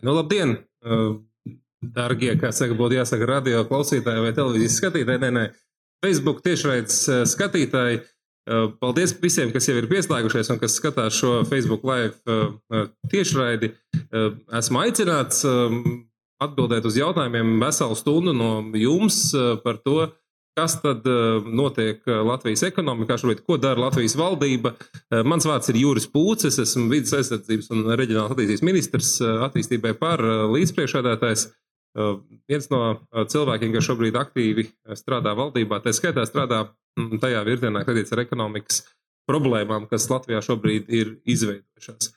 Nu, 0.00 0.14
labdien, 0.16 0.56
darbie, 1.82 2.32
kā 2.40 2.52
saka, 2.54 2.76
būtu 2.78 2.96
jāsaka, 2.96 3.28
radio 3.28 3.66
klausītāji 3.68 4.24
vai 4.24 4.32
televīzijas 4.32 4.78
skatītāji. 4.80 5.20
Nē, 5.20 5.30
nē, 5.36 5.44
Facebook 6.04 6.40
tiešraides 6.46 7.02
skatītāji. 7.34 8.00
Paldies 8.80 9.12
visiem, 9.22 9.52
kas 9.54 9.68
jau 9.68 9.76
ir 9.78 9.86
pieslēgušies 9.90 10.48
un 10.50 10.58
kas 10.58 10.78
skatās 10.80 11.14
šo 11.14 11.42
Facebook 11.46 11.84
live 11.86 12.16
tiešraidi. 13.12 13.70
Esmu 14.58 14.80
aicināts 14.82 15.44
atbildēt 16.42 16.88
uz 16.88 16.96
jautājumiem 16.98 17.60
veselu 17.62 17.94
stundu 18.00 18.34
no 18.34 18.50
jums 18.74 19.20
par 19.62 19.78
to, 19.84 20.08
Kas 20.52 20.74
tad 20.82 21.06
eh, 21.06 21.46
notiek 21.48 22.02
eh, 22.04 22.18
Latvijas 22.28 22.66
ekonomikā 22.68 23.16
šobrīd? 23.20 23.40
Ko 23.46 23.56
dara 23.60 23.86
Latvijas 23.86 24.18
valdība? 24.20 24.74
Eh, 24.76 25.22
mans 25.24 25.46
vārds 25.48 25.70
ir 25.72 25.78
Juris 25.80 26.04
Pūcis, 26.12 26.58
esmu 26.60 26.90
vidas 26.92 27.14
aizsardzības 27.16 27.70
un 27.72 27.86
reģionālās 27.96 28.34
attīstības 28.34 28.64
ministrs 28.68 29.12
attīstībai 29.48 29.94
par 30.00 30.20
līdzpriekšādātājs. 30.52 31.46
Viens 32.48 32.68
no 32.72 32.82
cilvēkiem, 33.28 33.72
kas 33.74 33.84
šobrīd 33.84 34.16
aktīvi 34.16 34.64
strādā 34.96 35.34
valdībā, 35.36 35.82
tā 35.84 35.92
skaitā 35.92 36.24
strādā 36.24 36.62
mm, 36.96 37.18
tajā 37.20 37.42
virzienā, 37.44 37.82
kad 37.84 37.98
ir 38.00 38.12
ar 38.16 38.22
ekonomikas 38.22 38.78
problēmām, 39.28 39.84
kas 39.90 40.08
Latvijā 40.08 40.40
šobrīd 40.44 40.88
ir 40.88 41.16
izveidojušās. 41.28 42.08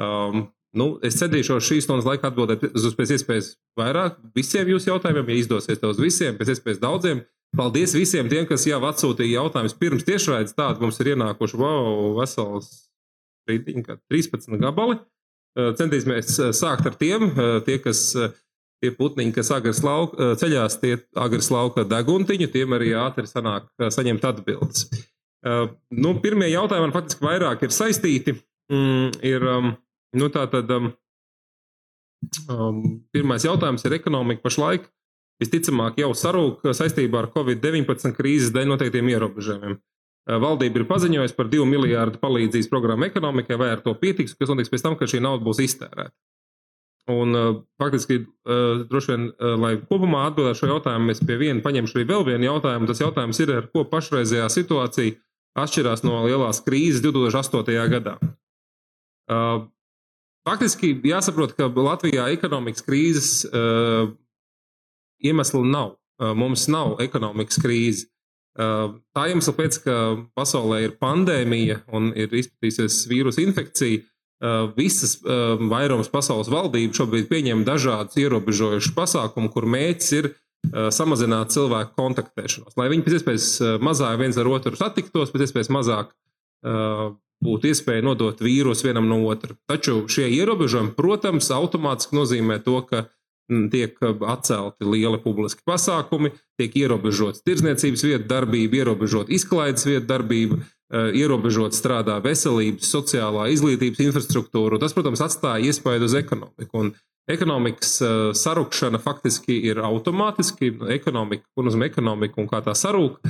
Um, 0.00 0.50
nu, 0.76 0.88
es 1.04 1.16
centīšos 1.20 1.64
šīs 1.64 1.88
stundas 1.88 2.08
laikā 2.08 2.28
atbildēt 2.28 2.68
uz 2.76 2.92
pēc 2.96 3.14
iespējas 3.16 3.54
vairāk 3.80 4.20
visiem 4.36 4.68
jūsu 4.72 4.92
jautājumiem, 4.92 5.32
ja 5.32 5.40
izdosies 5.40 5.80
to 5.80 5.92
uz 5.92 6.00
visiem, 6.00 6.36
pēc 6.36 6.52
iespējas 6.52 6.84
daudziem. 6.84 7.24
Paldies 7.52 7.92
visiem 7.92 8.30
tiem, 8.32 8.46
kas 8.48 8.64
jau 8.64 8.78
atsūtīja 8.88 9.42
jautājumus 9.42 9.74
pirms 9.76 10.06
tiešraides. 10.08 10.54
Tādi 10.56 10.80
mums 10.80 11.00
ir 11.02 11.10
ienākuši 11.12 11.58
wow, 11.60 12.14
vesels 12.16 12.70
13 13.48 14.56
gabali. 14.62 14.96
Centīsimies 15.52 16.38
sākt 16.56 16.88
ar 16.88 16.96
tiem, 16.96 17.26
tie, 17.66 17.76
kas, 17.84 18.06
tie 18.80 18.92
putniņi, 18.96 19.34
kas 19.36 19.52
agras 19.52 19.82
lauka, 19.84 20.30
ceļās, 20.40 20.78
tie 20.80 20.94
agras 21.12 21.50
lauka 21.52 21.84
deguntiņu, 21.84 22.48
tiem 22.54 22.72
arī 22.78 22.94
ātri 22.96 23.28
sanāk 23.28 23.68
saņemt 23.84 24.24
atbildes. 24.30 24.88
Nu, 25.92 26.14
pirmie 26.24 26.48
jautājumi 26.54 26.86
man 26.86 26.96
faktiski 26.96 27.26
vairāk 27.26 27.66
ir 27.66 27.76
saistīti. 27.76 28.38
Mm, 28.72 29.12
ir, 29.28 29.44
nu, 30.16 30.32
tā 30.32 30.46
tad, 30.48 30.72
um, 32.48 32.80
pirmais 33.12 33.44
jautājums 33.44 33.84
ir 33.84 34.00
ekonomika 34.00 34.46
pašlaik 34.46 34.88
visticamāk 35.40 35.96
jau 36.02 36.10
sarūk 36.16 36.66
saistībā 36.74 37.22
ar 37.22 37.30
Covid-19 37.32 38.12
krīzes 38.18 38.52
dēļ 38.52 38.68
noteiktiem 38.74 39.08
ierobežojumiem. 39.14 39.78
Valdība 40.42 40.78
ir 40.78 40.86
paziņojusi 40.86 41.34
par 41.34 41.48
2 41.50 41.64
miljārdu 41.66 42.20
palīdzības 42.22 42.68
programmu 42.70 43.08
ekonomikai, 43.08 43.56
vai 43.58 43.72
ar 43.74 43.80
to 43.82 43.94
pietiks, 43.98 44.36
kas 44.38 44.52
notiks 44.52 44.70
pēc 44.70 44.84
tam, 44.84 44.94
kad 45.00 45.10
šī 45.10 45.18
nauda 45.24 45.42
būs 45.42 45.58
iztērēta. 45.64 46.14
Un, 47.10 47.34
faktiski, 47.82 48.20
droši 48.86 49.10
vien, 49.10 49.24
lai 49.58 49.72
kopumā 49.82 50.20
atbildētu 50.28 50.60
šo 50.60 50.68
jautājumu, 50.70 51.10
es 51.10 51.18
pie 51.26 51.34
viena 51.40 51.64
paņemšu 51.64 51.98
arī 51.98 52.06
vēl 52.12 52.22
vienu 52.28 52.46
jautājumu. 52.46 52.86
Tas 52.86 53.02
jautājums 53.02 53.42
ir, 53.42 53.50
ar 53.58 53.66
ko 53.74 53.82
pašreizējā 53.90 54.46
situācija 54.54 55.16
atšķirās 55.58 56.06
no 56.06 56.22
lielās 56.28 56.62
krīzes 56.62 57.02
2008. 57.02 57.74
gadā. 57.96 58.14
Faktiski 60.46 60.94
jāsaprot, 61.10 61.56
ka 61.58 61.66
Latvijā 61.66 62.28
ekonomikas 62.36 62.86
krīzes 62.86 63.32
iemeslu 65.24 65.64
nav. 65.66 65.96
Mums 66.18 66.68
nav 66.70 67.00
ekonomikas 67.02 67.58
krīze. 67.62 68.08
Tā 68.54 69.22
iemesla 69.30 69.54
pēc, 69.56 69.78
ka 69.82 69.98
pasaulē 70.36 70.82
ir 70.84 70.96
pandēmija 71.00 71.82
un 71.96 72.10
ir 72.12 72.34
izplatījusies 72.36 73.06
vīrusu 73.10 73.40
infekcija, 73.46 74.04
visas 74.76 75.16
vairums 75.70 76.10
pasaules 76.12 76.50
valdību 76.52 76.96
šobrīd 76.98 77.28
pieņem 77.30 77.62
dažādus 77.66 78.18
ierobežojušus 78.18 78.94
pasākumus, 78.96 79.52
kur 79.54 79.68
mērķis 79.70 80.12
ir 80.18 80.32
samazināt 80.94 81.54
cilvēku 81.54 81.96
kontaktēšanos, 81.98 82.76
lai 82.78 82.88
viņi 82.92 83.06
pēc 83.06 83.16
iespējas 83.18 83.46
mazāk 83.82 84.18
viens 84.20 84.36
ar 84.38 84.50
otru 84.50 84.78
satiktos, 84.78 85.32
pēc 85.34 85.46
iespējas 85.48 85.72
mazāk 85.74 86.12
būtu 87.42 87.72
iespēja 87.72 88.04
nodot 88.06 88.38
vīrusu 88.38 88.86
vienam 88.86 89.08
no 89.10 89.18
otra. 89.26 89.56
Taču 89.70 90.04
šie 90.06 90.28
ierobežojumi, 90.36 90.94
protams, 90.94 91.50
automātiski 91.50 92.14
nozīmē 92.14 92.60
to, 92.62 92.76
ka 92.86 93.08
tiek 93.72 93.96
uh, 94.02 94.16
atcelti 94.32 94.86
lieli 94.88 95.20
publiski 95.22 95.64
pasākumi, 95.68 96.32
tiek 96.60 96.74
ierobežots 96.82 97.44
tirdzniecības 97.46 98.04
vietu 98.06 98.28
darbība, 98.30 98.82
ierobežot 98.82 99.32
izklaides 99.32 99.86
vietu 99.88 100.08
darbība, 100.10 100.58
uh, 100.58 101.10
ierobežot 101.16 101.76
strādā 101.76 102.18
veselības, 102.24 102.90
sociālā 102.90 103.48
izglītības 103.54 104.02
infrastruktūra. 104.08 104.80
Tas, 104.82 104.96
protams, 104.96 105.22
atstāja 105.24 105.70
iespaidu 105.70 106.10
uz 106.10 106.18
ekonomiku. 106.18 106.84
Un 106.84 106.92
ekonomikas 107.30 107.94
uh, 108.02 108.18
sarukšana 108.36 109.00
faktiski 109.02 109.60
ir 109.70 109.82
automātiski. 109.84 110.74
Ekonomika, 110.96 111.46
ko 111.54 111.68
nozīmē 111.68 111.92
ekonomika 111.92 112.42
un 112.42 112.50
kā 112.50 112.62
tā 112.64 112.76
sarūk, 112.78 113.22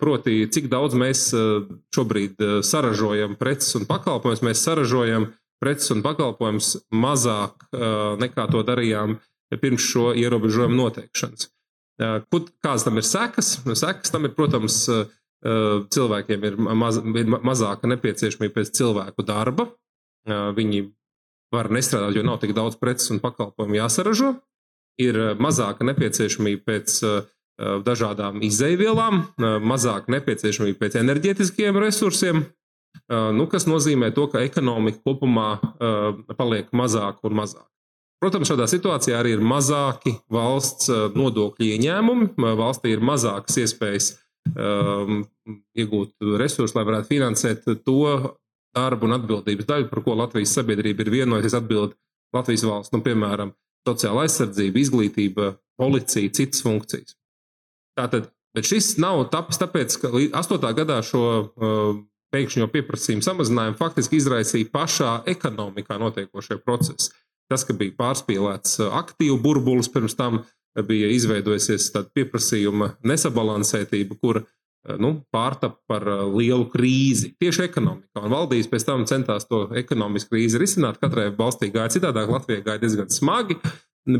proti, 0.00 0.44
cik 0.52 0.68
daudz 0.68 0.96
mēs 0.98 1.30
šobrīd 1.94 2.42
saražojam 2.66 3.36
preces 3.40 3.78
un 3.78 3.86
pakalpojumus, 3.88 4.42
mēs 4.44 4.64
saražojam 4.66 5.30
preces 5.60 5.92
un 5.94 6.02
pakalpojumus 6.04 6.74
mazāk 6.92 7.66
nekā 8.20 8.46
to 8.52 8.62
darījām 8.66 9.18
pirms 9.58 9.82
šo 9.82 10.10
ierobežojumu 10.14 10.76
noteikšanas. 10.78 11.48
Kādas 12.00 12.86
tam 12.86 13.00
ir 13.00 13.06
sekas? 13.06 13.58
Nu, 13.66 13.74
sekas 13.76 14.12
tam 14.14 14.28
ir, 14.28 14.34
protams, 14.36 14.84
cilvēkiem 15.40 16.46
ir, 16.46 16.56
maz, 16.56 17.00
ir 17.00 17.28
mazāka 17.28 17.90
nepieciešamība 17.90 18.60
pēc 18.60 18.72
cilvēku 18.76 19.24
darba. 19.26 19.70
Viņi 20.28 20.84
var 21.50 21.70
nestrādāt, 21.72 22.14
jo 22.14 22.22
nav 22.22 22.38
tik 22.42 22.54
daudz 22.56 22.78
preces 22.80 23.10
un 23.10 23.20
pakalpojumu 23.22 23.80
jāsaražo. 23.80 24.34
Ir 25.00 25.16
mazāka 25.40 25.86
nepieciešamība 25.88 26.62
pēc 26.68 27.00
dažādām 27.84 28.40
izēvielām, 28.44 29.24
mazāka 29.64 30.12
nepieciešamība 30.14 30.80
pēc 30.80 30.96
enerģētiskiem 31.00 31.76
resursiem, 31.82 32.44
nu, 33.08 33.46
kas 33.50 33.66
nozīmē 33.68 34.12
to, 34.16 34.26
ka 34.32 34.44
ekonomika 34.44 35.02
kopumā 35.04 35.50
paliek 36.38 36.70
mazāka 36.76 37.28
un 37.28 37.36
mazāka. 37.42 37.68
Protams, 38.20 38.50
šādā 38.50 38.66
situācijā 38.68 39.16
arī 39.16 39.34
ir 39.36 39.44
mazāki 39.44 40.12
valsts 40.32 40.90
eh, 40.92 41.06
nodokļu 41.16 41.70
ieņēmumi. 41.76 42.34
Valstī 42.60 42.92
ir 42.92 43.04
mazākas 43.04 43.56
iespējas 43.62 44.10
um, 44.52 45.22
iegūt 45.78 46.28
resursus, 46.40 46.76
lai 46.76 46.84
varētu 46.88 47.08
finansēt 47.14 47.64
to 47.86 48.02
darbu 48.76 49.08
un 49.08 49.16
atbildības 49.16 49.68
daļu, 49.68 49.88
par 49.90 50.02
ko 50.04 50.18
Latvijas 50.18 50.52
sabiedrība 50.58 51.04
ir 51.04 51.14
vienojusies 51.16 51.56
atbildēt 51.58 51.96
Latvijas 52.36 52.66
valsts, 52.68 52.92
nu, 52.94 53.00
piemēram, 53.02 53.54
sociāla 53.88 54.26
aizsardzība, 54.26 54.78
izglītība, 54.78 55.54
policija, 55.80 56.30
citas 56.36 56.62
funkcijas. 56.62 57.16
Tātad, 57.98 58.28
bet 58.54 58.68
šis 58.68 58.92
nav 59.02 59.24
tapis 59.32 59.58
tāpēc, 59.60 59.96
ka 60.02 60.12
8. 60.14 60.68
gadā 60.76 61.00
šo 61.06 61.24
uh, 61.40 61.96
pēkšņo 62.34 62.68
pieprasījumu 62.70 63.26
samazinājumu 63.26 63.80
faktiski 63.80 64.20
izraisīja 64.20 64.70
pašā 64.70 65.16
ekonomikā 65.32 65.98
notiekošie 65.98 66.60
procesi. 66.62 67.10
Tas, 67.50 67.66
ka 67.66 67.74
bija 67.74 67.96
pārspīlēts 67.98 68.78
uh, 68.84 68.94
aktīvu 69.00 69.40
burbulis, 69.42 69.90
pirms 69.90 70.14
tam 70.18 70.40
uh, 70.40 70.82
bija 70.86 71.10
izveidojusies 71.10 71.88
tāda 71.94 72.10
pieprasījuma 72.14 72.92
nesabalansētība, 73.10 74.18
kur 74.22 74.42
uh, 74.44 74.50
nu, 75.02 75.16
pārtapa 75.34 75.80
par 75.90 76.06
lielu 76.30 76.68
krīzi 76.70 77.32
tieši 77.42 77.66
ekonomikā. 77.66 78.22
Un 78.22 78.34
valdības 78.36 78.70
pēc 78.70 78.86
tam 78.86 79.06
centās 79.10 79.48
to 79.50 79.64
ekonomisku 79.82 80.36
krīzi 80.36 80.60
risināt. 80.62 81.00
Katrai 81.02 81.30
valstī 81.34 81.72
gāja 81.74 81.96
citādāk, 81.96 82.30
Latvijai 82.30 82.62
gāja 82.68 82.84
diezgan 82.84 83.10
smagi, 83.10 83.58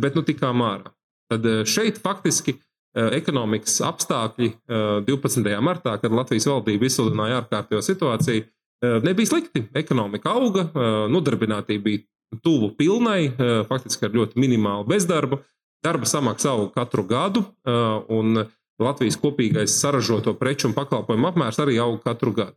bet 0.03 0.19
nu 0.19 0.27
tikām 0.27 0.67
ārā. 0.67 0.91
Tad 1.31 1.47
šeit 1.71 2.03
faktiski 2.03 2.57
ekonomikas 2.91 3.77
apstākļi 3.87 4.49
12. 5.07 5.53
martā, 5.63 5.95
kad 6.03 6.11
Latvijas 6.11 6.49
valdība 6.51 6.89
izsludināja 6.89 7.45
ārkārtējo 7.45 7.85
situāciju, 7.87 8.49
nebija 9.07 9.31
slikti. 9.31 9.63
Ekonomika 9.79 10.35
auga, 10.35 10.65
nodarbinātība 11.15 11.87
bija 11.87 12.03
tuvu 12.43 12.71
pilnai, 12.79 13.27
eh, 13.27 13.65
faktiski 13.69 14.07
ar 14.07 14.15
ļoti 14.15 14.39
minimālu 14.39 14.87
bezdarbu. 14.87 15.41
Darba 15.85 16.07
samaksa 16.07 16.55
aug 16.55 16.75
katru 16.75 17.07
gadu, 17.07 17.45
eh, 17.67 18.05
un 18.09 18.47
Latvijas 18.81 19.17
kopīgais 19.21 19.77
saražoto 19.77 20.35
preču 20.39 20.69
un 20.69 20.75
pakalpojumu 20.75 21.33
apmērs 21.33 21.59
arī 21.61 21.79
aug 21.81 22.03
katru 22.03 22.33
gadu. 22.33 22.57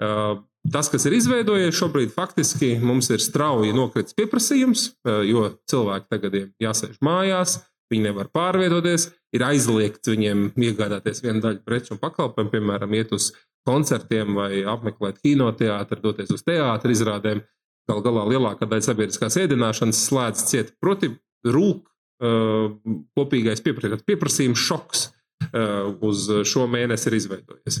Eh, 0.00 0.40
tas, 0.70 0.88
kas 0.88 1.06
ir 1.06 1.12
izveidojies 1.12 1.74
šobrīd, 1.74 2.10
faktiski 2.12 2.80
mums 2.80 3.10
ir 3.10 3.18
strauji 3.18 3.72
nokritis 3.72 4.14
pieprasījums, 4.14 4.94
jo 5.04 5.58
cilvēki 5.70 6.08
tagad 6.10 6.34
ir 6.34 6.50
jāsēž 6.60 6.98
mājās, 7.00 7.62
viņi 7.92 8.02
nevar 8.02 8.28
pārvietoties, 8.28 9.12
ir 9.32 9.40
aizliegts 9.40 10.08
viņiem 10.08 10.52
iegādāties 10.54 11.22
vienu 11.22 11.40
daļu 11.40 11.64
preču 11.64 11.92
un 11.92 11.98
pakalpojumu, 11.98 12.50
piemēram, 12.50 12.94
iet 12.94 13.12
uz 13.12 13.32
koncertiem 13.68 14.34
vai 14.34 14.62
apmeklēt 14.64 15.20
kinoteātri, 15.24 16.02
doties 16.02 16.32
uz 16.34 16.44
teātri 16.46 16.96
izrādēm. 16.96 17.42
Galu 17.88 18.04
galā 18.04 18.24
lielākā 18.28 18.68
daļa 18.68 18.84
sabiedriskās 18.84 19.38
ēdināšanas 19.40 20.02
slēdz 20.10 20.42
ciet. 20.50 20.74
Proti, 20.82 21.08
rūk 21.48 21.86
uh, 21.88 22.74
kopīgais 23.16 23.62
pieprasījums, 23.64 24.60
šoks 24.60 25.06
uh, 25.08 25.94
uz 26.04 26.26
šo 26.48 26.66
mēnesi 26.70 27.08
ir 27.08 27.18
izveidojies. 27.22 27.80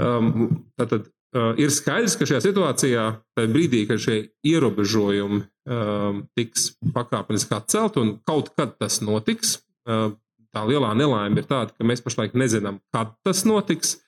Um, 0.00 0.62
tātad 0.80 1.08
uh, 1.08 1.54
ir 1.60 1.72
skaidrs, 1.72 2.18
ka 2.20 2.28
šajā 2.28 2.44
situācijā, 2.50 3.06
tajā 3.36 3.52
brīdī, 3.52 3.86
kad 3.88 4.02
šie 4.02 4.20
ierobežojumi 4.52 5.40
uh, 5.40 6.22
tiks 6.36 6.74
pakāpeniski 6.94 7.56
atcelt 7.56 7.96
un 8.00 8.18
kaut 8.28 8.52
kad 8.60 8.76
tas 8.80 9.00
notiks, 9.04 9.58
uh, 9.88 10.10
tā 10.52 10.68
lielā 10.68 10.92
nelaime 10.98 11.40
ir 11.40 11.48
tāda, 11.48 11.72
ka 11.72 11.86
mēs 11.88 12.04
pašlaik 12.04 12.36
nezinām, 12.36 12.82
kad 12.92 13.16
tas 13.24 13.46
notiks. 13.48 13.98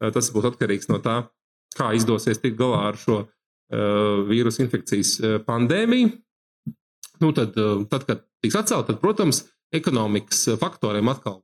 Uh, 0.00 0.12
tas 0.14 0.32
būs 0.32 0.48
atkarīgs 0.48 0.88
no 0.88 1.02
tā, 1.04 1.26
kā 1.76 1.92
izdosies 1.96 2.40
tikt 2.40 2.56
galā 2.60 2.86
ar 2.88 3.00
šo 3.00 3.24
uh, 3.24 3.32
vīrusu 3.68 4.64
infekcijas 4.64 5.14
uh, 5.20 5.36
pandēmiju. 5.44 6.10
Nu, 7.20 7.32
tad, 7.36 7.56
uh, 7.58 7.84
tad, 7.90 8.06
kad 8.08 8.24
tiks 8.44 8.56
atcelta, 8.56 8.92
tad, 8.92 9.00
protams, 9.02 9.44
ekonomikas 9.74 10.46
faktoriem 10.60 11.10
atkal 11.12 11.42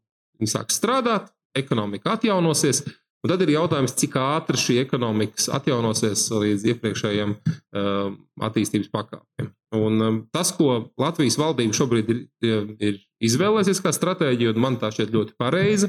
sāks 0.49 0.79
strādāt, 0.81 1.29
ekonomika 1.57 2.15
atjaunosies. 2.17 2.83
Un 3.25 3.31
tad 3.33 3.41
ir 3.41 3.55
jautājums, 3.55 3.95
cik 3.97 4.19
ātri 4.21 4.61
šī 4.61 4.75
ekonomika 4.83 5.47
atjaunosies 5.57 6.27
līdz 6.29 6.67
iepriekšējiem 6.75 7.35
uh, 7.35 8.17
attīstības 8.45 8.91
pakāpiem. 8.93 9.49
Un, 9.75 10.01
um, 10.05 10.19
tas, 10.33 10.53
ko 10.55 10.91
Latvijas 11.01 11.39
valdība 11.41 11.77
šobrīd 11.77 12.11
ir, 12.13 12.25
ir 12.45 12.99
izvēlējusies 13.25 13.81
kā 13.85 13.95
stratēģiju, 13.97 14.53
un 14.53 14.65
man 14.65 14.77
tā 14.81 14.93
šķiet 14.95 15.15
ļoti 15.17 15.37
pareiza, 15.41 15.89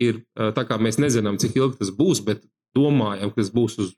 ir 0.00 0.22
tā, 0.34 0.64
kā 0.68 0.78
mēs 0.80 1.00
nezinām, 1.02 1.40
cik 1.40 1.58
ilgi 1.58 1.80
tas 1.80 1.90
būs, 1.96 2.22
bet 2.24 2.46
domājam, 2.76 3.32
ka 3.32 3.40
tas 3.42 3.52
būs 3.52 3.78
uz 3.82 3.92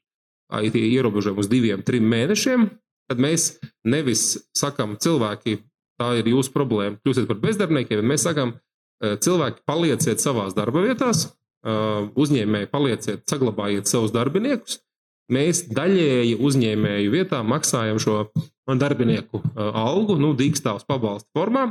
IT 0.49 0.79
ierobežojumi 0.81 1.43
uz 1.43 1.49
diviem, 1.51 1.83
trim 1.85 2.07
mēnešiem, 2.09 2.69
tad 3.11 3.21
mēs 3.21 3.59
nevis 3.89 4.31
sakām, 4.57 4.97
cilvēki, 5.01 5.59
tā 6.01 6.13
ir 6.21 6.31
jūsu 6.33 6.53
problēma, 6.55 6.99
kļūsiet 7.03 7.29
par 7.29 7.41
bezdarbniekiem, 7.43 8.01
bet 8.01 8.11
mēs 8.13 8.25
sakām, 8.25 8.55
cilvēki, 9.03 9.65
palieciet 9.69 10.23
savās 10.23 10.57
darba 10.57 10.83
vietās, 10.87 11.29
uzņēmēji, 12.19 12.71
palieciet, 12.73 13.25
saglabājiet 13.31 13.91
savus 13.91 14.15
darbiniekus. 14.15 14.81
Mēs 15.29 15.67
daļēji 15.77 16.39
uzņēmēju 16.41 17.13
vietā 17.13 17.43
maksājam 17.45 17.99
šo 18.01 18.23
darbinieku 18.69 19.43
algu, 19.57 20.17
nu, 20.21 20.33
dīkstāvs 20.39 20.89
pabalstu 20.89 21.29
formā. 21.37 21.67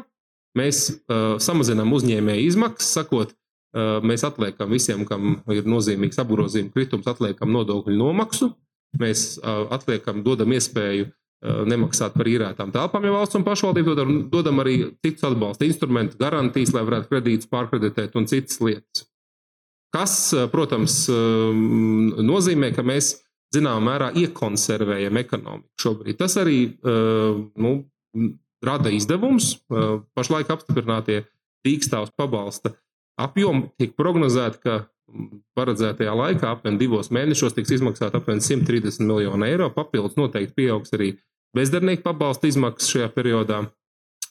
Mēs 0.58 0.88
uh, 0.90 1.38
samazinām 1.42 1.92
uzņēmēju 1.94 2.46
izmaksas, 2.52 2.94
sakot, 3.00 3.34
Mēs 3.78 4.24
atliekam 4.26 4.72
visiem, 4.72 5.04
kam 5.06 5.42
ir 5.54 5.68
nozīmīgs 5.68 6.20
apgrozījuma 6.24 6.72
kritums, 6.74 7.08
atliekam 7.10 7.52
nodokļu 7.54 7.98
nomaksu. 7.98 8.52
Mēs 8.98 9.36
atliekam, 9.44 10.24
dodam 10.26 10.54
iespēju 10.56 11.10
nemaksāt 11.70 12.16
par 12.18 12.26
īrētām 12.26 12.72
telpām, 12.74 13.04
ja 13.06 13.14
valsts 13.14 13.38
un 13.38 13.44
pašvaldība 13.46 13.92
dodam, 13.94 14.16
dodam 14.32 14.64
arī 14.64 14.78
citus 15.06 15.28
atbalsta 15.28 15.68
instrumentus, 15.68 16.18
garantijas, 16.18 16.72
lai 16.74 16.82
varētu 16.88 17.12
kredītus 17.12 17.52
pārkreditēt 17.52 18.16
un 18.18 18.26
citas 18.32 18.58
lietas. 18.64 19.06
Kas, 19.94 20.16
protams, 20.52 21.06
nozīmē, 22.32 22.72
ka 22.76 22.84
mēs 22.88 23.14
zināmā 23.56 23.84
mērā 23.86 24.10
iekonservējam 24.24 25.22
ekonomiku 25.22 25.84
šobrīd. 25.84 26.18
Tas 26.20 26.36
arī 26.42 26.58
nu, 26.84 27.72
rada 28.66 28.92
izdevumus. 28.92 29.54
Pašlaik 30.18 30.50
apstiprinātie 30.52 31.22
tīkstāvs 31.68 32.12
pabalsta 32.18 32.74
apjomu 33.22 33.72
tiek 33.78 33.96
prognozēta, 33.98 34.60
ka 34.62 34.76
paredzētajā 35.58 36.14
laikā, 36.14 36.52
apmēram 36.52 36.78
divos 36.80 37.10
mēnešos, 37.16 37.56
tiks 37.56 37.78
izmaksāta 37.78 38.20
apmēram 38.20 38.42
130 38.44 39.06
miljonu 39.08 39.48
eiro. 39.48 39.70
Papildus 39.74 40.18
noteikti 40.20 40.56
pieaugs 40.62 40.94
arī 40.98 41.14
bezdarbnieku 41.58 42.04
pabalsta 42.06 42.50
izmaksas 42.50 42.92
šajā 42.94 43.10
periodā. 43.16 43.64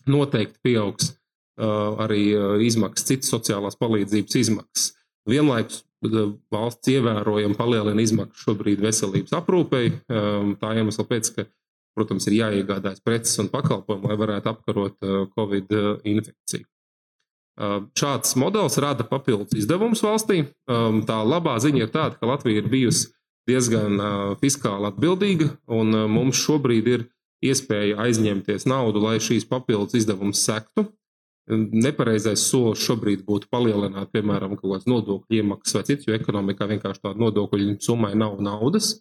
Noteikti 0.07 0.61
pieaugs 0.63 1.11
uh, 1.11 1.97
arī 2.05 2.29
uh, 2.37 2.55
izmaksas, 2.63 3.09
citas 3.09 3.33
sociālās 3.33 3.79
palīdzības 3.81 4.39
izmaksas. 4.43 4.93
Vienlaikus 5.27 5.83
uh, 6.07 6.37
valsts 6.53 6.93
ievērojami 6.93 7.59
palielina 7.59 8.05
izmaksas 8.05 8.47
šobrīd 8.47 8.85
veselības 8.85 9.35
aprūpei. 9.41 9.91
Um, 10.07 10.55
tā 10.61 10.77
iemesla 10.79 11.09
pēc, 11.09 11.33
ka, 11.35 11.49
protams, 11.97 12.29
ir 12.31 12.39
jāiegādājas 12.43 13.03
preces 13.03 13.41
un 13.43 13.51
pakalpojumi, 13.51 14.13
lai 14.13 14.21
varētu 14.23 14.53
apkarot 14.53 14.97
uh, 15.03 15.27
Covid 15.35 15.75
uh, 15.75 15.93
infekciju. 16.07 16.69
Šāds 17.97 18.35
modelis 18.37 18.77
rada 18.83 19.05
papildus 19.09 19.57
izdevumus 19.57 20.03
valstī. 20.05 20.43
Tā 20.69 21.19
labā 21.25 21.57
ziņa 21.63 21.87
ir 21.87 21.93
tāda, 21.93 22.19
ka 22.21 22.29
Latvija 22.29 22.61
ir 22.61 22.69
bijusi 22.69 23.15
diezgan 23.49 24.01
fiskāli 24.43 24.91
atbildīga, 24.91 25.53
un 25.73 25.95
mums 26.13 26.37
šobrīd 26.43 26.91
ir 26.93 27.07
iespēja 27.47 27.97
aizņemties 28.05 28.67
naudu, 28.69 29.01
lai 29.01 29.17
šīs 29.23 29.49
papildus 29.49 29.97
izdevumus 30.03 30.43
sektu. 30.45 30.89
Nepareizais 31.47 32.43
solis 32.43 32.83
šobrīd 32.83 33.23
būtu 33.25 33.47
palielināt, 33.55 34.11
piemēram, 34.11 34.57
kaut 34.59 34.73
kādas 34.73 34.89
nodokļu 34.91 35.39
iemaksas 35.39 35.79
vai 35.79 35.85
citas, 35.87 36.09
jo 36.09 36.17
ekonomikā 36.17 36.67
vienkārši 36.73 37.05
tāda 37.05 37.23
nodokļu 37.23 37.77
summai 37.87 38.17
nav 38.19 38.41
naudas. 38.43 38.97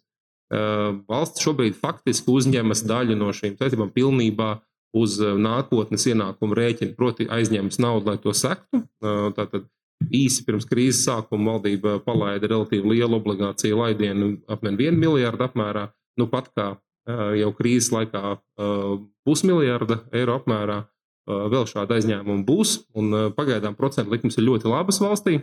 Valsts 1.10 1.42
šobrīd 1.42 1.74
faktiski 1.74 2.30
uzņemas 2.30 2.84
daļu 2.86 3.18
no 3.18 3.32
šīm 3.34 3.58
saistībām 3.58 3.90
pilnībā 3.90 4.52
uz 4.96 5.18
eh, 5.20 5.34
nākotnes 5.40 6.06
ienākumu 6.10 6.56
rēķina, 6.56 6.94
proti, 6.98 7.28
aizņems 7.32 7.80
naudu, 7.82 8.10
lai 8.10 8.20
to 8.22 8.32
sektu. 8.36 8.82
Eh, 8.82 9.28
tātad 9.36 9.68
īsi 10.12 10.44
pirms 10.46 10.66
krīzes 10.68 11.04
sākuma 11.06 11.56
valdība 11.56 11.98
palaida 12.04 12.50
relatīvi 12.52 12.96
lielu 12.96 13.18
obligāciju 13.20 13.80
laidienu, 13.80 14.34
apmēram 14.48 14.80
1 14.88 15.00
miljardu 15.00 15.48
apmērā. 15.48 15.86
Nu, 16.20 16.28
pat 16.32 16.50
kā 16.56 16.68
eh, 16.74 17.40
jau 17.42 17.52
krīzes 17.56 17.92
laikā 17.94 18.38
pusmiljarda 19.26 20.04
eiro 20.16 20.38
apmērā 20.40 20.84
vēl 21.26 21.64
šāda 21.66 21.96
aizņēmuma 21.98 22.44
būs, 22.46 22.76
un 22.94 23.32
pagaidām 23.34 23.74
procentu 23.74 24.12
likums 24.14 24.36
ir 24.38 24.46
ļoti 24.46 24.70
labas 24.70 25.00
valstī. 25.02 25.40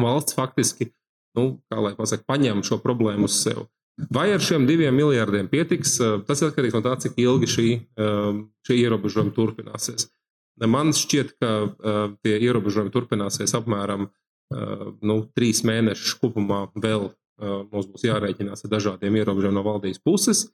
Valsts 0.00 0.34
faktiski, 0.34 0.88
nu, 1.36 1.58
kā 1.68 1.82
lai 1.84 1.92
pasaka, 1.98 2.24
paņem 2.24 2.62
šo 2.64 2.78
problēmu 2.80 3.28
uz 3.28 3.36
sevi. 3.42 3.66
Vai 3.94 4.32
ar 4.34 4.42
šiem 4.42 4.66
diviem 4.66 4.94
miljardiem 4.96 5.46
pietiks, 5.50 5.98
eh, 6.02 6.16
tas 6.26 6.42
atkarīgs 6.42 6.74
no 6.74 6.82
tā, 6.82 6.96
cik 6.98 7.18
ilgi 7.22 7.50
šī, 7.50 7.68
eh, 7.78 8.40
šie 8.66 8.78
ierobežojumi 8.82 9.34
turpināsies. 9.36 10.08
Man 10.66 10.90
šķiet, 10.94 11.34
ka 11.38 11.50
eh, 11.62 12.16
tie 12.22 12.38
ierobežojumi 12.40 12.90
turpināsies 12.94 13.54
apmēram 13.54 14.10
nu, 15.02 15.14
trīs 15.34 15.64
mēnešus 15.64 16.18
kopumā. 16.20 16.68
Vēl 16.78 17.08
mums 17.40 17.86
būs 17.90 18.04
jārēķinās 18.04 18.62
ar 18.66 18.70
dažādiem 18.70 19.16
ierobežojumiem 19.16 19.56
no 19.56 19.62
valdības 19.64 19.98
puses. 20.04 20.44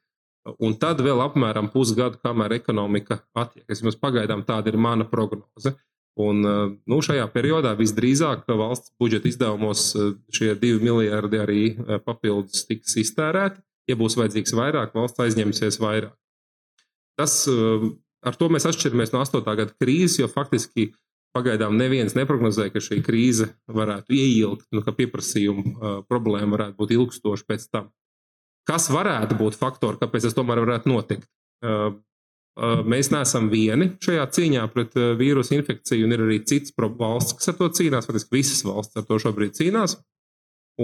Un 0.62 0.76
tad 0.80 1.02
vēl 1.04 1.20
apmēram 1.20 1.68
pusgadu, 1.68 2.16
kamēr 2.22 2.54
ekonomika 2.56 3.18
attiekas. 3.36 3.82
Vismaz 3.82 3.98
pagaidām 4.00 4.46
tāda 4.46 4.72
ir 4.72 4.78
mana 4.80 5.04
prognoze. 5.04 5.74
Un, 6.18 6.42
eh, 6.44 6.70
nu, 6.90 6.98
šajā 7.04 7.24
periodā 7.30 7.72
visdrīzāk 7.78 8.48
valsts 8.48 8.92
budžeta 9.00 9.30
izdevumos 9.30 9.90
eh, 9.94 10.14
šie 10.34 10.54
divi 10.58 10.82
miljardi 10.82 11.38
arī 11.38 11.62
eh, 11.70 12.00
papildus 12.02 12.66
tiks 12.68 12.96
iztērēti. 13.04 13.62
Ja 13.88 13.96
būs 13.98 14.16
vajadzīgs 14.18 14.54
vairāk, 14.54 14.94
valsts 14.94 15.22
aizņemsies 15.22 15.80
vairāk. 15.82 16.14
Tas, 17.18 17.32
ar 17.50 18.36
to 18.38 18.46
mēs 18.52 18.64
atšķiramies 18.68 19.10
no 19.12 19.20
8. 19.24 19.42
gada 19.42 19.74
krīzes, 19.82 20.20
jo 20.20 20.28
faktiski 20.30 20.92
pagaidām 21.34 21.74
neviens 21.76 22.14
neprognozēja, 22.14 22.70
ka 22.72 22.80
šī 22.84 23.00
krīze 23.04 23.48
varētu 23.66 24.14
ieilgt, 24.14 24.68
nu, 24.72 24.84
ka 24.86 24.94
pieprasījuma 24.94 26.04
problēma 26.08 26.54
varētu 26.54 26.78
būt 26.78 26.94
ilgstoša 26.94 27.48
pēc 27.50 27.66
tam. 27.74 27.90
Kas 28.68 28.86
varētu 28.94 29.36
būt 29.40 29.58
faktori, 29.58 29.98
kāpēc 30.00 30.28
tas 30.28 30.38
tomēr 30.38 30.62
varētu 30.62 30.92
notikt? 30.92 31.26
Mēs 32.60 33.08
neesam 33.08 33.46
vieni 33.48 33.94
šajā 34.04 34.26
cīņā 34.36 34.66
pret 34.74 34.96
vīrusu 35.16 35.54
infekciju, 35.56 36.04
un 36.04 36.12
ir 36.12 36.24
arī 36.26 36.40
citas 36.44 36.74
valsts, 36.76 37.38
kas 37.38 37.52
ar 37.52 37.56
to 37.56 37.70
cīnās. 37.78 38.08
Faktiski 38.08 38.36
visas 38.36 38.60
valsts 38.66 39.00
ar 39.00 39.06
to 39.08 39.16
šobrīd 39.22 39.56
cīnās. 39.56 39.96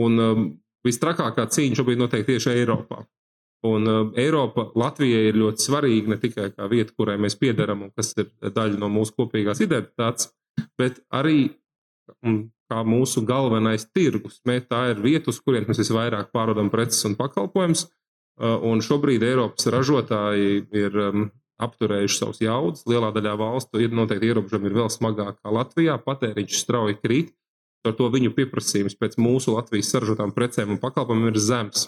Un 0.00 0.22
um, 0.22 0.46
vistrakākā 0.86 1.44
cīņa 1.52 1.76
šobrīd 1.76 2.00
notiek 2.00 2.24
tieši 2.28 2.54
Eiropā. 2.62 3.02
Un 3.68 3.90
uh, 3.90 4.00
Eiropa 4.16 4.70
Latvijai 4.78 5.28
ir 5.28 5.38
ļoti 5.42 5.68
svarīga 5.68 6.14
ne 6.14 6.20
tikai 6.22 6.48
kā 6.54 6.68
vieta, 6.72 6.94
kurai 6.96 7.18
mēs 7.20 7.36
piedaram 7.40 7.84
un 7.84 7.92
kas 7.96 8.14
ir 8.16 8.30
daļa 8.40 8.80
no 8.80 8.88
mūsu 8.92 9.16
kopīgās 9.20 9.60
identitātes, 9.64 10.30
bet 10.80 11.02
arī 11.12 11.50
um, 12.24 12.46
kā 12.72 12.82
mūsu 12.88 13.20
galvenais 13.28 13.84
tirgus. 13.92 14.40
Mēs, 14.48 14.64
tā 14.70 14.86
ir 14.94 15.02
vieta, 15.04 15.28
uz 15.28 15.44
kurien 15.44 15.68
mēs 15.68 15.84
visvairāk 15.84 16.32
pārdodam 16.32 16.72
preces 16.72 17.04
un 17.08 17.20
pakalpojumus. 17.20 17.86
Un 18.36 18.82
šobrīd 18.84 19.22
Eiropas 19.24 19.64
ražotāji 19.72 20.66
ir 20.76 20.96
um, 21.00 21.28
apturējuši 21.62 22.18
savus 22.20 22.40
jaudas. 22.42 22.84
Lielā 22.88 23.10
daļā 23.14 23.34
valstu 23.40 23.80
ir 23.80 23.94
noteikti 23.96 24.30
ierobežojumi, 24.30 24.70
ir 24.70 24.78
vēl 24.80 24.92
smagāk 24.92 25.40
kā 25.40 25.52
Latvijā. 25.52 25.96
Patēriņš 26.04 26.62
strauji 26.62 26.98
krīt. 27.00 27.34
Ar 27.86 27.94
to 27.96 28.08
viņu 28.10 28.32
pieprasījums 28.34 28.96
pēc 28.98 29.14
mūsu 29.22 29.54
Latvijas 29.54 29.92
saražotām 29.94 30.32
precēm 30.34 30.74
un 30.74 30.80
pakalpojumiem 30.82 31.30
ir 31.30 31.42
zems. 31.42 31.86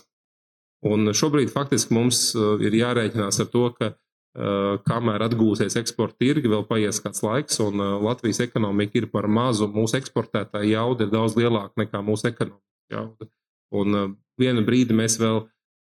Un 0.86 1.10
šobrīd 1.10 1.50
faktiski 1.50 1.94
mums 1.96 2.28
uh, 2.36 2.54
ir 2.62 2.76
jārēķinās 2.78 3.40
ar 3.42 3.48
to, 3.50 3.64
ka 3.74 3.88
uh, 3.90 4.78
kamēr 4.86 5.24
atgūsies 5.26 5.74
eksporta 5.80 6.22
tirgi, 6.22 6.50
vēl 6.52 6.62
paies 6.68 7.02
kāds 7.02 7.24
laiks, 7.26 7.58
un 7.64 7.82
uh, 7.82 7.96
Latvijas 8.04 8.44
ekonomika 8.46 9.00
ir 9.00 9.08
par 9.10 9.26
mazu. 9.26 9.66
Mūsu 9.74 9.98
eksportētāja 9.98 10.70
jauda 10.76 11.08
ir 11.08 11.12
daudz 11.16 11.34
lielāka 11.40 11.82
nekā 11.82 12.04
mūsu 12.06 12.30
ekonomikas 12.30 12.94
jauda. 12.94 13.30
Un 13.74 14.14
vienu 14.40 14.62
brīdi 14.64 14.94
mēs 14.96 15.18
vēl 15.20 15.42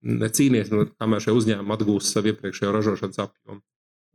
cīnīties, 0.05 0.73
nu, 0.73 0.85
kamēr 0.99 1.23
šie 1.23 1.33
uzņēmumi 1.35 1.73
atgūs 1.75 2.11
savu 2.13 2.31
iepriekšējo 2.31 2.73
ražošanas 2.75 3.23
apjomu. 3.25 3.61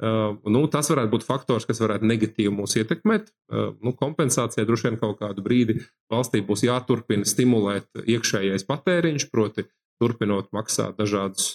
Uh, 0.00 0.38
nu, 0.48 0.62
tas 0.72 0.88
varētu 0.88 1.12
būt 1.12 1.24
faktors, 1.26 1.66
kas 1.68 1.82
varētu 1.82 2.08
negatīvi 2.08 2.52
mūs 2.56 2.78
ietekmēt. 2.80 3.26
Uh, 3.52 3.74
nu, 3.84 3.92
kompensācija 3.92 4.64
droši 4.64 4.88
vien 4.88 4.96
kaut 5.02 5.18
kādu 5.20 5.44
brīdi 5.44 5.76
valstī 6.08 6.40
būs 6.46 6.64
jāturpina 6.64 7.28
stimulēt 7.28 7.90
iekšējais 8.06 8.64
patēriņš, 8.70 9.28
proti, 9.28 9.66
turpinot 10.00 10.48
maksāt 10.56 10.96
dažādus 10.96 11.50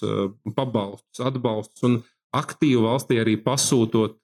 pabalstus, 0.54 1.18
atbalstus 1.18 1.82
un 1.88 1.96
aktīvi 2.36 2.78
valstī 2.84 3.18
arī 3.18 3.34
pasūtot 3.42 4.20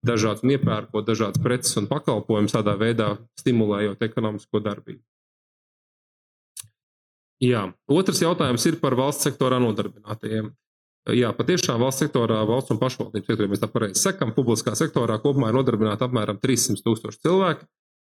dažādas 0.00 0.46
un 0.46 0.54
iepērkot 0.54 1.04
dažādas 1.04 1.42
preces 1.44 1.76
un 1.76 1.90
pakalpojumus, 1.90 2.54
tādā 2.56 2.78
veidā 2.80 3.10
stimulējot 3.42 4.06
ekonomisko 4.08 4.62
darbību. 4.64 5.02
Jā. 7.42 7.66
Otrs 7.90 8.22
jautājums 8.22 8.64
ir 8.70 8.78
par 8.82 8.94
valsts 8.98 9.26
sektorā 9.26 9.58
nodarbinātajiem. 9.62 10.52
Jā, 11.18 11.32
patiešām 11.34 11.80
valsts 11.82 12.04
sektorā, 12.04 12.44
valsts 12.46 12.70
un 12.70 12.78
pašvaldības 12.78 13.26
sektorā, 13.26 13.50
mēs 13.50 13.62
tā 13.64 13.68
pareizi 13.70 13.98
sakām, 14.04 14.30
publiskā 14.36 14.76
sektorā 14.78 15.16
kopumā 15.22 15.50
ir 15.50 15.56
nodarbināti 15.58 16.06
apmēram 16.06 16.38
300 16.38 16.84
tūkstoši 16.84 17.22
cilvēku. 17.26 17.66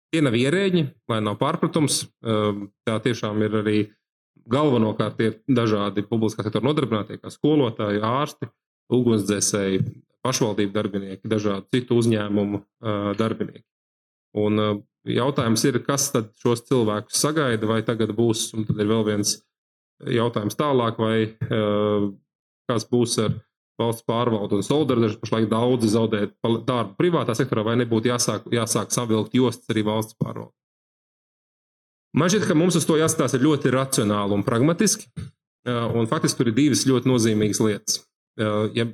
Tie 0.08 0.22
nav 0.24 0.38
ierēģi, 0.38 0.86
lai 1.12 1.18
nav 1.20 1.36
pārpratums. 1.42 2.06
Ehm, 2.24 2.70
tā 2.88 2.96
tiešām 3.04 3.44
ir 3.44 3.58
arī 3.60 3.78
galvenokārt 4.48 5.20
ir 5.20 5.36
dažādi 5.44 6.06
publiskā 6.08 6.46
sektora 6.46 6.70
nodarbinātie, 6.70 7.18
kā 7.20 7.28
skolotāji, 7.28 8.00
ārsti, 8.00 8.48
ugunsdzēsēji, 8.96 9.82
pašvaldību 10.24 10.72
darbinieki, 10.72 11.28
dažādu 11.28 11.68
citu 11.74 11.98
uzņēmumu 12.00 12.62
darbinieki. 13.20 13.66
Un 14.40 14.62
jautājums 15.06 15.64
ir, 15.68 15.78
kas 15.86 16.10
tad 16.14 16.32
šos 16.42 16.64
cilvēkus 16.66 17.20
sagaida, 17.22 17.68
vai 17.70 17.82
tagad 17.86 18.14
būs, 18.16 18.48
un 18.56 18.66
tad 18.68 18.80
ir 18.80 18.90
vēl 18.90 19.04
viens 19.06 19.36
jautājums 20.06 20.58
tālāk, 20.58 20.98
vai 20.98 21.16
kas 22.68 22.86
būs 22.90 23.18
ar 23.24 23.38
valsts 23.78 24.04
pārvaldu 24.08 24.58
un 24.58 24.66
solidaritāti. 24.66 25.20
Pašlaik 25.22 25.48
daudzi 25.50 25.90
zaudē 25.92 26.24
darbu 26.42 26.96
privātā 26.98 27.34
sektorā, 27.38 27.62
vai 27.66 27.76
nebūtu 27.78 28.10
jāsāk, 28.10 28.48
jāsāk 28.52 28.90
savilkt 28.94 29.36
jostas 29.38 29.70
arī 29.70 29.84
valsts 29.86 30.18
pārvalde. 30.18 30.54
Man 32.18 32.30
šķiet, 32.32 32.46
ka 32.48 32.56
mums 32.58 32.78
uz 32.78 32.86
to 32.88 32.96
jāskatās 32.98 33.36
ļoti 33.38 33.70
racionāli 33.74 34.34
un 34.34 34.42
pragmatiski. 34.46 35.10
Un 35.68 36.06
faktiski 36.08 36.40
tur 36.40 36.48
ir 36.48 36.56
divas 36.56 36.86
ļoti 36.88 37.10
nozīmīgas 37.10 37.60
lietas. 37.60 37.98
Ja, 38.74 38.86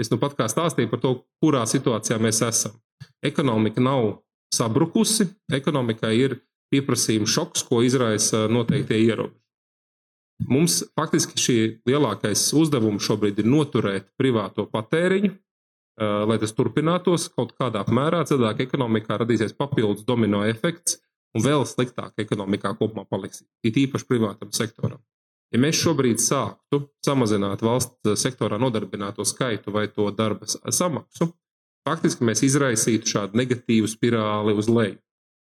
es 0.00 0.10
nu 0.12 0.18
pat 0.22 0.36
kā 0.38 0.46
stāstīju 0.48 0.90
par 0.92 1.00
to, 1.02 1.14
kurā 1.42 1.64
situācijā 1.66 2.20
mēs 2.22 2.40
esam. 2.46 2.76
Ekonomika 3.26 3.82
nav 3.82 4.20
sabrukusi, 4.54 5.28
ekonomikai 5.52 6.14
ir 6.18 6.38
pieprasījuma 6.70 7.28
šoks, 7.28 7.64
ko 7.66 7.82
izraisa 7.86 8.46
noteiktie 8.50 8.98
ierobežojumi. 9.06 9.36
Mums 10.48 10.78
faktiski 10.96 11.36
šī 11.36 11.56
lielākais 11.84 12.46
uzdevums 12.56 13.04
šobrīd 13.04 13.42
ir 13.42 13.48
noturēt 13.50 14.06
privāto 14.16 14.64
patēriņu, 14.72 15.34
lai 16.00 16.38
tas 16.40 16.54
turpinātos 16.56 17.26
kaut 17.34 17.52
kādā 17.60 17.82
apmērā. 17.84 18.22
Citādi 18.24 18.64
ekonomikā 18.64 19.18
radīsies 19.20 19.52
papildus 19.58 20.06
domino 20.08 20.40
efekts, 20.48 20.96
un 21.36 21.44
vēl 21.44 21.66
sliktāk 21.68 22.16
ekonomikā 22.24 22.72
kopumā 22.78 23.04
paliks. 23.10 23.44
It 23.60 23.76
īpaši 23.76 24.08
privātam 24.08 24.54
sektoram. 24.56 25.02
Ja 25.52 25.60
mēs 25.60 25.76
šobrīd 25.82 26.22
sāktu 26.22 26.86
samazināt 27.04 27.60
valsts 27.66 28.16
sektorā 28.22 28.56
nodarbināto 28.62 29.26
skaitu 29.26 29.74
vai 29.74 29.88
to 29.92 30.08
darba 30.14 30.46
samaksu, 30.48 31.34
faktiski 31.88 32.26
mēs 32.26 32.44
izraisītu 32.46 33.14
šādu 33.14 33.40
negatīvu 33.40 33.88
spirāli 33.90 34.56
uz 34.56 34.68
leju 34.70 34.98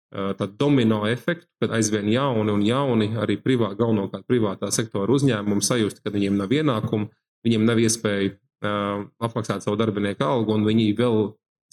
tādu 0.09 0.55
domino 0.57 1.03
efektu, 1.09 1.47
kad 1.61 1.73
aizvien 1.77 2.09
jauni 2.09 2.53
un 2.53 2.63
jauni, 2.65 3.11
arī 3.21 3.37
privā, 3.41 3.75
galvenokārt 3.77 4.25
privātā 4.29 4.71
sektora 4.73 5.13
uzņēmumi 5.13 5.65
sajust, 5.65 6.01
ka 6.01 6.13
viņiem 6.15 6.39
nav 6.39 6.53
ienākumu, 6.53 7.11
viņiem 7.45 7.67
nav 7.69 7.81
iespēja 7.83 8.31
uh, 8.33 9.05
apmaksāt 9.21 9.65
savu 9.65 9.77
darbinieku 9.81 10.25
algu, 10.25 10.57
un 10.57 10.65
viņi 10.69 10.95
vēl 10.97 11.21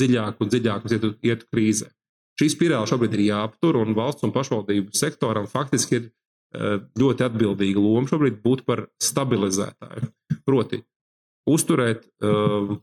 dziļāk 0.02 0.44
un 0.44 0.52
dziļāk 0.52 0.90
ietu, 0.92 1.14
ietu 1.24 1.48
krīzē. 1.54 1.88
Šī 2.36 2.50
spirāle 2.52 2.90
šobrīd 2.90 3.16
ir 3.16 3.28
jāaptur, 3.30 3.80
un 3.80 3.96
valsts 3.96 4.28
un 4.28 4.36
pašvaldību 4.36 4.92
sektoram 5.00 5.48
faktiski 5.48 6.02
ir 6.02 6.10
uh, 6.10 6.84
ļoti 7.00 7.30
atbildīga 7.30 7.80
loma 7.80 8.12
šobrīd 8.12 8.44
būt 8.44 8.66
par 8.68 8.90
stabilizētāju. 9.00 10.12
Proti, 10.44 10.84
uzturēt 11.48 12.04
uh, 12.20 12.76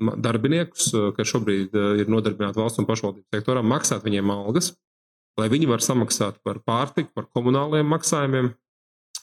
darbiniekus, 0.00 0.92
eh, 0.94 1.10
kas 1.16 1.28
šobrīd 1.30 1.74
eh, 1.74 2.02
ir 2.02 2.12
nodarbināti 2.12 2.60
valsts 2.60 2.80
un 2.80 2.88
pašvaldību 2.88 3.28
sektorā, 3.34 3.62
maksāt 3.64 4.04
viņiem 4.06 4.32
algas, 4.32 4.72
lai 5.38 5.48
viņi 5.52 5.68
var 5.68 5.84
samaksāt 5.84 6.40
par 6.44 6.60
pārtiku, 6.66 7.12
par 7.14 7.28
komunāliem 7.36 7.88
maksājumiem, 7.90 8.52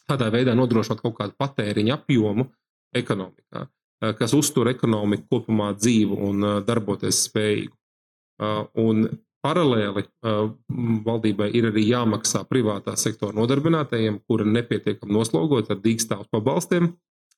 tādā 0.08 0.30
veidā 0.34 0.56
nodrošināt 0.56 1.02
kaut 1.04 1.18
kādu 1.18 1.36
patēriņa 1.42 1.98
apjomu 1.98 2.50
ekonomikā, 2.96 3.68
eh, 4.02 4.14
kas 4.14 4.34
uztur 4.38 4.70
ekonomiku 4.72 5.28
kopumā 5.32 5.74
dzīvu 5.76 6.20
un 6.30 6.66
darboties 6.66 7.26
spējīgu. 7.30 7.74
Un 8.78 9.08
paralēli 9.42 10.04
valdībai 10.22 11.48
ir 11.58 11.72
arī 11.72 11.88
jāmaksā 11.90 12.44
privātā 12.46 12.94
sektora 12.96 13.34
nodarbinātajiem, 13.34 14.20
kuri 14.30 14.46
nepietiekami 14.46 15.12
noslogot 15.12 15.72
ar 15.72 15.82
dīkstāvus 15.82 16.30
pabalstiem, 16.30 16.92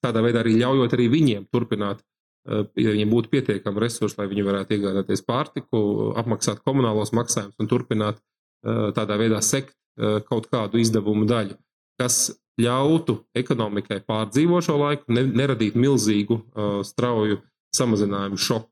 tādā 0.03 0.19
veidā 0.19 0.43
arī 0.43 0.57
ļaujot 0.59 0.97
arī 0.97 1.07
viņiem 1.13 1.47
turpināt 1.47 2.03
Eh, 2.03 2.18
ja 2.49 2.93
viņiem 2.93 3.11
būtu 3.11 3.31
pietiekami 3.33 3.83
resursi, 3.83 4.17
lai 4.19 4.27
viņi 4.31 4.45
varētu 4.47 4.75
iegādāties 4.75 5.23
pārtiku, 5.27 5.79
apmaksāt 6.19 6.63
komunālos 6.65 7.13
maksājumus 7.15 7.59
un 7.61 7.69
turpināt 7.69 8.19
eh, 8.19 8.89
tādā 8.97 9.19
veidā 9.21 9.41
sekt 9.45 9.75
eh, 9.75 10.19
kaut 10.25 10.49
kādu 10.51 10.81
izdevumu 10.81 11.27
daļu, 11.29 11.57
kas 12.01 12.31
ļautu 12.59 13.19
ekonomikai 13.37 14.01
pārdzīvot 14.07 14.65
šo 14.65 14.79
laiku, 14.81 15.13
ne, 15.15 15.23
neradīt 15.23 15.77
milzīgu, 15.79 16.41
strauju 16.83 17.37
samazinājumu 17.71 18.35
šoku, 18.35 18.67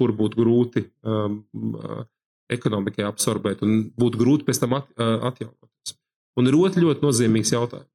kur 0.00 0.12
būtu 0.16 0.40
grūti 0.40 0.82
ekonomikai 2.56 3.04
absorbēt 3.04 3.60
un 3.66 3.90
būtu 4.00 4.22
grūti 4.22 4.48
pēc 4.48 4.62
tam 4.62 4.78
at, 4.78 4.88
atjaunoties. 4.96 5.92
Un 6.40 6.48
ir 6.48 6.56
otrs 6.56 6.80
ļoti 6.80 7.04
nozīmīgs 7.04 7.52
jautājums. 7.52 7.92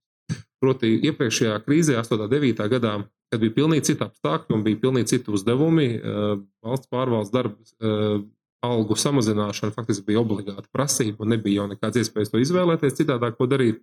Proti, 0.61 0.93
iepriekšējā 1.09 1.57
krīzē, 1.65 1.97
8. 1.97 2.21
un 2.21 2.29
9. 2.29 2.69
gadā, 2.75 2.93
kad 3.31 3.39
bija 3.39 3.55
pilnīgi 3.55 3.87
citi 3.91 4.03
apstākļi 4.03 4.55
un 4.57 4.63
bija 4.65 4.79
pilnīgi 4.81 5.13
citi 5.13 5.31
uzdevumi. 5.31 5.87
Eh, 5.95 6.31
valsts 6.65 6.91
pārvaldes 6.91 7.31
darbs, 7.31 7.73
eh, 7.79 8.23
algu 8.61 8.97
samazināšana 8.99 9.73
faktiski 9.73 10.09
bija 10.11 10.21
obligāta 10.21 10.67
prasība, 10.75 11.23
un 11.23 11.31
nebija 11.33 11.61
jau 11.61 11.69
nekādas 11.71 12.03
iespējas 12.03 12.33
to 12.33 12.41
izvēlēties, 12.43 12.97
citādāk 12.99 13.37
ko 13.39 13.47
darīt. 13.47 13.79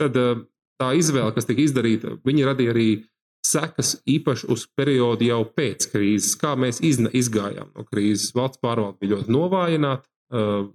Tad 0.00 0.16
eh, 0.16 0.44
tā 0.80 0.92
izvēle, 0.96 1.34
kas 1.34 1.50
tika 1.50 1.66
izdarīta, 1.66 2.14
viņi 2.24 2.46
radīja 2.46 2.76
arī 2.76 2.90
sekas 3.44 3.96
īpaši 4.06 4.46
uz 4.52 4.68
periodu 4.76 5.26
jau 5.26 5.42
pēc 5.44 5.90
krīzes, 5.90 6.36
kā 6.38 6.54
mēs 6.54 6.78
izgājām 6.84 7.74
no 7.74 7.84
krīzes. 7.88 8.34
Valsts 8.36 8.60
pārvalde 8.62 9.00
bija 9.00 9.16
ļoti 9.16 9.32
novājināta, 9.32 10.04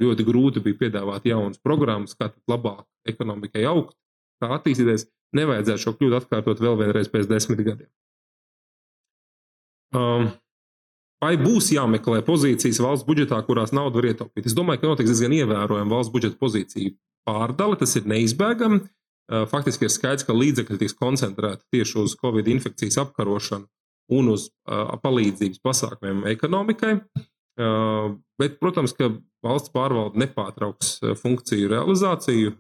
ļoti 0.02 0.26
grūti 0.28 0.64
bija 0.66 0.80
piedāvāt 0.82 1.30
jaunas 1.30 1.62
programmas, 1.64 2.18
kā 2.18 2.32
labāk 2.50 2.84
ekonomikai 3.08 3.64
augt, 3.70 3.96
kā 4.42 4.50
attīstīties 4.58 5.06
nevajadzētu 5.38 5.84
šo 5.84 5.94
kļūdu 6.00 6.20
atkārtot 6.22 6.62
vēl 6.64 6.80
vienreiz 6.80 7.12
pēc 7.12 7.30
desmit 7.30 7.62
gadiem. 7.66 7.90
Um, 9.96 10.28
vai 11.24 11.36
būs 11.40 11.72
jāmeklē 11.76 12.22
pozīcijas 12.28 12.82
valsts 12.84 13.08
budžetā, 13.08 13.40
kurās 13.48 13.74
naudu 13.76 14.02
var 14.02 14.10
ietaupīt? 14.12 14.50
Es 14.50 14.58
domāju, 14.58 14.82
ka 14.82 14.92
notiks 14.92 15.14
diezgan 15.14 15.36
ievērojama 15.38 15.96
valsts 15.96 16.14
budžeta 16.14 16.40
pozīcija 16.42 16.96
pārdale, 17.28 17.80
tas 17.80 17.96
ir 18.00 18.10
neizbēgami. 18.12 18.82
Uh, 19.26 19.46
faktiski 19.50 19.88
ir 19.88 19.94
skaidrs, 19.94 20.26
ka 20.28 20.36
līdzekļi 20.36 20.82
tiks 20.82 20.98
koncentrēti 21.00 21.66
tieši 21.74 22.02
uz 22.04 22.18
Covid 22.20 22.50
infekcijas 22.52 23.00
apkarošanu 23.06 23.66
un 24.14 24.36
uz 24.36 24.50
uh, 24.70 24.92
palīdzības 25.02 25.64
pasākumiem 25.66 26.28
ekonomikai. 26.36 27.00
Uh, 27.56 28.18
bet, 28.42 28.60
protams, 28.62 28.94
ka 28.94 29.10
valsts 29.46 29.72
pārvalde 29.74 30.20
nepārtrauks 30.22 31.00
funkciju 31.22 31.72
realizāciju. 31.72 32.54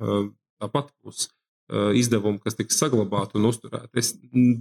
Tāpat 0.62 0.94
būs 1.04 1.28
izdevumu, 1.98 2.38
kas 2.44 2.58
tiks 2.60 2.78
saglabāti 2.78 3.40
un 3.40 3.48
uzturēti. 3.50 4.04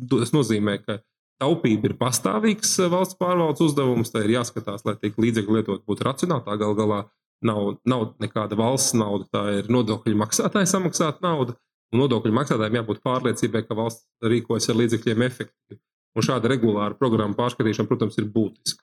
Tas 0.09 0.33
nozīmē, 0.33 0.79
ka 0.85 1.01
taupība 1.43 1.91
ir 1.91 1.97
pastāvīgs 2.01 2.79
eh, 2.83 2.91
valsts 2.93 3.19
pārvaldes 3.21 3.65
uzdevums. 3.65 4.13
Tā 4.13 4.25
ir 4.25 4.37
jāskatās, 4.39 4.85
lai 4.87 4.97
tiek 5.01 5.19
līdzekļi 5.21 5.59
lietot 5.59 5.85
būtu 5.89 6.07
racionāli. 6.07 6.47
Tā 6.47 6.57
gal 6.61 6.77
galā 6.79 7.01
nav, 7.45 7.77
nav 7.89 8.07
nekāda 8.23 8.59
valsts 8.59 8.97
nauda, 8.99 9.29
tā 9.33 9.45
ir 9.61 9.71
nodokļu 9.73 10.17
maksātāja 10.21 10.71
samaksāta 10.71 11.25
nauda. 11.25 11.59
Un 11.93 12.03
nodokļu 12.03 12.35
maksātājiem 12.35 12.81
jābūt 12.81 13.05
pārliecībai, 13.07 13.63
ka 13.69 13.77
valsts 13.79 14.07
rīkojas 14.25 14.71
ar 14.71 14.81
līdzekļiem 14.81 15.27
efektīvi. 15.29 15.81
Un 16.15 16.27
šāda 16.27 16.51
regulāra 16.51 16.97
programma 16.99 17.37
pārskatīšana, 17.39 17.91
protams, 17.91 18.19
ir 18.19 18.27
būtiska. 18.35 18.83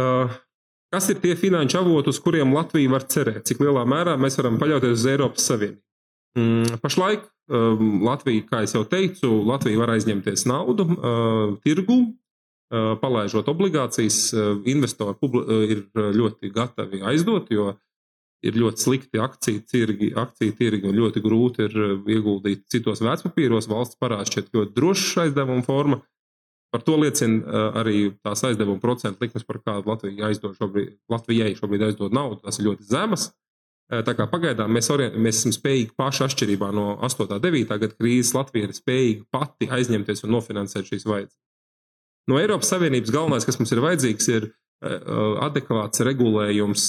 Uh, 0.00 0.30
Kas 0.92 1.08
ir 1.08 1.22
tie 1.22 1.32
finanšu 1.38 1.78
avoti, 1.80 2.12
uz 2.12 2.18
kuriem 2.20 2.52
Latvija 2.52 2.90
var 2.92 3.06
cerēt? 3.08 3.46
Cik 3.48 3.62
lielā 3.64 3.86
mērā 3.88 4.18
mēs 4.20 4.36
varam 4.36 4.58
paļauties 4.60 4.98
uz 4.98 5.06
Eiropas 5.08 5.46
Savienību? 5.48 5.80
Mm, 6.36 6.80
pašlaik 6.80 7.24
um, 7.52 8.02
Latvija, 8.04 8.44
kā 8.48 8.62
jau 8.64 8.82
teicu, 8.88 9.30
Latvija 9.48 9.80
var 9.80 9.94
aizņemties 9.94 10.44
naudu 10.48 10.86
uh, 10.92 11.54
tirgu, 11.64 11.96
uh, 12.04 12.92
palaižot 13.00 13.48
obligācijas. 13.52 14.18
Uh, 14.36 14.52
investori 14.68 15.16
ir 15.72 15.82
ļoti 15.96 16.52
gatavi 16.52 17.02
aizdot, 17.08 17.48
jo 17.52 17.72
ir 18.44 18.56
ļoti 18.58 18.84
slikti 18.84 19.20
akciju 19.22 19.64
tirgi, 19.70 20.12
akciju 20.18 20.56
tirgi 20.58 20.88
un 20.90 20.96
ļoti 20.98 21.24
grūti 21.24 21.68
ir 21.68 21.76
ieguldīt 22.18 22.66
citos 22.72 23.00
vērtspapīros. 23.04 23.70
Valsts 23.70 24.00
parāds 24.00 24.32
šķiet 24.32 24.52
ļoti 24.56 24.76
drošs 24.76 25.20
aizdevuma 25.24 25.64
forma. 25.64 26.02
Par 26.72 26.82
to 26.86 26.96
liecina 26.96 27.42
uh, 27.42 27.78
arī 27.82 28.08
tās 28.24 28.42
aizdevuma 28.48 28.80
procentu 28.80 29.26
likmes, 29.26 29.44
par 29.48 29.60
kādu 29.60 29.92
Latvija 29.92 30.30
aizdod 30.30 30.56
šobrīd, 30.56 30.96
Latvijai 31.12 31.52
šobrīd 31.58 31.86
aizdod 31.90 32.16
naudu. 32.16 32.40
Tas 32.46 32.58
ir 32.58 32.70
ļoti 32.70 32.88
zemas. 32.88 33.30
Tā 33.92 34.14
kā 34.16 34.24
pagaidām 34.30 34.70
mēs, 34.72 34.86
orient, 34.94 35.18
mēs 35.20 35.42
esam 35.42 35.52
spējīgi 35.52 35.90
paši 36.00 36.22
atšķirībā 36.24 36.70
no 36.72 36.94
8. 37.04 37.26
un 37.26 37.42
9. 37.44 37.66
gada 37.68 37.92
krīzes 37.92 38.32
Latvija 38.32 38.70
ir 38.70 38.72
spējīga 38.72 39.26
pati 39.34 39.68
aizņemties 39.68 40.24
un 40.24 40.32
nofinansēt 40.32 40.88
šīs 40.88 41.04
vajadzības. 41.04 41.40
No 42.30 42.38
Eiropas 42.40 42.70
Savienības 42.72 43.12
galvenais, 43.12 43.44
kas 43.44 43.58
mums 43.60 43.74
ir 43.74 43.82
vajadzīgs, 43.84 44.28
ir 44.32 44.48
adekvāts 44.82 46.02
regulējums, 46.02 46.86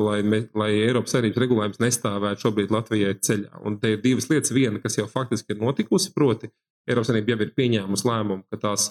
lai, 0.00 0.18
me, 0.26 0.42
lai 0.56 0.70
Eiropas 0.82 1.14
Savienības 1.14 1.40
regulējums 1.44 1.80
nestāvētu 1.80 2.44
šobrīd 2.44 2.74
Latvijai 2.74 3.14
ceļā. 3.16 3.62
Un 3.64 3.78
te 3.80 3.94
ir 3.94 4.02
divas 4.02 4.28
lietas. 4.32 4.52
Viena, 4.52 4.80
kas 4.82 4.98
jau 4.98 5.06
faktiski 5.08 5.54
ir 5.54 5.62
notikusi, 5.62 6.12
proti, 6.16 6.50
Eiropas 6.88 7.12
Savienība 7.12 7.36
jau 7.36 7.46
ir 7.46 7.54
pieņēmusi 7.56 8.08
lēmumu, 8.10 8.44
ka 8.50 8.60
tās 8.60 8.90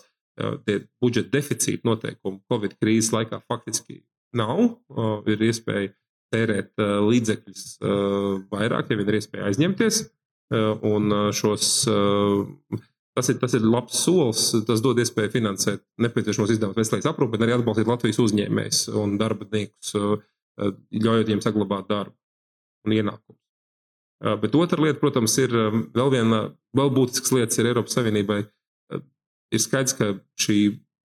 budžeta 1.02 1.34
deficīta 1.38 1.88
noteikumi 1.88 2.42
Covid 2.52 2.76
krīzes 2.80 3.12
laikā 3.16 3.42
faktiski 3.50 4.02
nav. 4.38 4.78
Ir 5.30 5.44
iespēja 5.50 5.92
tērēt 6.34 6.78
līdzekļus 6.80 7.66
vairāk, 8.52 8.92
ja 8.92 9.00
vien 9.00 9.10
ir 9.10 9.20
iespēja 9.20 9.50
aizņemties. 9.50 10.04
Un 10.90 11.16
šos, 11.36 11.66
tas, 11.86 13.30
ir, 13.30 13.40
tas 13.42 13.56
ir 13.58 13.66
labs 13.66 13.98
solis. 14.06 14.46
Tas 14.68 14.84
dod 14.86 15.02
iespēju 15.02 15.34
finansēt 15.36 15.84
nepieciešamos 16.02 16.54
izdevumus 16.56 16.80
veselības 16.82 17.10
aprūpē, 17.12 17.42
arī 17.42 17.58
atbalstīt 17.58 17.90
Latvijas 17.90 18.22
uzņēmējus 18.26 18.86
un 19.02 19.18
darbiniekus, 19.22 19.96
ļaujot 20.60 21.30
viņiem 21.30 21.44
saglabāt 21.46 21.90
darbu 21.90 22.16
un 22.88 22.98
ienākumus. 22.98 23.42
Bet 24.20 24.56
otra 24.60 24.82
lieta, 24.84 25.00
protams, 25.00 25.38
ir 25.40 25.54
vēl 25.96 26.10
viena 26.12 26.42
vēl 26.76 26.90
būtisks 26.96 27.32
lietas 27.32 27.60
ir 27.62 27.70
Eiropas 27.70 27.96
Savienībai. 27.96 28.44
Ir 29.50 29.62
skaidrs, 29.64 29.96
ka 29.98 30.14
šī 30.40 30.60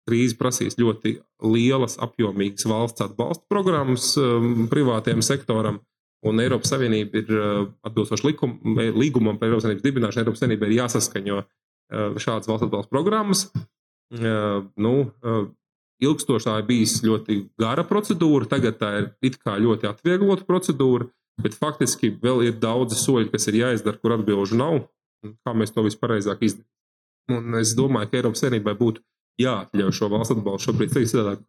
krīze 0.08 0.36
prasīs 0.38 0.78
ļoti 0.80 1.16
lielas, 1.46 1.98
apjomīgas 2.02 2.66
valsts 2.70 3.04
atbalsta 3.04 3.46
programmas 3.50 4.12
um, 4.20 4.66
privātajam 4.70 5.22
sektoram. 5.24 5.80
Un 6.26 6.38
Eiropas 6.38 6.70
Savienība 6.70 7.18
ir 7.18 7.32
uh, 7.34 7.64
atbilstoši 7.86 8.28
likum, 8.28 8.54
līgumam 8.98 9.38
par 9.38 9.48
Eiropas 9.48 9.66
Savienības 9.66 9.86
dibināšanu. 9.86 10.24
Eiropas 10.24 10.42
Savienība 10.42 10.68
ir 10.68 10.76
jāsaskaņo 10.78 11.40
uh, 11.42 12.20
šādas 12.22 12.50
valsts 12.50 12.68
atbalsta 12.68 12.92
programmas. 12.92 13.48
Uh, 14.12 14.68
nu, 14.80 14.94
uh, 15.24 15.44
ilgstoši 16.02 16.48
tā 16.48 16.58
ir 16.60 16.68
bijusi 16.68 17.06
ļoti 17.06 17.38
gara 17.60 17.84
procedūra, 17.86 18.48
tagad 18.50 18.78
tā 18.80 18.92
ir 19.00 19.10
it 19.24 19.38
kā 19.42 19.56
ļoti 19.60 19.88
atvieglota 19.90 20.46
procedūra, 20.48 21.08
bet 21.42 21.56
faktiski 21.58 22.12
vēl 22.22 22.46
ir 22.48 22.58
daudzi 22.62 22.98
soļi, 22.98 23.30
kas 23.32 23.48
ir 23.50 23.62
jāizdara, 23.62 24.00
kur 24.02 24.16
atbildžu 24.18 24.58
nav. 24.58 24.82
Kā 25.46 25.54
mēs 25.54 25.70
to 25.74 25.84
vispareizāk 25.86 26.42
izdarām? 26.42 26.71
Un 27.30 27.54
es 27.60 27.76
domāju, 27.78 28.10
ka 28.10 28.18
Eiropas 28.18 28.42
Savienībai 28.42 28.74
būtu 28.78 29.02
jāatļauj 29.42 29.94
šo 29.96 30.08
valsts 30.12 30.34
atbalstu 30.34 30.70
šobrīd. 30.70 30.94
Citādāk, 30.96 31.42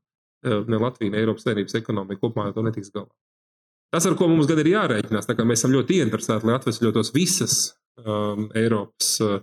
eh, 0.46 0.60
ne 0.68 0.80
Latvija, 0.82 1.12
ne 1.12 1.22
Eiropas 1.22 1.46
Savienības 1.48 1.80
ekonomika 1.80 2.22
kopumā 2.22 2.54
to 2.54 2.62
netiks 2.66 2.92
galā. 2.94 3.10
Tas, 3.94 4.06
ar 4.10 4.16
ko 4.18 4.28
mums 4.28 4.48
gan 4.50 4.60
ir 4.60 4.72
jārēķinās, 4.72 5.28
tā 5.30 5.36
kā 5.38 5.46
mēs 5.46 5.62
esam 5.62 5.74
ļoti 5.76 6.00
ieinteresēti, 6.02 6.48
lai 6.50 6.56
atvesļotos 6.58 7.14
visas 7.14 7.58
um, 8.02 8.48
Eiropas 8.58 9.20
uh, 9.22 9.42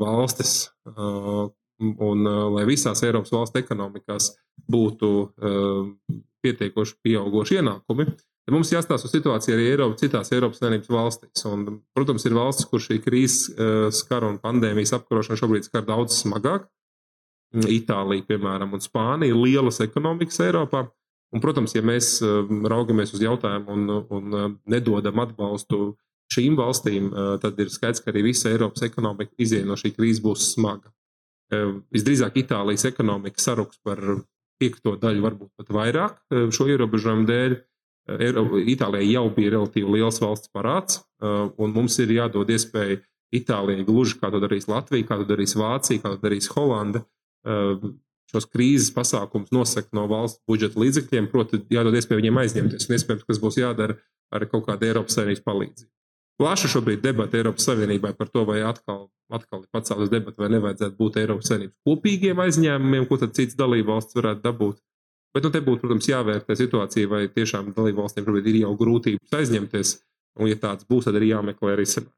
valstis 0.00 0.70
uh, 0.90 1.46
un 1.78 2.26
uh, 2.26 2.48
lai 2.56 2.64
visās 2.66 3.02
Eiropas 3.06 3.30
valstu 3.30 3.60
ekonomikās 3.60 4.32
būtu 4.66 5.10
uh, 5.22 5.92
pietiekoši 6.42 6.98
pieauguši 7.06 7.60
ienākumi, 7.60 8.08
tad 8.48 8.56
mums 8.56 8.70
jāstāsta 8.72 9.04
uz 9.04 9.12
situāciju 9.12 9.54
arī 9.58 9.66
Eiropa, 9.74 9.98
citās 10.00 10.32
Eiropas 10.32 10.62
Savienības 10.62 10.88
valstīs. 10.88 11.44
Un, 11.50 11.82
protams, 11.92 12.24
ir 12.24 12.36
valstis, 12.38 12.64
kur 12.70 12.80
šī 12.80 12.96
krīzes 13.04 13.50
uh, 13.52 13.88
skar 13.92 14.24
un 14.24 14.38
pandēmijas 14.40 14.94
apkarošana 14.96 15.36
šobrīd 15.36 15.68
skar 15.68 15.84
daudz 15.84 16.16
smagāk. 16.22 16.64
Itālija, 17.68 18.24
piemēram, 18.28 18.72
un 18.76 18.84
Spānija 18.84 19.32
ir 19.32 19.36
lielas 19.36 19.82
ekonomikas 19.84 20.40
Eiropā. 20.46 20.86
Un, 21.36 21.42
protams, 21.44 21.76
ja 21.76 21.84
mēs 21.84 22.22
um, 22.24 22.64
raugamies 22.72 23.12
uz 23.12 23.20
jautājumu 23.20 23.76
un, 23.76 23.92
un 24.16 24.38
um, 24.40 24.56
nedodam 24.72 25.20
atbalstu 25.20 25.92
šīm 26.32 26.56
valstīm, 26.58 27.08
tad 27.40 27.60
ir 27.60 27.70
skaidrs, 27.72 28.02
ka 28.04 28.12
arī 28.12 28.26
visa 28.30 28.50
Eiropas 28.52 28.84
ekonomika 28.84 29.32
iziet 29.40 29.64
no 29.68 29.78
šī 29.80 29.94
krīzes 29.96 30.20
būs 30.24 30.50
smaga. 30.54 30.90
Visdrīzāk 31.94 32.36
Itālijas 32.42 32.84
ekonomika 32.90 33.40
saruks 33.40 33.80
par 33.84 34.02
piekto 34.60 34.96
daļu, 35.00 35.24
varbūt 35.24 35.52
pat 35.56 35.72
vairāk 35.72 36.18
šo 36.52 36.68
ierobežojumu 36.68 37.24
dēļ. 37.28 37.56
Itālijai 38.08 39.10
jau 39.10 39.26
bija 39.36 39.52
relatīvi 39.58 39.98
liels 39.98 40.20
valsts 40.22 40.50
parāds, 40.54 41.02
un 41.20 41.74
mums 41.74 41.98
ir 42.00 42.14
jādod 42.16 42.48
iespēja 42.48 43.02
Itālijai 43.34 43.84
gluži 43.84 44.16
kā 44.16 44.30
to 44.32 44.40
darīs 44.40 44.68
Latvija, 44.70 45.04
kā 45.04 45.18
to 45.20 45.26
darīs 45.28 45.52
Vācija, 45.58 46.00
kā 46.00 46.14
to 46.14 46.22
darīs 46.22 46.48
Holanda, 46.54 47.04
šos 48.32 48.48
krīzes 48.48 48.92
pasākumus 48.96 49.52
nosaka 49.52 49.92
no 49.96 50.06
valsts 50.08 50.40
budžeta 50.48 50.80
līdzekļiem, 50.80 51.28
proti, 51.32 51.60
jādod 51.72 51.96
iespēju 51.96 52.22
viņiem 52.22 52.40
aizņemties, 52.44 52.88
un 52.88 52.96
iespējams, 52.96 53.28
kas 53.28 53.40
būs 53.42 53.60
jādara 53.60 53.98
ar 54.32 54.44
kaut 54.48 54.66
kādu 54.66 54.88
Eiropas 54.88 55.16
Savienības 55.16 55.44
palīdzību. 55.44 55.92
Plaša 56.38 56.68
šobrīd 56.70 57.00
debata 57.02 57.38
Eiropas 57.40 57.64
Savienībai 57.66 58.12
par 58.16 58.28
to, 58.30 58.44
vai 58.46 58.60
atkal, 58.62 59.08
atkal 59.32 59.64
ir 59.64 59.70
pacēlus 59.74 60.12
debata, 60.12 60.38
vai 60.40 60.52
nevajadzētu 60.54 60.96
būt 61.00 61.16
Eiropas 61.18 61.48
Savienības 61.50 61.76
kopīgiem 61.88 62.42
aizņēmumiem, 62.44 63.08
ko 63.10 63.18
tad 63.20 63.34
cits 63.36 63.58
dalībvalsts 63.58 64.16
varētu 64.16 64.44
dabūt. 64.44 64.78
Bet 65.36 65.44
nu, 65.44 65.50
te 65.52 65.60
būtu, 65.64 65.82
protams, 65.82 66.08
jāvērtē 66.08 66.56
situācija, 66.56 67.08
vai 67.10 67.26
tiešām 67.32 67.72
dalībvalstīm 67.76 68.24
šobrīd 68.24 68.48
ir 68.48 68.62
jau 68.62 68.72
grūtības 68.80 69.34
aizņemties, 69.40 69.92
un, 70.40 70.48
ja 70.48 70.56
tāds 70.60 70.88
būs, 70.88 71.08
tad 71.08 71.18
arī 71.18 71.32
jāmeklē 71.34 71.76
risinājumi. 71.78 72.14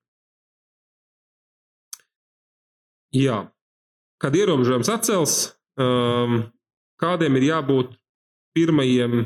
Jā, 3.19 3.41
kad 4.23 4.37
ierobežojums 4.39 4.93
atcels, 4.95 5.37
um, 5.75 6.45
kādiem 7.03 7.41
ir 7.41 7.49
jābūt 7.49 7.97
pirmajiem 8.55 9.25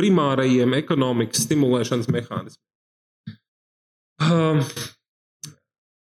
primārajiem 0.00 0.76
ekonomikas 0.76 1.46
stimulēšanas 1.46 2.10
mehānismiem. 2.12 2.68
Um, 4.22 4.60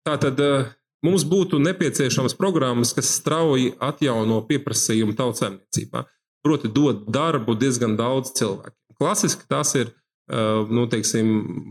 Tātad 0.09 0.39
uh, 0.41 0.69
mums 1.05 1.25
būtu 1.27 1.59
nepieciešamas 1.61 2.35
programmas, 2.39 2.93
kas 2.97 3.11
strauji 3.19 3.73
atjauno 3.83 4.39
pieprasījumu 4.47 5.13
tautsēmniecībā. 5.17 6.05
Proti, 6.45 6.71
dod 6.71 7.03
darbu 7.11 7.55
diezgan 7.59 7.97
daudz 7.99 8.31
cilvēku. 8.37 8.75
Klasiski 8.99 9.47
tas 9.49 9.73
ir 9.79 9.91
uh, 9.91 10.67
nu, 10.71 10.85
teiksim, 10.91 11.29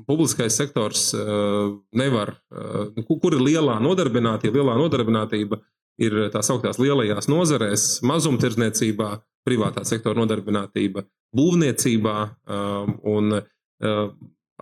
publiskais 0.09 0.57
sektors, 0.61 1.09
uh, 1.17 1.79
nevar, 1.97 2.35
uh, 2.53 2.93
kur 3.09 3.37
ir 3.37 3.45
lielā 3.45 3.79
nodarbinātība, 3.85 4.61
lielā 4.61 4.77
nodarbinātība 4.81 5.61
ir 5.99 6.29
tā 6.33 6.43
sauktās 6.47 6.79
lielajās 6.79 7.27
nozarēs, 7.31 7.89
mazumtirdzniecībā, 8.07 9.11
privātā 9.49 9.83
sektora 9.89 10.21
nodarbinātība, 10.21 11.03
būvniecībā 11.35 12.17
un 13.09 13.41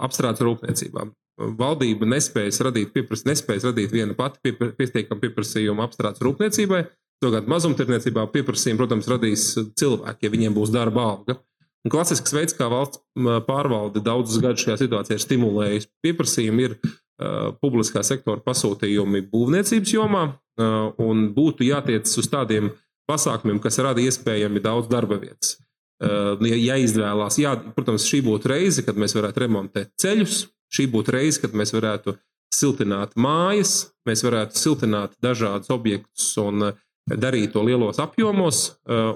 apstrādes 0.06 0.44
rūpniecībā. 0.46 1.04
Valdība 1.36 2.08
nespējas 2.08 2.62
radīt, 2.64 2.94
piepras, 2.94 3.26
nespējas 3.28 3.66
radīt 3.68 3.92
vienu 3.92 4.16
pati 4.16 4.54
pietiekamu 4.56 5.20
pieprasījumu 5.20 5.84
apstrādes 5.84 6.24
rūpniecībai. 6.24 6.86
Savukārt 7.22 7.48
mazumtirdzniecībā 7.48 8.26
pieprasījumu, 8.32 8.80
protams, 8.82 9.08
radīs 9.08 9.48
cilvēki, 9.80 10.26
ja 10.26 10.32
viņiem 10.32 10.56
būs 10.56 10.72
darba 10.74 11.06
alga. 11.14 11.38
Un 11.86 11.92
klasisks 11.94 12.34
veids, 12.34 12.54
kā 12.56 12.66
valsts 12.68 13.00
pārvalde 13.46 14.02
daudzus 14.04 14.42
gadus 14.42 14.64
šajā 14.66 14.80
situācijā 14.82 15.16
ir 15.16 15.22
stimulējusi 15.22 15.88
pieprasījumu, 16.04 16.64
ir 16.66 16.74
uh, 16.76 17.54
publiskā 17.62 18.02
sektora 18.04 18.42
pasūtījumi 18.44 19.22
būvniecības 19.30 19.94
jomā, 19.94 20.24
uh, 20.34 20.90
un 21.00 21.28
būtu 21.36 21.64
jātiecas 21.68 22.18
uz 22.20 22.28
tādiem 22.32 22.72
pasākumiem, 23.08 23.62
kas 23.62 23.78
rada 23.86 24.02
iespējami 24.02 24.64
daudz 24.64 24.90
darba 24.92 25.20
vietas. 25.22 25.56
Uh, 26.02 26.34
ja, 26.50 26.76
izvēlās, 26.76 27.38
jā, 27.40 27.54
protams, 27.78 28.04
šī 28.10 28.20
būtu 28.26 28.50
reize, 28.52 28.84
kad 28.84 28.98
mēs 29.00 29.16
varētu 29.16 29.46
remontēt 29.46 29.94
ceļus, 30.02 30.42
šī 30.74 30.90
būtu 30.92 31.14
reize, 31.16 31.40
kad 31.40 31.54
mēs 31.56 31.72
varētu 31.72 32.18
siltināt 32.52 33.14
mājas, 33.16 33.92
mēs 34.08 34.24
varētu 34.26 34.58
siltināt 34.58 35.14
dažādus 35.24 35.72
objektus 35.72 36.34
un 36.42 36.72
darīt 37.06 37.52
to 37.54 37.62
lielos 37.62 38.00
apjomos, 38.02 38.64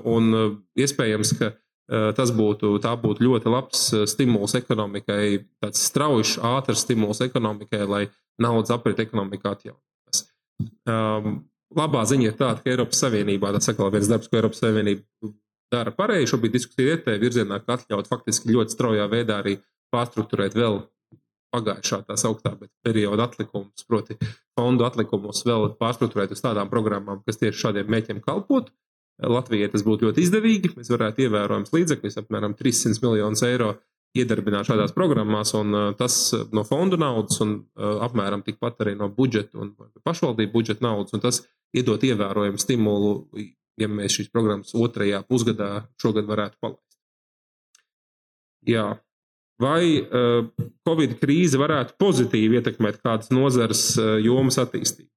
un 0.07 0.33
iespējams, 0.79 1.33
ka 1.39 1.51
Eh, 1.91 2.13
tas 2.15 2.31
būtu, 2.31 2.77
būtu 2.79 3.25
ļoti 3.27 3.51
labs 3.51 3.81
eh, 3.97 4.05
stimuls 4.07 4.55
ekonomikai, 4.55 5.41
tāds 5.59 5.81
strauji, 5.89 6.37
ātrs 6.47 6.85
stimuls 6.85 7.19
ekonomikai, 7.25 7.81
lai 7.83 8.03
naudas 8.39 8.71
aprit 8.71 9.01
ekonomikā 9.03 9.57
atjaunotas. 9.57 10.21
Um, 10.87 11.41
labā 11.75 12.05
ziņa 12.07 12.29
ir 12.29 12.37
tāda, 12.39 12.63
ka 12.63 12.71
Eiropas 12.71 13.03
Savienībā 13.03 13.51
tas 13.57 13.73
atkal 13.73 13.91
viens 13.91 14.07
darbs, 14.11 14.31
ko 14.31 14.39
Eiropas 14.39 14.63
Savienība 14.63 15.33
dara 15.75 15.91
pareizi. 15.97 16.31
Šobrīd 16.31 16.55
diskusija 16.61 16.95
ir 16.95 17.03
tajā 17.03 17.19
virzienā, 17.25 17.59
ka 17.65 17.81
atļaut 17.81 18.11
faktiski 18.13 18.55
ļoti 18.55 18.77
straujā 18.77 19.09
veidā 19.11 19.41
arī 19.43 19.57
pārstruktūrēt 19.91 20.55
vēl 20.61 20.85
pagājušā 21.55 22.03
tā 22.09 22.17
sauktā 22.21 22.55
perioda 22.85 23.27
atlikumus, 23.29 23.85
proti, 23.89 24.17
fondu 24.59 24.87
atlikumus 24.87 25.43
vēl 25.47 25.73
pārstruktūrēt 25.81 26.35
uz 26.37 26.43
tādām 26.45 26.71
programmām, 26.73 27.23
kas 27.27 27.41
tieši 27.41 27.67
šādiem 27.67 27.91
mēķiem 27.91 28.23
kalpotu. 28.25 28.73
Latvijai 29.21 29.69
tas 29.69 29.85
būtu 29.85 30.09
ļoti 30.09 30.23
izdevīgi. 30.25 30.73
Mēs 30.79 30.89
varētu 30.93 31.27
ievērojams 31.27 31.75
līdzekļus, 31.75 32.21
apmēram 32.23 32.55
300 32.57 33.03
miljonus 33.05 33.43
eiro, 33.45 33.75
iedarbināt 34.17 34.67
šādās 34.67 34.95
programmās, 34.97 35.53
un 35.59 35.77
tas 35.99 36.17
no 36.57 36.65
fondu 36.67 36.99
naudas, 36.99 37.39
un 37.45 37.59
apmēram 37.77 38.43
tikpat 38.47 38.81
arī 38.83 38.97
no 38.99 39.11
budžeta 39.13 39.61
un 39.61 39.75
pašvaldību 40.07 40.55
budžeta 40.55 40.87
naudas. 40.87 41.15
Tas 41.23 41.43
iedot 41.77 42.03
ievērojumu 42.09 42.63
stimulu, 42.63 43.13
ja 43.81 43.91
mēs 43.93 44.17
šīs 44.19 44.33
programmas 44.33 44.75
otrajā 44.75 45.23
pusgadā 45.29 45.71
šogad 46.01 46.27
varētu 46.31 46.59
palaist. 46.63 46.99
Jā. 48.69 48.89
Vai 49.61 50.01
Covid 50.89 51.17
krīze 51.21 51.61
varētu 51.61 51.97
pozitīvi 52.01 52.61
ietekmēt 52.61 53.01
kādas 53.05 53.33
nozares 53.35 53.85
jomas 54.25 54.61
attīstību. 54.63 55.09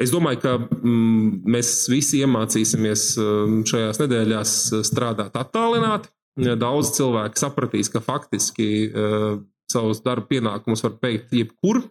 Es 0.00 0.12
domāju, 0.14 0.40
ka 0.40 0.54
mm, 0.56 1.42
mēs 1.52 1.74
visi 1.92 2.22
iemācīsimies 2.24 3.02
šajās 3.68 4.00
nedēļās 4.00 4.54
strādāt 4.88 5.36
attālināti. 5.36 6.08
Daudz 6.40 6.94
cilvēku 6.96 7.36
sapratīs, 7.36 7.90
ka 7.92 8.00
faktiski 8.00 8.68
uh, 8.88 9.40
savus 9.70 10.02
darba 10.04 10.26
pienākumus 10.30 10.84
var 10.84 10.96
veikt 11.02 11.34
jebkur, 11.34 11.82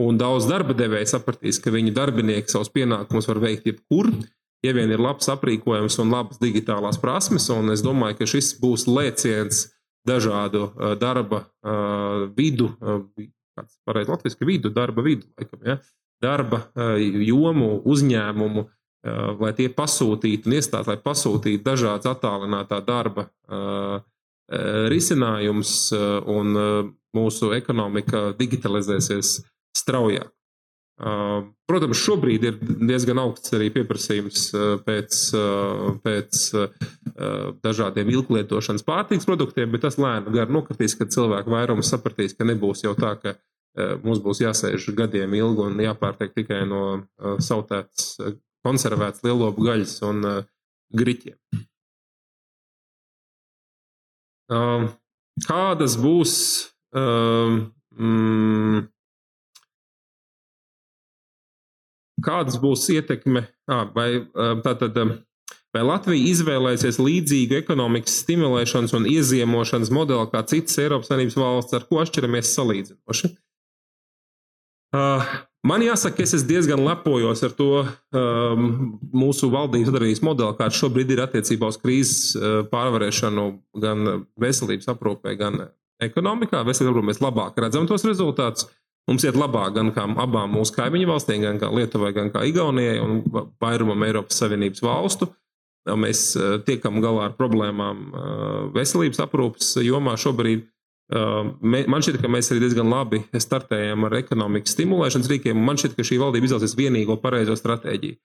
un 0.00 0.18
daudz 0.18 0.48
darba 0.50 0.74
devēja 0.76 1.14
sapratīs, 1.14 1.60
ka 1.62 1.72
viņu 1.74 1.94
darbinieki 1.94 2.50
savus 2.50 2.72
pienākumus 2.74 3.28
var 3.30 3.42
veikt 3.44 3.68
jebkur, 3.70 4.10
ja 4.64 4.74
vien 4.74 4.90
ir 4.90 5.02
labs 5.02 5.28
aprīkojums 5.32 5.98
un 6.02 6.14
labas 6.14 6.40
digitālās 6.42 6.98
prasmes. 7.02 7.50
Es 7.74 7.84
domāju, 7.84 8.22
ka 8.22 8.30
šis 8.30 8.54
būs 8.62 8.88
lēciens 8.90 9.68
dažādu 10.06 10.68
uh, 10.68 10.94
darba 11.00 11.44
uh, 11.44 12.28
vidu, 12.36 12.70
uh, 12.80 13.02
kāds 13.56 13.78
pareizi 13.86 14.12
latviešu 14.12 14.48
vidu, 14.48 14.72
darba 14.74 15.04
vidu, 15.04 15.28
laikam, 15.38 15.60
ja? 15.66 15.78
darba 16.24 16.62
jomu, 17.20 17.82
uzņēmumu, 17.84 18.62
lai 19.42 19.50
tie 19.58 19.66
pasūtītu 19.68 20.48
un 20.48 20.54
iestātu, 20.56 20.88
lai 20.88 20.96
pasūtītu 21.04 21.60
dažādas 21.66 22.08
attālinātā 22.14 22.78
darba 22.86 23.26
risinājumus, 24.88 25.74
un 26.32 26.56
mūsu 27.18 27.50
ekonomika 27.58 28.30
digitalizēsies 28.38 29.34
straujāk. 29.76 30.30
Protams, 31.68 32.00
šobrīd 32.00 32.48
ir 32.48 32.58
diezgan 32.62 33.20
augsts 33.20 33.52
arī 33.58 33.68
pieprasījums 33.74 34.46
pēc, 34.86 35.20
pēc 36.06 36.44
dažādiem 37.64 38.10
ilglietošanas 38.10 38.82
pārtīks 38.86 39.26
produktiem, 39.28 39.70
bet 39.70 39.84
tas 39.86 39.98
lēni 40.00 40.32
gar 40.34 40.50
nokritīs, 40.50 40.96
kad 40.98 41.12
cilvēku 41.14 41.52
vairums 41.52 41.90
sapratīs, 41.92 42.34
ka 42.34 42.46
nebūs 42.48 42.82
jau 42.82 42.94
tā, 42.98 43.14
ka 43.22 43.36
mums 44.02 44.22
būs 44.22 44.42
jāsēž 44.42 44.88
gadiem 44.98 45.34
ilgi 45.38 45.62
un 45.68 45.78
jāpārtiek 45.82 46.34
tikai 46.34 46.62
no 46.70 46.82
sautētas, 47.42 48.16
konservētas 48.66 49.22
lielopu 49.26 49.66
gaļas 49.66 49.94
un 50.08 50.26
griķiem. 50.94 51.38
Kādas 55.48 55.96
būs 55.98 56.34
mm, 56.94 58.84
kādas 62.24 62.58
būs 62.62 62.88
ietekme, 62.94 63.46
vai, 63.94 64.08
tātad, 64.64 64.98
vai 65.74 65.82
Latvija 65.86 66.30
izvēlēsies 66.30 67.00
līdzīgu 67.02 67.58
ekonomikas 67.58 68.20
stimulēšanas 68.22 68.94
un 68.96 69.08
ieziemošanas 69.10 69.90
modeli 69.94 70.30
kā 70.32 70.44
citas 70.50 70.78
Eiropas 70.82 71.10
Savienības 71.10 71.40
valsts, 71.40 71.74
ar 71.76 71.88
ko 71.88 72.00
atšķiramies 72.02 72.52
salīdzinoši. 72.54 73.32
Man 75.64 75.80
jāsaka, 75.80 76.22
es 76.22 76.44
diezgan 76.46 76.82
lepojos 76.84 77.40
ar 77.46 77.54
to 77.56 77.68
um, 77.82 78.66
mūsu 79.16 79.48
valdības 79.50 79.88
sadarbības 79.88 80.22
modeli, 80.26 80.56
kāds 80.58 80.78
šobrīd 80.78 81.14
ir 81.14 81.22
attiecībā 81.24 81.70
uz 81.72 81.78
krīzes 81.80 82.34
pārvarēšanu 82.70 83.46
gan 83.82 84.26
veselības 84.40 84.92
aprūpē, 84.92 85.34
gan 85.40 85.62
ekonomikā. 86.04 86.60
Veselības 86.68 86.92
aprūpē 86.92 87.10
mēs 87.10 87.22
labāk 87.24 87.58
redzam 87.64 87.88
tos 87.90 88.04
rezultātus. 88.06 88.68
Mums 89.08 89.24
iet 89.26 89.36
labāk 89.36 89.74
gan 89.76 89.90
kā 89.92 90.04
abām 90.22 90.54
mūsu 90.56 90.76
kaimiņu 90.78 91.08
valstīm, 91.10 91.42
gan 91.44 91.58
kā 91.60 91.68
Lietuvai, 91.72 92.12
gan 92.16 92.30
kā 92.32 92.44
Igaunijai 92.48 93.00
un 93.02 93.18
vairumam 93.60 94.04
Eiropas 94.06 94.38
Savienības 94.40 94.84
valstu. 94.84 95.28
Mēs 95.84 96.30
eh, 96.38 96.58
tiekam 96.64 97.02
galā 97.04 97.28
ar 97.28 97.34
problēmām 97.36 97.98
eh, 98.08 98.20
veselības 98.72 99.20
aprūpes 99.26 99.74
jomā 99.84 100.14
šobrīd. 100.20 100.62
Eh, 100.64 101.50
man 101.60 102.04
šķiet, 102.04 102.22
ka 102.22 102.30
mēs 102.32 102.48
arī 102.52 102.62
diezgan 102.62 102.88
labi 102.88 103.20
startējam 103.36 104.06
ar 104.08 104.16
ekonomikas 104.22 104.72
stimulēšanas 104.78 105.28
rīkiem. 105.34 105.60
Man 105.60 105.80
šķiet, 105.80 105.98
ka 105.98 106.06
šī 106.08 106.20
valdība 106.22 106.48
izvēlēsies 106.48 106.78
vienīgo 106.78 107.18
pareizo 107.20 107.56
stratēģiju. 107.60 108.16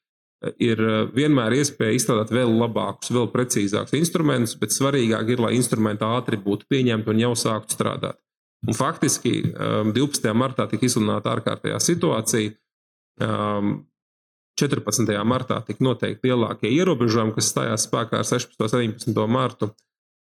Ir 0.64 0.80
vienmēr 1.12 1.58
iespēja 1.58 1.98
izstrādāt 1.98 2.30
vēl 2.32 2.54
labākus, 2.62 3.10
vēl 3.12 3.26
precīzākus 3.34 3.98
instrumentus, 3.98 4.54
bet 4.56 4.72
svarīgāk 4.72 5.34
ir, 5.34 5.42
lai 5.44 5.50
instrumenti 5.58 6.08
ātri 6.08 6.40
būtu 6.40 6.64
pieņemti 6.72 7.12
un 7.12 7.20
jau 7.20 7.34
sāktu 7.36 7.76
strādāt. 7.76 8.16
Un 8.64 8.76
faktiski 8.76 9.34
12. 9.52 10.30
Um, 10.32 10.40
martā 10.40 10.64
tika 10.72 10.88
izsludināta 10.88 11.34
ārkārtējā 11.36 11.82
situācija. 11.84 12.56
14. 14.60 15.08
Um, 15.16 15.30
martā 15.30 15.60
tika 15.68 15.84
noteikti 15.86 16.30
lielākie 16.30 16.72
ierobežojumi, 16.76 17.36
kas 17.38 17.52
stājās 17.54 17.88
spēkā 17.88 18.22
ar 18.22 18.28
16. 18.28 18.60
un 18.60 18.74
17. 18.74 19.26
martu. 19.32 19.72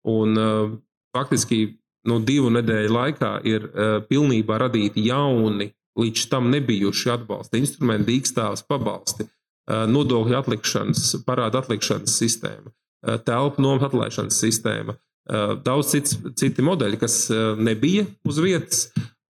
Un 0.07 0.39
um, 0.39 0.77
faktiski 1.15 1.61
nu, 2.09 2.19
divu 2.23 2.51
nedēļu 2.53 2.93
laikā 2.95 3.33
ir 3.49 3.67
uh, 3.67 3.97
pilnībā 4.07 4.59
radīti 4.61 5.03
jauni, 5.09 5.71
līdz 5.99 6.29
tam 6.31 6.47
nebijuši 6.53 7.13
atbalsta 7.17 7.59
instrumenti, 7.59 8.13
dīkstāvs 8.13 8.63
pabalsti, 8.69 9.27
uh, 9.27 9.83
nodokļu 9.91 10.39
atlikšanas, 10.39 11.11
parāda 11.27 11.63
atlikšanas 11.63 12.15
sistēma, 12.21 12.71
uh, 12.71 13.19
telpu 13.25 13.65
nomas 13.65 13.89
atlaišanas 13.89 14.41
sistēma, 14.45 14.99
daudz 15.61 15.91
cits, 15.91 16.15
citi 16.41 16.63
modeļi, 16.65 16.97
kas 16.97 17.15
nebija 17.61 18.07
uz 18.25 18.39
vietas. 18.41 18.87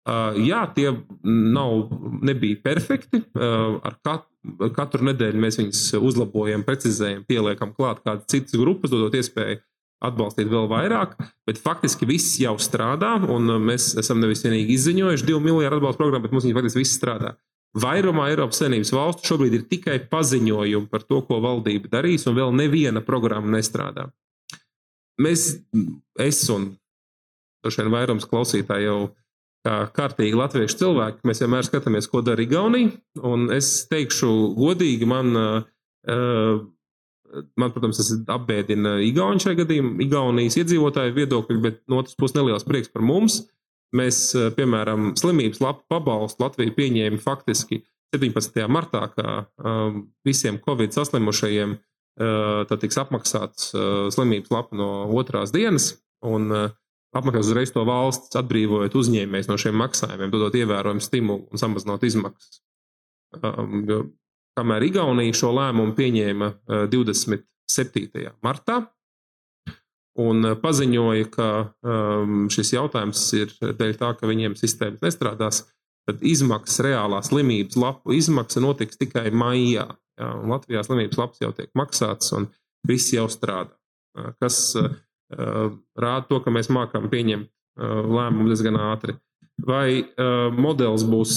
Jā, 0.08 0.62
tie 0.72 0.92
nav, 1.28 1.90
nebija 2.24 2.60
perfekti. 2.64 3.20
Ar 3.36 3.98
katru, 4.06 5.08
nedēļu 5.10 5.42
mēs 5.44 5.60
viņus 5.60 5.82
uzlabojam, 6.00 6.64
precizējam, 6.68 7.26
pieliekam 7.28 7.74
klāt 7.76 8.00
kādas 8.06 8.30
citas 8.32 8.56
grupas, 8.56 8.94
dodot 8.94 9.18
iespēju 9.20 9.60
atbalstīt 10.08 10.48
vēl 10.52 10.68
vairāk, 10.70 11.16
bet 11.50 11.58
faktiski 11.58 12.06
viss 12.08 12.38
jau 12.40 12.54
strādā, 12.62 13.16
un 13.34 13.50
mēs 13.66 13.96
esam 13.98 14.22
nevis 14.22 14.44
vienīgi 14.46 14.76
izziņojuši 14.78 15.26
divu 15.26 15.42
miljardu 15.42 15.80
atbalstu 15.82 16.04
programmu, 16.04 16.28
bet 16.28 16.36
mums 16.36 16.46
viņi 16.46 16.58
faktiski 16.60 16.84
viss 16.84 17.00
strādā. 17.00 17.34
Vairumā 17.78 18.30
Eiropas 18.32 18.62
Savienības 18.62 18.94
valstu 18.94 19.32
šobrīd 19.32 19.58
ir 19.58 19.66
tikai 19.70 19.98
paziņojumi 20.10 20.90
par 20.92 21.04
to, 21.04 21.20
ko 21.26 21.42
valdība 21.44 21.90
darīs, 21.98 22.26
un 22.30 22.38
vēl 22.38 22.54
neviena 22.56 23.02
programma 23.06 23.58
nestrādā. 23.58 24.08
Mēs, 25.22 25.50
es 26.22 26.44
un 26.54 26.76
vien 27.66 27.90
vairums 27.92 28.30
klausītāji 28.30 28.86
jau 28.86 29.00
kā 29.68 29.76
kārtīgi 29.96 30.38
latviešu 30.38 30.80
cilvēki, 30.80 31.28
mēs 31.28 31.44
vienmēr 31.44 31.68
skatāmies, 31.68 32.08
ko 32.12 32.24
dara 32.26 32.44
Igaunija. 32.44 32.94
Un 33.28 33.50
es 33.54 33.72
teikšu, 33.92 34.32
godīgi, 34.58 35.08
man, 35.10 35.36
uh, 35.36 36.62
man 37.60 37.76
protams, 37.76 38.00
tas 38.00 38.14
apbēdina 38.38 38.98
Igauni 39.06 39.44
šajā 39.44 39.62
gadījumā, 39.64 39.98
Igaunijas 40.08 40.60
iedzīvotāju 40.64 41.18
viedokļi, 41.18 41.60
bet 41.66 41.84
no 41.92 42.02
otras 42.04 42.16
puses 42.20 42.38
neliels 42.40 42.68
prieks 42.68 42.94
par 42.94 43.06
mums. 43.06 43.44
Mēs, 43.96 44.32
piemēram, 44.58 45.14
slimības 45.20 45.62
lapu 45.64 45.86
pabalstu 45.92 46.44
Latviju 46.44 46.74
pieņēma 46.76 47.22
faktiski 47.24 47.86
17. 48.16 48.66
martā, 48.72 49.06
kā 49.14 49.36
um, 49.64 50.02
visiem 50.28 50.60
Covid 50.64 50.96
saslimušajiem 50.96 51.78
tad 52.18 52.82
tiks 52.82 52.98
apmaksāts 52.98 53.72
slimības 54.16 54.52
lapa 54.54 54.78
no 54.78 54.90
otrās 55.18 55.54
dienas, 55.54 55.92
un 56.26 56.50
apmaksās 57.18 57.52
uzreiz 57.52 57.74
to 57.74 57.84
valsts, 57.88 58.36
atbrīvojot 58.40 58.96
uzņēmējus 58.98 59.50
no 59.52 59.58
šiem 59.62 59.78
maksājumiem, 59.82 60.32
dodot 60.34 60.56
ievērojumu 60.58 61.04
stimulu 61.04 61.48
un 61.52 61.62
samazinot 61.62 62.06
izmaksas. 62.08 62.62
Kamēr 64.58 64.86
Igaunija 64.88 65.36
šo 65.38 65.52
lēmumu 65.54 65.94
pieņēma 65.98 66.52
27. 66.94 68.32
martā 68.46 68.82
un 70.18 70.54
paziņoja, 70.62 71.30
ka 71.34 71.50
šis 72.54 72.74
jautājums 72.74 73.24
ir 73.38 73.54
dēļ 73.62 73.98
tā, 74.00 74.14
ka 74.18 74.30
viņiem 74.30 74.58
sistēmas 74.58 75.04
nestrādās, 75.06 75.64
tad 76.08 76.24
izmaksas, 76.26 76.82
reālā 76.88 77.20
slimības 77.26 77.78
lapu 77.78 78.16
izmaksa 78.18 78.64
notiks 78.64 79.00
tikai 79.00 79.28
maijā. 79.36 79.90
Jā, 80.18 80.30
Latvijā 80.50 80.82
slimības 80.82 81.20
lapas 81.20 81.44
jau 81.44 81.52
tiek 81.54 81.70
maksātas, 81.78 82.32
un 82.34 82.48
viss 82.88 83.12
jau 83.14 83.28
strādā. 83.30 83.76
Kas 84.42 84.72
uh, 84.80 84.96
rāda 85.32 86.26
to, 86.30 86.40
ka 86.44 86.54
mēs 86.54 86.70
mākam 86.74 87.10
pieņemt 87.12 87.48
uh, 87.48 88.04
lēmumu 88.08 88.52
diezgan 88.52 88.80
ātri. 88.80 89.18
Vai 89.58 90.04
uh, 90.04 90.54
modelis 90.54 91.04
būs 91.08 91.34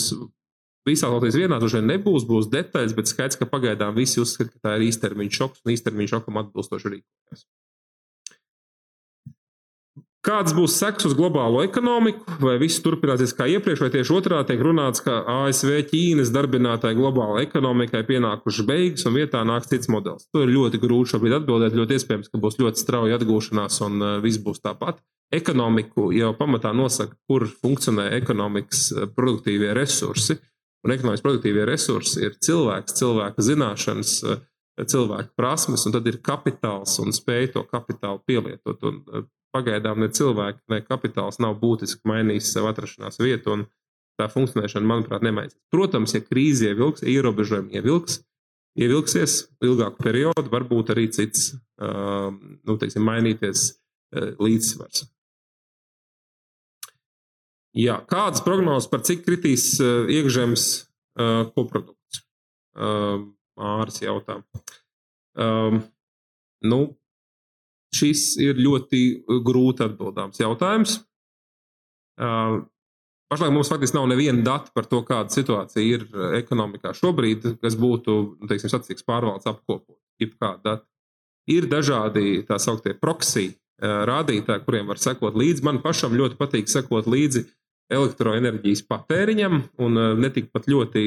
visā 0.89 1.11
Latvijas 1.13 1.39
vienā, 1.41 1.59
droši 1.61 1.81
vien 1.81 1.91
nebūs, 1.95 2.27
būs 2.29 2.51
detaļas, 2.53 2.95
bet 2.97 3.11
skaidrs, 3.11 3.39
ka 3.41 3.49
pagaidām 3.51 3.97
visi 3.97 4.21
uzskata, 4.23 4.53
ka 4.53 4.69
tā 4.69 4.77
ir 4.79 4.89
īstermiņa 4.91 5.37
šoks 5.37 5.65
un 5.65 5.75
īstermiņa 5.75 6.15
šokam 6.15 6.41
atbilstoši 6.43 6.95
rīkoties. 6.95 7.45
Kāds 10.21 10.53
būs 10.53 10.75
seks 10.77 11.07
uz 11.09 11.15
globālo 11.17 11.63
ekonomiku, 11.65 12.35
vai 12.45 12.59
viss 12.61 12.83
turpināsies 12.85 13.33
kā 13.39 13.47
iepriekš, 13.49 13.81
vai 13.81 13.89
tieši 13.95 14.13
otrādi 14.19 14.51
tiek 14.51 14.65
runāts, 14.67 15.01
ka 15.01 15.23
ASV 15.25 15.79
Ķīnas 15.89 16.29
darbinātāji 16.35 16.99
globālajai 16.99 17.47
ekonomikai 17.47 18.03
pienākušas 18.05 18.67
beigas 18.69 19.09
un 19.09 19.17
vietā 19.17 19.41
nāks 19.49 19.71
cits 19.71 19.89
modelis? 19.89 20.29
To 20.37 20.43
ir 20.45 20.53
ļoti 20.53 20.83
grūti 20.83 21.15
šobrīd 21.15 21.39
atbildēt. 21.39 21.79
Ļoti 21.81 21.97
iespējams, 21.97 22.29
ka 22.29 22.43
būs 22.45 22.61
ļoti 22.61 22.85
strauja 22.85 23.17
atgūšanās 23.17 23.81
un 23.89 23.97
uh, 24.05 24.13
viss 24.21 24.43
būs 24.45 24.61
tāpat. 24.61 25.01
Ekonomiku 25.33 26.11
jau 26.13 26.35
pamatā 26.37 26.75
nosaka, 26.77 27.17
kur 27.25 27.49
funkcionē 27.49 28.11
ekonomikas 28.21 28.91
uh, 28.93 29.09
produktīvie 29.17 29.73
resursi. 29.73 30.37
Un 30.85 30.99
ekonomikas 30.99 31.25
produktīvie 31.25 31.65
resursi 31.65 32.27
ir 32.29 32.37
cilvēks, 32.45 33.01
cilvēka 33.01 33.49
zināšanas, 33.49 34.15
uh, 34.29 34.47
cilvēka 34.85 35.33
prasmes, 35.33 35.89
un 35.89 35.97
tad 35.97 36.13
ir 36.13 36.21
kapitāls 36.21 37.01
un 37.01 37.17
spēja 37.17 37.55
to 37.57 37.69
kapitālu 37.73 38.21
pielietot. 38.29 38.85
Un 38.85 39.31
pagaidām 39.55 40.01
ne 40.03 40.09
cilvēki, 40.15 40.63
ne 40.73 40.81
kapitāls 40.85 41.41
nav 41.43 41.57
būtiski 41.61 42.07
mainījis 42.09 42.53
savu 42.55 42.71
atrašanās 42.71 43.21
vietu, 43.23 43.57
un 43.57 43.67
tā 44.21 44.29
funkcionēšana, 44.31 44.87
manuprāt, 44.87 45.25
nemainīsies. 45.27 45.61
Protams, 45.73 46.15
ja 46.17 46.21
krīze 46.25 46.71
ievilks, 46.71 47.05
ierobežojumi 47.09 47.79
ievilks, 47.81 48.21
ievilksies 48.81 49.39
ilgāku 49.65 50.05
periodu, 50.05 50.47
varbūt 50.53 50.93
arī 50.95 51.09
cits, 51.15 51.55
nu, 51.81 52.77
teiksim, 52.81 53.07
mainīties 53.07 53.71
līdzsvars. 54.15 55.07
Jā, 57.79 58.01
kādas 58.11 58.43
prognozes 58.43 58.91
par 58.91 59.05
cik 59.07 59.23
kritīs 59.27 59.73
iekšzemes 59.81 60.67
koprodukts? 61.55 62.25
Māris 63.61 64.01
jautā. 64.03 64.41
Um, 65.39 65.83
nu, 66.67 66.81
šis 67.95 68.35
ir 68.41 68.61
ļoti 68.61 69.01
grūti 69.47 69.85
atbildāms 69.87 70.41
jautājums. 70.41 70.99
Uh, 72.21 72.61
pašlaik 73.33 73.55
mums 73.55 73.71
faktiski 73.73 73.97
nav 73.97 74.09
neviena 74.11 74.43
data 74.47 74.73
par 74.75 74.87
to, 74.91 75.01
kāda 75.07 75.33
situācija 75.33 75.83
ir 75.99 76.05
ekonomikā 76.41 76.93
šobrīd, 76.97 77.47
kas 77.63 77.79
būtu 77.81 78.17
nu, 78.37 78.51
teiksim, 78.51 78.73
statistikas 78.73 79.07
pārvaldes 79.09 79.49
apkopot. 79.51 79.99
Ir 81.51 81.67
dažādi 81.71 82.43
tā 82.47 82.61
sauktie 82.63 82.93
uh, 83.51 84.03
rādītāji, 84.11 84.67
kuriem 84.67 84.91
var 84.91 85.01
sekot 85.03 85.39
līdzi. 85.39 85.65
Man 85.67 85.81
pašam 85.83 86.15
ļoti 86.19 86.39
patīk 86.39 86.71
sekot 86.71 87.09
līdzi 87.11 87.47
elektroenerģijas 87.91 88.85
patēriņam 88.87 89.63
un 89.83 89.99
uh, 89.99 90.13
ne 90.15 90.31
tik 90.31 90.53
pat 90.55 90.69
ļoti 90.71 91.07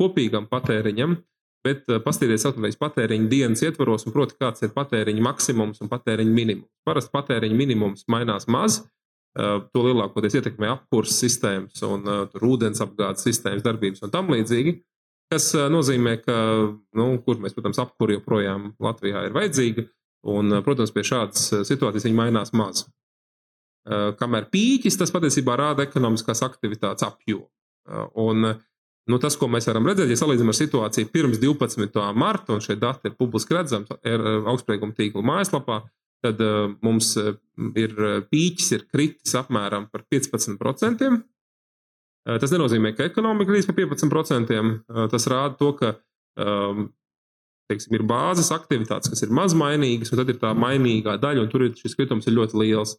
kopīgam 0.00 0.48
patēriņam 0.50 1.18
bet 1.66 1.88
uh, 1.90 1.98
paskatīties 2.04 2.46
automašīnas 2.48 2.80
patēriņa 2.82 3.30
dienas 3.30 3.64
ietvaros, 3.66 4.06
un 4.06 4.14
proti, 4.14 4.36
kāds 4.40 4.64
ir 4.66 4.74
patēriņa 4.76 5.24
maksimums 5.24 5.82
un 5.84 5.90
patēriņa 5.92 6.34
minimums. 6.34 6.70
Parasti 6.86 7.14
patēriņa 7.14 7.58
minimums 7.58 8.06
mainās 8.12 8.48
maz. 8.50 8.82
Uh, 9.38 9.60
to 9.74 9.84
lielākoties 9.84 10.38
ietekmē 10.40 10.70
apkurses 10.72 11.18
sistēmas 11.22 11.82
un 11.86 12.06
uh, 12.08 12.38
ūdens 12.48 12.80
apgādes 12.82 13.26
sistēmas 13.26 13.66
darbības 13.66 14.02
un 14.06 14.14
tam 14.14 14.32
līdzīgi. 14.34 14.78
Tas 15.28 15.50
nozīmē, 15.52 16.14
ka, 16.24 16.34
nu, 16.96 17.06
kur 17.20 17.36
mēs, 17.36 17.52
protams, 17.52 17.76
apkuri 17.82 18.16
joprojām 18.16 18.70
Latvijā 18.80 19.26
ir 19.26 19.34
vajadzīga, 19.36 19.84
un, 20.32 20.54
protams, 20.64 20.92
pie 20.94 21.04
šādas 21.04 21.50
situācijas 21.68 22.06
viņi 22.08 22.16
mainās 22.16 22.54
maz. 22.56 22.86
Kamēr 24.16 24.46
pīķis, 24.48 24.96
tas 25.00 25.12
patiesībā 25.12 25.58
rāda 25.60 25.84
ekonomiskās 25.84 26.40
aktivitātes 26.46 27.04
apjomu. 27.04 27.44
Un, 28.24 28.54
Nu, 29.08 29.16
tas, 29.22 29.38
ko 29.40 29.48
mēs 29.48 29.68
varam 29.70 29.86
redzēt, 29.88 30.10
ja 30.12 30.18
salīdzinām 30.20 30.52
ar 30.52 30.58
situāciju 30.58 31.08
pirms 31.12 31.40
12. 31.40 32.02
marta, 32.18 32.56
un 32.56 32.64
šie 32.64 32.76
dati 32.80 33.08
ir 33.08 33.16
publiski 33.16 33.56
redzami 33.56 33.88
eh, 34.02 34.26
augstsprieguma 34.52 34.96
tīkla 34.96 35.24
mājaslapā, 35.24 35.80
tad 36.24 36.40
uh, 36.42 36.66
mums 36.82 37.12
uh, 37.20 37.36
ir 37.78 37.92
pīķis 38.26 38.72
ir 38.74 38.84
kritis 38.90 39.36
apmēram 39.38 39.86
par 39.92 40.02
15%. 40.10 41.08
Uh, 41.14 42.38
tas 42.42 42.52
nenozīmē, 42.52 42.90
ka 42.98 43.06
ekonomika 43.06 43.52
krīt 43.52 43.68
par 43.70 43.78
15%. 43.78 44.56
Uh, 44.58 45.04
tas 45.12 45.28
rāda 45.30 45.54
to, 45.60 45.70
ka 45.78 45.92
um, 46.42 46.88
teiksim, 47.70 47.94
ir 47.98 48.04
bāzes 48.08 48.50
aktivitātes, 48.54 49.12
kas 49.12 49.22
ir 49.24 49.34
maz 49.34 49.54
mainīgas, 49.58 50.12
un 50.12 50.20
tad 50.20 50.32
ir 50.32 50.40
tā 50.40 50.52
mainīgā 50.56 51.18
daļa, 51.20 51.44
un 51.44 51.52
tur 51.52 51.68
ir 51.68 51.76
šis 51.78 51.96
kritums 51.98 52.28
ir 52.28 52.36
ļoti 52.38 52.60
liels. 52.62 52.96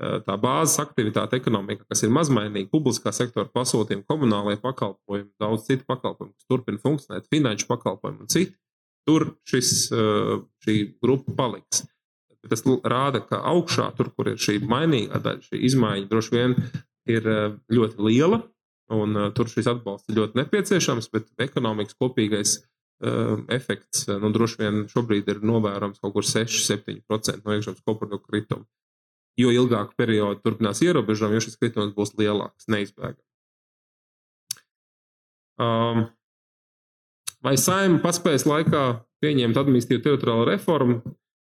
Tā 0.00 0.34
bāzes 0.40 0.80
aktivitāte 0.82 1.36
ekonomika, 1.36 1.84
kas 1.86 2.00
ir 2.02 2.10
mazmainīga, 2.14 2.70
publiskā 2.72 3.12
sektora 3.14 3.50
pasūtījumi, 3.52 4.06
komunālajie 4.08 4.58
pakalpojumi, 4.62 5.28
daudz 5.42 5.66
citu 5.68 5.84
pakalpojumu, 5.86 6.32
kas 6.32 6.48
turpina 6.48 6.80
funkcionēt, 6.82 7.28
finanšu 7.30 7.68
pakalpojumi 7.68 8.24
un 8.24 8.30
citi, 8.32 8.56
tur 9.06 9.28
šis, 9.46 9.92
šī 10.64 10.76
grupa 11.02 11.36
paliks. 11.38 11.84
Tas 12.50 12.64
rāda, 12.66 13.20
ka 13.22 13.44
augšā, 13.52 13.92
tur, 13.98 14.10
kur 14.16 14.32
ir 14.32 14.40
šī 14.42 14.58
mainīgā 14.66 15.20
daļa, 15.22 15.46
šī 15.46 15.62
izmaiņa 15.68 16.10
droši 16.10 16.34
vien 16.34 16.56
ir 17.12 17.28
ļoti 17.70 18.02
liela, 18.08 18.42
un 18.96 19.14
tur 19.36 19.52
šis 19.52 19.70
atbalsts 19.70 20.10
ir 20.10 20.18
ļoti 20.18 20.40
nepieciešams, 20.40 21.12
bet 21.12 21.30
ekonomikas 21.46 22.00
kopīgais 22.00 22.58
efekts 23.52 24.08
nu, 24.08 24.30
droši 24.34 24.62
vien 24.62 24.84
šobrīd 24.90 25.30
ir 25.30 25.44
novērojams 25.46 26.02
kaut 26.02 26.16
kur 26.16 26.26
6-7% 26.26 27.42
no 27.44 27.54
iekšzemes 27.54 27.84
koprodukta 27.86 28.30
krituma 28.30 28.66
jo 29.40 29.52
ilgāku 29.52 29.96
periodu 29.98 30.40
turpinās 30.44 30.82
ierobežojumi, 30.84 31.38
jo 31.38 31.44
šis 31.46 31.58
kritums 31.60 31.94
būs 31.96 32.14
lielāks, 32.18 32.68
neizbēgams. 32.72 33.28
Um, 35.62 36.06
vai 37.44 37.56
saima 37.60 38.00
paspējas 38.02 38.46
laikā 38.48 38.84
pieņemt 39.22 39.58
administratīvu 39.60 40.04
teritoriālu 40.06 40.48
reformu? 40.50 41.00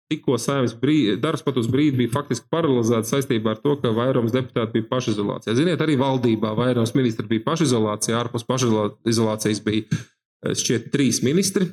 Tikko 0.08 0.38
saimnes 0.40 0.72
darbs 1.20 1.42
pat 1.44 1.58
uz 1.60 1.66
brīdi 1.68 1.98
bija 2.00 2.14
faktiski 2.14 2.48
paralizēts 2.48 3.10
saistībā 3.12 3.52
ar 3.52 3.58
to, 3.60 3.74
ka 3.82 3.92
vairums 3.92 4.32
deputāti 4.32 4.78
bija 4.78 4.88
pašizolācijā. 4.94 5.52
Ziniet, 5.58 5.82
arī 5.84 5.98
valdībā 6.00 6.54
vairums 6.56 6.94
ministri 6.96 7.28
bija 7.28 7.44
pašizolācijā, 7.50 8.16
ārpus 8.16 8.46
pašizolācijas 8.48 9.60
bija 9.66 9.84
eh, 9.84 10.54
šķiet 10.56 10.88
trīs 10.94 11.20
ministri. 11.26 11.68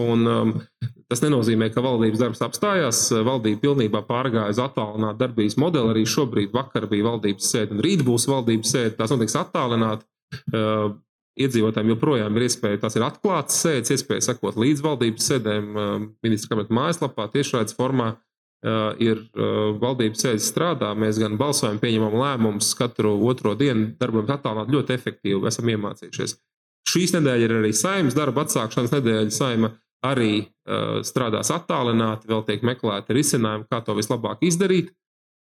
Un, 0.00 0.24
um, 0.26 0.54
Tas 1.14 1.20
nenozīmē, 1.22 1.68
ka 1.70 1.78
valdības 1.78 2.18
darbs 2.18 2.40
apstājās. 2.42 3.00
Valdība 3.22 3.60
pilnībā 3.62 4.00
pārgāja 4.08 4.50
uz 4.50 4.58
attālinātu 4.58 5.20
darbības 5.20 5.54
modeli. 5.62 5.92
Arī 5.92 6.00
šobrīd 6.10 6.50
vakar 6.50 6.88
bija 6.90 7.04
valdības 7.06 7.50
sēde, 7.52 7.76
un 7.76 7.82
rīt 7.84 8.00
būs 8.02 8.24
valdības 8.26 8.72
sēde. 8.74 8.96
Tās 8.98 9.12
notiks 9.14 9.36
attālināti. 9.38 10.02
Uh, 10.50 10.96
iedzīvotājiem 11.38 11.92
joprojām 11.92 12.34
ir 12.34 12.46
iespēja, 12.48 12.80
tās 12.82 12.98
ir 12.98 13.04
atklātas 13.06 13.60
sēdes, 13.62 13.92
iespēja 13.94 14.24
sekot 14.26 14.58
līdz 14.58 14.82
valdības 14.82 15.28
sēdēm. 15.30 15.68
Uh, 15.70 15.94
Ministra 16.26 16.56
kabineta 16.56 16.78
mājaslapā 16.80 17.28
tiešraides 17.36 17.78
formā 17.78 18.10
uh, 18.16 18.90
ir 18.98 19.22
valdības 19.86 20.26
sēdes 20.26 20.50
strādā. 20.50 20.90
Mēs 20.98 21.22
gan 21.22 21.38
balsojam, 21.38 21.78
pieņemam 21.78 22.18
lēmumus 22.24 22.72
katru 22.80 23.14
otro 23.30 23.54
dienu, 23.62 23.92
darbojamies 24.02 24.34
attālināti 24.34 24.78
ļoti 24.80 24.98
efektīvi, 24.98 25.46
esam 25.52 25.70
iemācījušies. 25.76 26.40
Šīs 26.90 27.14
nedēļa 27.14 27.46
ir 27.46 27.58
arī 27.62 27.70
saimnes 27.70 28.18
darba 28.18 28.42
atsākšanas 28.42 28.98
nedēļa. 28.98 29.30
Saima 29.38 29.70
arī 30.04 30.34
uh, 30.44 31.00
strādās 31.06 31.50
attālināti, 31.54 32.28
vēl 32.30 32.44
tiek 32.48 32.64
meklēti 32.66 33.16
risinājumi, 33.16 33.66
kā 33.70 33.80
to 33.84 33.96
vislabāk 33.96 34.44
izdarīt. 34.44 34.92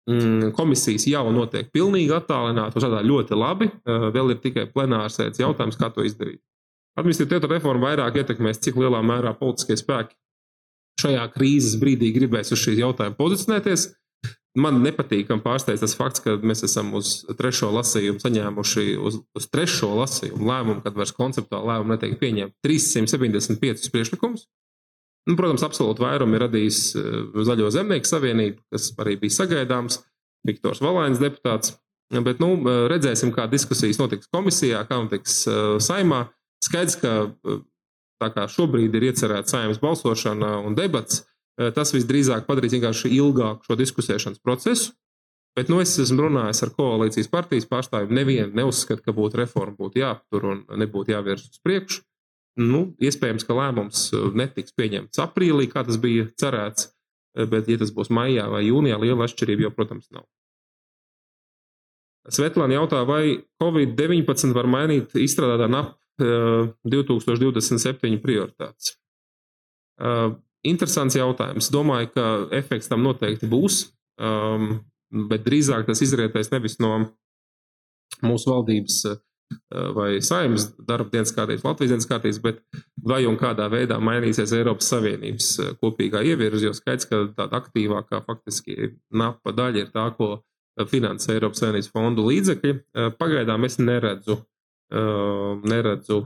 Mm, 0.09 0.55
komisijas 0.57 1.05
jau 1.11 1.27
notiek 1.35 1.69
pilnīgi 1.75 2.15
attālināti, 2.17 2.79
un 2.79 2.87
tādā 2.87 3.03
ļoti 3.05 3.37
labi. 3.39 3.69
Uh, 3.85 4.09
vēl 4.15 4.35
ir 4.35 4.41
tikai 4.45 4.69
plenārsēdes 4.73 5.43
jautājums, 5.43 5.79
kā 5.79 5.93
to 5.95 6.07
izdarīt. 6.07 6.41
Administratīva 6.99 7.53
reforma 7.53 7.93
vairāk 7.93 8.23
ietekmēs, 8.23 8.59
cik 8.65 8.81
lielā 8.81 9.03
mērā 9.07 9.35
politiskie 9.39 9.77
spēki 9.79 10.17
šajā 10.99 11.29
krīzes 11.35 11.77
brīdī 11.79 12.11
gribēs 12.17 12.51
uz 12.55 12.63
šī 12.65 12.79
jautājuma 12.81 13.19
pozicionēties. 13.19 13.85
Man 14.59 14.81
nepatīkami 14.83 15.43
pārsteidz 15.45 15.83
tas 15.85 15.95
fakts, 15.95 16.23
ka 16.25 16.35
mēs 16.43 16.65
esam 16.67 16.91
uz 16.99 17.21
trešo 17.39 17.69
lasījumu 17.75 18.23
saņēmuši 18.23 18.97
uz, 18.99 19.21
uz 19.37 19.47
trešo 19.53 19.93
lasījumu 20.01 20.49
lēmumu, 20.49 20.83
kad 20.83 20.97
vairs 20.99 21.15
konceptuāli 21.15 21.71
lēmumu 21.71 21.95
netiek 21.95 22.17
pieņemti 22.19 22.57
375 22.67 23.93
priekšlikumus. 23.95 24.49
Nu, 25.29 25.37
protams, 25.39 25.63
absolūti 25.67 26.03
vairumu 26.03 26.39
ir 26.39 26.45
radījis 26.47 26.81
eh, 26.97 27.19
Zaļo 27.47 27.71
zemnieku 27.75 28.09
savienība, 28.09 28.63
kas 28.73 28.91
arī 28.99 29.19
bija 29.21 29.37
sagaidāms, 29.37 30.01
Viktors 30.49 30.83
Valēns 30.83 31.21
deputāts. 31.23 31.77
Bet 32.09 32.39
nu, 32.41 32.55
redzēsim, 32.89 33.35
kā 33.37 33.45
diskusijas 33.53 33.99
notiks 34.01 34.31
komisijā, 34.33 34.81
kā 34.89 34.97
notiks 34.97 35.43
uh, 35.45 35.75
saimā. 35.83 36.23
Skaidrs, 36.65 36.95
ka 37.03 37.11
uh, 37.29 37.59
tā 38.23 38.31
kā 38.33 38.47
šobrīd 38.49 38.97
ir 38.97 39.11
iecerēta 39.11 39.53
saimnes 39.53 39.83
balsošana 39.83 40.55
un 40.65 40.79
debats, 40.79 41.21
Eh, 41.21 41.38
tas 41.75 41.91
visdrīzāk 41.95 42.47
padarīs 42.47 42.77
vienkārši 42.77 43.11
ilgāku 43.19 43.67
šo 43.67 43.77
diskusēšanas 43.81 44.43
procesu. 44.45 44.93
Bet 45.59 45.73
nu, 45.73 45.81
es 45.83 45.97
esmu 45.99 46.29
runājis 46.29 46.63
ar 46.63 46.71
koalīcijas 46.77 47.31
partijas 47.33 47.67
pārstāvjiem. 47.67 48.15
Nevienu 48.15 48.55
neuzskata, 48.55 49.03
ka 49.03 49.15
būtu 49.17 49.41
reforma, 49.41 49.75
būtu 49.81 49.99
jāaptur 49.99 50.47
un 50.53 50.61
nebūtu 50.79 51.17
jāvirs 51.17 51.49
uz 51.49 51.59
priekšu. 51.67 52.05
Nu, 52.63 52.85
iespējams, 53.03 53.47
ka 53.47 53.57
lēmums 53.59 54.05
eh, 54.15 54.29
netiks 54.39 54.75
pieņemts 54.79 55.23
aprīlī, 55.23 55.67
kā 55.71 55.83
tas 55.87 55.99
bija 56.03 56.29
cerēts, 56.39 56.93
eh, 57.39 57.47
bet, 57.51 57.71
ja 57.71 57.79
tas 57.83 57.91
būs 57.95 58.11
maijā 58.15 58.47
vai 58.51 58.65
jūnijā, 58.69 58.99
liela 59.03 59.27
atšķirība 59.27 59.67
jau, 59.67 59.75
protams, 59.75 60.07
nav. 60.15 60.27
Svetlāna 62.35 62.79
jautā, 62.79 63.03
vai 63.09 63.23
Covid-19 63.63 64.55
var 64.55 64.71
mainīt 64.71 65.15
izstrādātā 65.19 65.71
NAP 65.71 65.95
2027 66.19 68.19
prioritātes. 68.21 68.99
Interesants 70.67 71.15
jautājums. 71.15 71.71
Domāju, 71.71 72.11
ka 72.17 72.27
efekts 72.57 72.91
tam 72.91 73.05
noteikti 73.07 73.47
būs, 73.51 73.85
um, 74.19 74.81
bet 75.31 75.47
drīzāk 75.47 75.87
tas 75.87 76.03
izrietēs 76.03 76.51
nevis 76.51 76.79
no 76.83 76.93
mūsu 78.27 78.51
valdības 78.51 78.97
uh, 79.07 79.21
vai 79.95 80.09
saimnes 80.25 80.67
darba 80.83 81.13
dienas 81.13 81.31
kārtības, 81.37 81.63
Latvijas 81.65 81.95
dienas 81.95 82.11
kārtības, 82.11 82.41
bet 82.43 82.59
vai 83.07 83.23
un 83.31 83.39
kādā 83.39 83.69
veidā 83.71 84.01
mainīsies 84.03 84.57
Eiropas 84.59 84.91
Savienības 84.91 85.53
uh, 85.63 85.73
kopīgā 85.79 86.25
ievirze. 86.27 86.67
Jo 86.67 86.75
skaidrs, 86.75 87.07
ka 87.07 87.23
tāda 87.39 87.63
aktīvākā 87.63 88.25
faktiski 88.27 88.97
napa 89.15 89.55
daļa 89.55 89.85
ir 89.85 89.95
tā, 89.95 90.11
ko 90.19 90.41
finansē 90.91 91.37
Eiropas 91.37 91.63
Savienības 91.63 91.93
fondu 91.95 92.27
līdzekļi. 92.27 92.75
Uh, 92.75 93.13
pagaidām 93.15 93.63
es 93.69 93.79
neredzu, 93.79 94.41
uh, 94.91 95.55
neredzu 95.63 96.25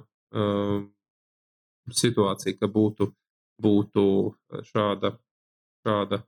situāciju, 1.92 2.56
ka 2.56 2.68
būtu 2.72 3.10
būtu 3.62 4.04
eh, 4.28 4.62
šāda, 4.68 5.14
šāda 5.86 6.22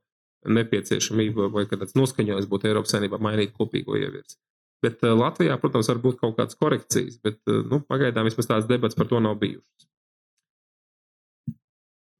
nepieciešamība 0.45 1.49
vai 1.53 1.65
kāds 1.69 1.95
noskaņojums 1.97 2.49
būtu 2.49 2.69
Eiropas 2.69 2.93
Savienībā 2.93 3.19
mainīt 3.21 3.55
kopīgo 3.57 3.97
ievirs. 3.97 4.37
Bet 4.83 5.01
uh, 5.01 5.15
Latvijā, 5.17 5.55
protams, 5.57 5.89
var 5.89 6.01
būt 6.03 6.19
kaut 6.21 6.35
kādas 6.37 6.57
korekcijas, 6.59 7.17
bet 7.23 7.39
uh, 7.49 7.63
nu, 7.65 7.81
pagaidām 7.89 8.27
vismaz 8.27 8.49
tādas 8.51 8.69
debats 8.69 8.97
par 8.97 9.09
to 9.09 9.21
nav 9.23 9.39
bijušas. 9.41 9.87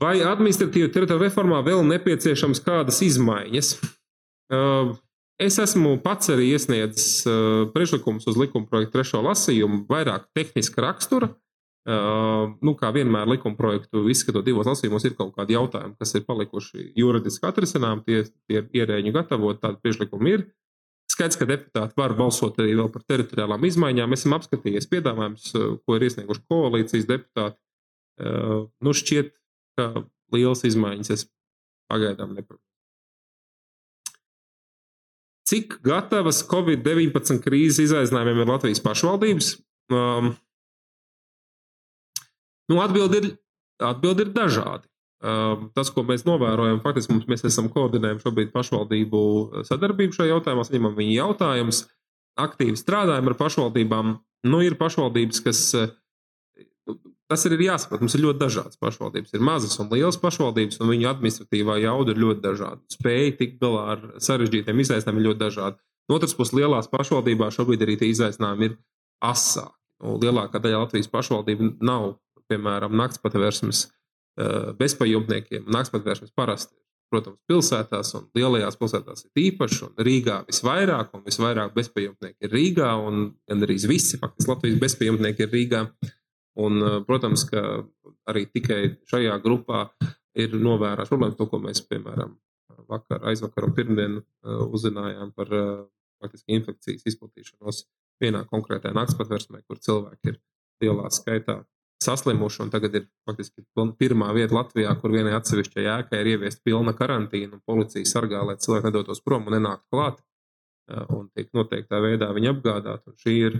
Vai 0.01 0.17
administratīva 0.25 0.89
teritorija 0.91 1.29
reformā 1.29 1.61
vēl 1.63 1.85
nepieciešams 1.87 2.59
kādas 2.65 2.97
izmaiņas? 3.05 3.69
Es 5.39 5.55
esmu 5.63 5.93
pats 6.03 6.33
arī 6.33 6.49
iesniedzis 6.51 7.23
priekšlikumus 7.71 8.27
uz 8.27 8.35
likuma 8.39 8.67
projektu 8.67 8.97
trešo 8.97 9.21
lasījumu, 9.23 9.85
vairāk 9.87 10.27
tehniska 10.35 10.83
rakstura. 10.83 11.31
Nu, 11.85 12.73
kā 12.79 12.89
vienmēr, 12.95 13.27
likuma 13.29 13.57
projektu 13.59 14.07
izskatot 14.09 14.45
divos 14.45 14.65
lasījumos, 14.65 15.03
ir 15.05 15.13
kaut 15.17 15.35
kādi 15.35 15.53
jautājumi, 15.53 15.93
kas 16.01 16.15
ir 16.17 16.23
palikuši 16.25 16.87
juridiski 16.97 17.45
atrisināmi. 17.45 18.01
Tie, 18.07 18.23
tie 18.49 18.63
ierēģi 18.81 19.13
gatavot, 19.13 19.59
tādi 19.61 19.77
priekšlikumi 19.83 20.33
ir. 20.33 20.47
Skaidrs, 21.13 21.37
ka 21.37 21.45
deputāti 21.45 21.93
var 21.99 22.15
balsot 22.17 22.57
arī 22.63 22.73
par 22.89 23.05
teritoriālām 23.05 23.67
izmaiņām. 23.69 24.17
Esam 24.17 24.33
apskatījies 24.39 24.89
piedāvājumus, 24.89 25.51
ko 25.85 25.97
ir 25.97 26.07
iesnieguši 26.07 26.45
koalīcijas 26.49 27.09
deputāti. 27.11 27.59
Nu, 28.81 28.95
šķiet, 28.97 29.35
ka 29.77 29.91
lielas 30.33 30.65
izmaiņas 30.65 31.13
es 31.13 31.27
pagaidām 31.91 32.33
neprognozēju. 32.33 32.71
Cik 35.45 35.77
gatavas 35.85 36.41
Covid-19 36.49 37.43
krīzes 37.45 37.83
izaicinājumiem 37.85 38.41
ir 38.41 38.49
Latvijas 38.49 38.81
pašvaldības? 38.81 39.51
Um, 39.93 40.31
Nu, 42.71 42.81
atbildi 42.83 43.21
ir, 43.21 43.31
atbildi 43.83 44.25
ir 44.25 44.35
dažādi. 44.35 44.87
Um, 45.25 45.69
tas, 45.73 45.89
ko 45.93 46.03
mēs 46.05 46.25
novērojam, 46.27 46.81
faktiski 46.83 47.15
mums, 47.15 47.27
mēs 47.31 47.45
esam 47.47 47.69
koordinējumi 47.73 48.21
šobrīd 48.21 48.51
pašvaldību 48.53 49.19
sadarbību 49.65 50.13
šajā 50.17 50.35
jautājumā, 50.35 50.65
saņemam 50.67 50.97
viņu 50.99 51.15
jautājumus, 51.15 51.85
aktīvi 52.37 52.77
strādājam 52.77 53.31
ar 53.31 53.37
pašvaldībām. 53.39 54.17
Nu, 54.45 54.59
ir 54.61 54.75
pašvaldības, 54.77 55.41
kas 55.41 55.61
tas 57.31 57.45
ir 57.47 57.55
jāsaprot. 57.65 58.03
Mums 58.03 58.15
ir 58.17 58.23
ļoti 58.25 58.41
dažādas 58.43 58.79
pašvaldības. 58.81 59.33
Ir 59.33 59.45
mazas 59.45 59.79
un 59.81 59.89
lielas 59.93 60.19
pašvaldības, 60.21 60.77
un 60.81 60.91
viņu 60.93 61.09
administratīvā 61.09 61.79
jauda 61.83 62.13
ir 62.13 62.21
ļoti 62.21 62.43
dažāda. 62.43 62.81
Spēja 62.93 63.31
tikt 63.39 63.57
galā 63.63 63.85
ar 63.95 64.03
sarežģītiem 64.21 64.83
izaicinājumiem 64.83 65.23
ir 65.23 65.29
ļoti 65.31 65.41
dažāda. 65.41 65.81
No 66.05 66.19
otras 66.19 66.35
puses, 66.37 66.53
lielās 66.53 66.91
pašvaldībās 66.91 67.57
šobrīd 67.57 67.81
arī 67.81 67.97
tie 67.97 68.11
izaicinājumi 68.13 68.69
ir 68.69 68.77
asāki. 69.25 69.73
Nu, 70.03 70.19
lielākā 70.21 70.59
daļa 70.61 70.83
Latvijas 70.83 71.09
pašvaldību 71.09 71.71
nav 71.87 72.17
piemēram, 72.51 72.95
naktspatvērsmes 72.99 73.85
eh, 73.85 74.71
bezpajumtniekiem. 74.79 75.67
Naktspatvērsmes 75.73 76.33
parasti, 76.37 76.75
protams, 77.13 77.39
pilsētās 77.49 78.13
un 78.17 78.27
lielajās 78.37 78.77
pilsētās 78.81 79.27
ir 79.27 79.43
īpaši, 79.45 79.81
un 79.87 80.05
Rīgā 80.07 80.41
visvairāk, 80.49 81.13
un 81.15 81.25
visvairāk 81.25 81.75
bezpajumtnieki 81.77 82.47
ir 82.47 82.55
Rīgā, 82.55 82.91
un 83.07 83.27
gandrīz 83.49 83.87
visi 83.89 84.19
faktiski 84.21 84.53
Latvijas 84.53 84.81
bezpajumtnieki 84.83 85.45
ir 85.45 85.53
Rīgā. 85.53 85.83
Un, 86.65 86.79
eh, 86.81 87.01
protams, 87.07 87.43
ka 87.49 87.83
arī 88.31 88.45
tikai 88.51 88.81
šajā 89.11 89.35
grupā 89.43 89.89
ir 90.35 90.55
novērās 90.59 91.11
problēmas, 91.11 91.37
to, 91.39 91.47
ko 91.51 91.59
mēs, 91.63 91.83
piemēram, 91.89 92.35
vakar, 92.89 93.23
aizvakar 93.31 93.65
un 93.65 93.73
pirmdien 93.73 94.17
uh, 94.19 94.65
uzzinājām 94.75 95.31
par 95.33 95.49
faktiski 96.21 96.57
infekcijas 96.59 97.05
izplatīšanos 97.09 97.85
vienā 98.21 98.43
konkrētajā 98.49 98.93
naktspatvērsmē, 98.95 99.63
kur 99.67 99.79
cilvēki 99.81 100.33
ir 100.33 100.39
lielā 100.83 101.09
skaitā 101.13 101.61
saslimuši. 102.05 102.69
Tagad 102.73 102.95
ir 102.99 103.07
faktiski 103.27 103.65
pirmā 103.99 104.31
vieta 104.37 104.55
Latvijā, 104.55 104.93
kur 105.01 105.13
vienai 105.13 105.35
atsevišķai 105.37 105.85
ēkai 105.97 106.21
ir 106.21 106.31
ieviesta 106.35 106.63
pilna 106.65 106.93
karantīna, 106.97 107.57
un 107.57 107.63
policija 107.65 108.07
sargā, 108.09 108.43
lai 108.47 108.57
cilvēki 108.61 108.89
nedotos 108.89 109.23
prom 109.25 109.47
un 109.49 109.57
nenāktu 109.57 109.87
klāt. 109.93 110.21
Un 111.09 111.27
tiek 111.33 111.49
noteiktā 111.57 111.99
veidā 112.03 112.29
viņi 112.35 112.51
apgādāt. 112.53 113.07
Un 113.09 113.17
šī 113.21 113.35
ir 113.47 113.59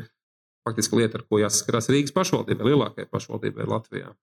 faktiski 0.65 1.01
lieta, 1.01 1.19
ar 1.19 1.25
ko 1.29 1.41
jāsaskarās 1.41 1.89
Rīgas 1.93 2.13
pašvaldībai, 2.13 2.69
lielākajai 2.71 3.09
pašvaldībai 3.11 3.67
Latvijā. 3.69 4.13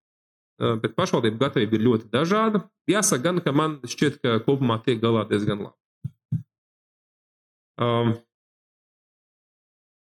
Bet 0.83 0.95
pašvaldību 0.99 1.41
gatavība 1.41 1.79
ir 1.79 1.87
ļoti 1.87 2.11
dažāda. 2.13 2.63
Jāsaka, 2.91 3.23
gan, 3.25 3.41
ka 3.43 3.55
man 3.57 3.79
šķiet, 3.89 4.21
ka 4.23 4.37
kopumā 4.47 4.79
tiek 4.85 5.01
galā 5.03 5.25
diezgan 5.31 5.65
labi. 5.67 6.43
Um, 7.83 8.13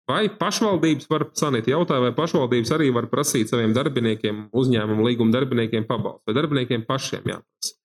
Vai 0.09 0.27
pašvaldības 0.27 1.07
var, 1.07 1.23
Sanita 1.37 1.71
jautāja, 1.71 2.03
vai 2.03 2.11
pašvaldības 2.15 2.73
arī 2.75 2.89
var 2.91 3.07
prasīt 3.11 3.51
saviem 3.51 3.71
darbiniekiem, 3.75 4.49
uzņēmumu 4.51 5.05
līguma 5.07 5.31
darbiniekiem 5.31 5.87
pabalstu, 5.87 6.27
vai 6.27 6.35
darbiniekiem 6.35 6.83
pašiem 6.89 7.29
jāprasa? 7.31 7.77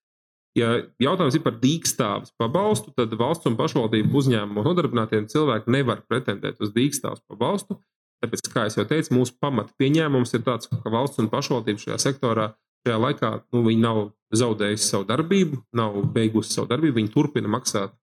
Ja 0.58 0.72
jautājums 0.98 1.36
ir 1.38 1.44
par 1.44 1.54
dīkstāves 1.60 2.32
pabalstu, 2.40 2.90
tad 2.96 3.12
valsts 3.20 3.46
un 3.46 3.54
pašvaldību 3.58 4.18
uzņēmumu 4.18 4.64
nodarbinātiem 4.66 5.28
cilvēki 5.30 5.70
nevar 5.70 6.02
pretendēt 6.10 6.58
uz 6.64 6.72
dīkstāves 6.74 7.22
pabalstu. 7.30 7.78
Tāpēc, 8.18 8.48
kā 8.50 8.64
jau 8.66 8.86
teicu, 8.88 9.14
mūsu 9.14 9.36
pamata 9.38 9.70
pieņēmums 9.78 10.34
ir 10.34 10.42
tāds, 10.42 10.66
ka 10.72 10.90
valsts 10.90 11.22
un 11.22 11.30
pašvaldība 11.30 11.84
šajā 11.84 12.00
sektorā 12.02 12.48
šajā 12.82 12.98
laikā 13.04 13.30
nu, 13.54 13.62
nav 13.78 14.02
zaudējusi 14.34 14.90
savu 14.90 15.06
darbību, 15.06 15.62
nav 15.76 16.00
beigusi 16.14 16.56
savu 16.56 16.66
darbību, 16.72 16.98
viņi 16.98 17.14
turpina 17.14 17.50
maksāt 17.52 17.94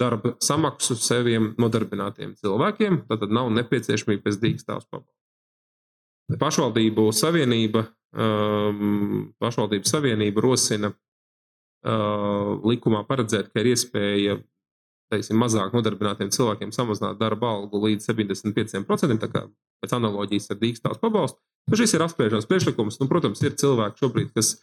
darba 0.00 0.34
samaksu 0.42 0.96
saviem 0.98 1.52
nodarbinātiem 1.60 2.34
cilvēkiem, 2.40 3.02
tad 3.10 3.30
nav 3.32 3.50
nepieciešamība 3.56 4.26
pēc 4.26 4.40
dīkstāvs 4.42 4.88
pabalstu. 4.90 5.16
Pašvaldību 6.40 7.08
savienība, 7.16 7.84
um, 8.14 9.32
pašvaldību 9.42 9.90
savienība 9.90 10.44
rosina 10.44 10.92
uh, 10.92 12.54
likumā 12.70 13.02
paredzēt, 13.08 13.50
ka 13.50 13.64
ir 13.64 13.72
iespēja 13.72 14.38
teiksim, 15.10 15.38
mazāk 15.42 15.74
nodarbinātiem 15.74 16.30
cilvēkiem 16.34 16.72
samazināt 16.74 17.18
darba 17.20 17.54
algu 17.56 17.82
līdz 17.82 18.12
75%, 18.12 19.18
tā 19.22 19.30
kā 19.32 19.44
pēc 19.82 19.94
analoģijas 19.96 20.52
ar 20.54 20.60
dīkstāvs 20.60 21.00
pabalstu. 21.02 21.40
Nu, 21.70 21.78
šis 21.78 21.94
ir 21.96 22.04
apspriežams 22.04 22.48
priekšlikums. 22.50 22.98
Nu, 23.00 23.08
protams, 23.10 23.42
ir 23.44 23.56
cilvēki 23.58 24.04
šobrīd, 24.04 24.30
kas 24.36 24.54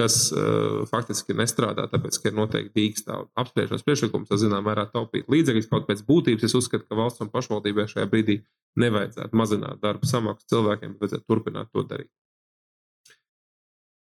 kas 0.00 0.16
uh, 0.34 0.82
faktiski 0.90 1.36
nestrādā, 1.38 1.86
tāpēc, 1.90 2.18
ka 2.18 2.30
ir 2.30 2.36
noteikti 2.36 2.74
dīkstāv 2.80 3.28
apspriešanas 3.38 3.86
priekšlikums, 3.86 4.28
tas 4.30 4.42
zināmā 4.42 4.72
mērā 4.72 4.88
taupīt 4.90 5.30
līdzekļus. 5.30 5.70
Kaut 5.70 5.86
pēc 5.86 6.02
būtības 6.08 6.48
es 6.48 6.56
uzskatu, 6.58 6.86
ka 6.88 6.98
valsts 6.98 7.22
un 7.22 7.30
pašvaldībai 7.34 7.86
šajā 7.92 8.10
brīdī 8.10 8.40
nevajadzētu 8.82 9.38
mazināt 9.38 9.82
darba 9.84 10.10
samaksu 10.10 10.50
cilvēkiem, 10.50 10.96
bet 10.96 11.04
vajadzētu 11.06 11.28
turpināt 11.30 11.70
to 11.70 11.86
darīt. 11.90 12.12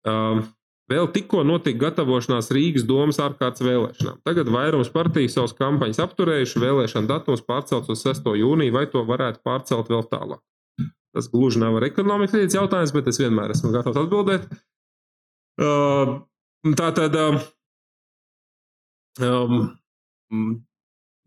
Um, 0.08 0.48
Vēl 0.90 1.06
tikko 1.14 1.44
notika 1.46 1.84
gatavošanās 1.84 2.48
Rīgas 2.50 2.82
domas 2.82 3.20
ārkārtas 3.22 3.62
vēlēšanām. 3.62 4.16
Tagad 4.26 4.48
vairums 4.50 4.88
partiju 4.90 5.30
savus 5.30 5.52
kampaņas 5.54 6.00
apturējuši, 6.02 6.62
vēlēšana 6.64 7.06
datums 7.06 7.44
pārcelts 7.46 7.92
uz 7.94 8.02
6. 8.02 8.26
jūniju, 8.40 8.74
vai 8.74 8.88
to 8.90 9.04
varētu 9.06 9.38
pārcelt 9.46 9.92
vēl 9.92 10.02
tālāk. 10.10 10.42
Tas 11.14 11.30
gluži 11.30 11.62
nav 11.62 11.78
ar 11.78 11.86
ekonomikas 11.86 12.58
jautājums, 12.58 12.90
bet 12.96 13.06
es 13.06 13.22
vienmēr 13.22 13.54
esmu 13.54 13.70
gatavs 13.76 14.02
atbildēt. 14.02 14.50
Uh, 14.50 14.69
tā 15.60 16.88
tad 16.96 17.16
um, 19.20 19.70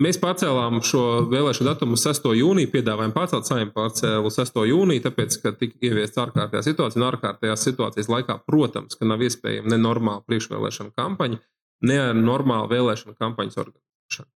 mēs 0.02 0.20
pacēlām 0.22 0.82
šo 0.86 1.04
vēlēšanu 1.32 1.70
datumu 1.70 1.98
uz 1.98 2.06
6. 2.08 2.28
jūniju, 2.40 2.72
piedāvājām 2.74 3.14
pārcelt 3.16 3.48
saimnu 3.50 3.74
pārcēlu 3.76 4.30
uz 4.30 4.40
6. 4.40 4.60
jūniju, 4.70 5.06
tāpēc, 5.06 5.38
ka 5.44 5.54
tika 5.60 5.78
ieviests 5.86 6.22
ārkārtējā 6.24 6.64
situācija. 6.70 7.02
Un 7.02 7.08
ārkārtējās 7.12 7.66
situācijas 7.70 8.12
laikā, 8.12 8.40
protams, 8.50 8.98
ka 9.00 9.08
nav 9.10 9.24
iespējama 9.26 9.74
ne 9.74 9.82
normāla 9.82 10.26
priekšvēlēšana 10.28 10.96
kampaņa, 10.98 11.42
ne 11.90 12.00
normāla 12.18 12.70
vēlēšana 12.72 13.18
kampaņas 13.20 13.60
organizēšana. 13.66 14.30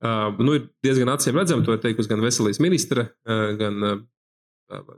Uh, 0.00 0.38
nu, 0.40 0.54
ir 0.56 0.70
diezgan 0.80 1.10
acīm 1.12 1.36
redzami, 1.36 1.66
to 1.66 1.74
ir 1.76 1.82
teikusi 1.82 2.08
gan 2.08 2.22
veselības 2.24 2.60
ministre, 2.64 3.10
uh, 3.28 3.50
gan 3.60 3.84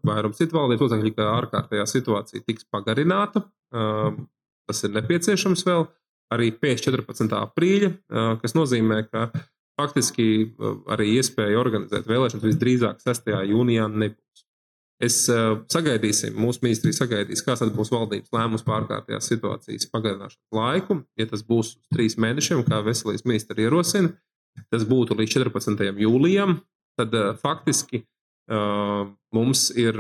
vairums 0.07 0.39
citu 0.41 0.59
valdību 0.59 0.87
locekļu, 0.87 1.15
ka 1.17 1.31
ārkārtējā 1.39 1.87
situācija 1.89 2.45
tiks 2.47 2.69
pagarināta. 2.73 3.45
Tas 3.73 4.85
ir 4.87 4.95
nepieciešams 4.95 5.65
vēl 5.67 5.87
arī 6.33 6.53
pēc 6.57 6.87
14. 6.87 7.33
aprīļa, 7.37 7.91
kas 8.41 8.55
nozīmē, 8.57 9.03
ka 9.11 9.29
faktiski 9.81 10.27
arī 10.93 11.15
iespēja 11.19 11.61
organizēt 11.61 12.09
vēlēšanas 12.09 12.47
visdrīzāk 12.47 13.03
6. 13.05 13.33
jūnijā 13.51 13.89
nebūs. 13.91 14.45
Es 15.03 15.25
sagaidīsim, 15.27 16.37
mūsu 16.39 16.63
ministrija 16.63 16.95
sagaidīs, 17.01 17.43
kāds 17.43 17.65
būs 17.75 17.91
valdības 17.91 18.31
lēmums 18.31 18.63
par 18.63 18.85
ārkārtējās 18.85 19.33
situācijas 19.33 19.89
pagarināšanas 19.91 20.55
laiku. 20.55 21.01
Ja 21.19 21.27
tas 21.27 21.43
būs 21.43 21.73
uz 21.75 21.89
trīs 21.91 22.15
mēnešiem, 22.23 22.63
kā 22.69 22.79
veselības 22.87 23.27
ministra 23.27 23.59
ierosina, 23.65 24.13
tas 24.71 24.87
būtu 24.87 25.17
līdz 25.19 25.35
14. 25.41 25.83
jūlijam, 26.05 26.61
tad 27.01 27.17
faktiski 27.43 28.05
Mums 28.51 29.69
ir 29.79 29.99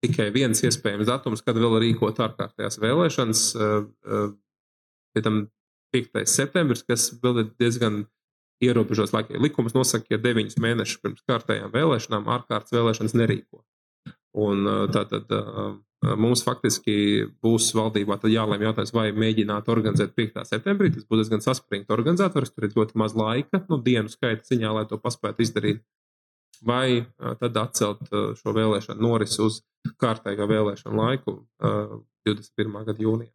tikai 0.00 0.30
viens 0.34 0.62
iespējams 0.64 1.08
datums, 1.10 1.42
kad 1.44 1.58
vēl 1.60 1.78
rīkot 1.84 2.18
ārkārtējās 2.24 2.80
vēlēšanas, 2.82 3.42
pēc 5.14 5.26
tam 5.26 5.42
5. 5.94 6.24
septembris, 6.30 6.82
kas 6.86 7.10
vēl 7.22 7.44
ir 7.44 7.52
diezgan 7.60 8.04
ierobežots 8.62 9.14
laika. 9.14 9.38
Likums 9.40 9.74
nosaka, 9.76 10.06
ka 10.06 10.16
ja 10.16 10.22
9 10.22 10.58
mēnešus 10.60 11.00
pirms 11.02 11.22
kārtējām 11.28 11.72
vēlēšanām 11.74 12.28
ārkārtas 12.36 12.74
vēlēšanas 12.76 13.16
nerīko. 13.16 13.62
Un 14.40 14.68
tātad 14.94 15.26
mums 16.20 16.44
faktiski 16.46 17.26
būs 17.44 17.72
valdībā 17.76 18.18
jālēm 18.30 18.62
jautājums, 18.68 18.92
vai 18.96 19.10
mēģināt 19.12 19.68
organizēt 19.72 20.14
5. 20.16 20.44
septembrī. 20.48 20.92
Tas 20.94 21.04
būs 21.08 21.24
diezgan 21.24 21.42
saspringti 21.44 21.92
organizators, 21.92 22.52
tur 22.54 22.68
ir 22.68 22.76
ļoti 22.76 22.96
maz 23.00 23.16
laika, 23.18 23.64
nu, 23.68 23.80
dienu 23.84 24.08
skaita 24.12 24.46
ziņā, 24.46 24.70
lai 24.76 24.86
to 24.88 25.00
paspētu 25.02 25.44
izdarīt. 25.44 25.82
Vai 26.66 27.06
tad 27.40 27.56
atcelt 27.56 28.10
šo 28.36 28.52
vēlēšanu 28.52 29.00
norisi 29.00 29.40
uz 29.40 29.62
kārtējo 30.02 30.44
vēlēšanu 30.50 30.98
laiku 30.98 31.38
21. 32.28 32.84
gada 32.84 33.00
jūnijā. 33.00 33.32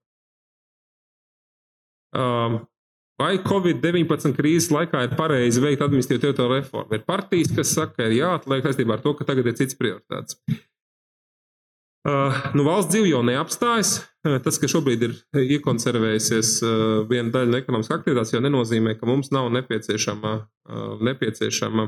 Vai 3.15 3.37
Covid-19 3.39 4.35
krīzes 4.35 4.71
laikā 4.75 5.05
ir 5.05 5.13
pareizi 5.15 5.61
veikt 5.63 5.83
administratīvo 5.85 6.49
reformu? 6.51 6.97
Ir 6.97 7.05
partijas, 7.07 7.53
kas 7.55 7.71
saka, 7.77 7.95
ka 7.95 8.09
ir 8.09 8.17
jāatliek 8.17 8.65
saistībā 8.65 8.97
ar 8.97 9.03
to, 9.05 9.13
ka 9.15 9.27
tagad 9.27 9.47
ir 9.47 9.55
cits 9.55 9.77
prioritāts. 9.79 10.35
Uh, 12.05 12.35
nu, 12.53 12.61
valsts 12.67 12.91
dzīve 12.91 13.07
jau 13.09 13.23
neapstājas. 13.25 13.95
Tas, 14.45 14.59
ka 14.61 14.67
šobrīd 14.69 15.05
ir 15.07 15.15
iekonservējusies 15.55 16.49
uh, 16.61 16.73
viena 17.09 17.31
daļa 17.33 17.49
no 17.49 17.61
ekonomiskās 17.61 18.01
aktivitātes, 18.01 18.33
jau 18.35 18.43
nenozīmē, 18.45 18.93
ka 18.99 19.07
mums 19.09 19.31
nav 19.33 19.47
nepieciešama, 19.55 20.33
uh, 20.43 21.01
nepieciešama 21.07 21.87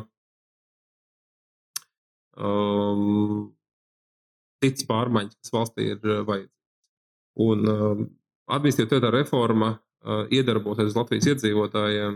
um, 2.37 3.49
cits 4.63 4.87
pārmaiņas, 4.89 5.37
kas 5.41 5.53
valstī 5.53 5.91
ir 5.93 5.99
uh, 6.05 6.23
vajadzīgas. 6.27 6.53
Un 7.47 7.69
uh, 7.69 8.05
administratīvā 8.57 9.11
reforma 9.13 9.75
iedarbosies 10.31 10.95
Latvijas 10.95 11.25
iedzīvotājiem 11.33 12.13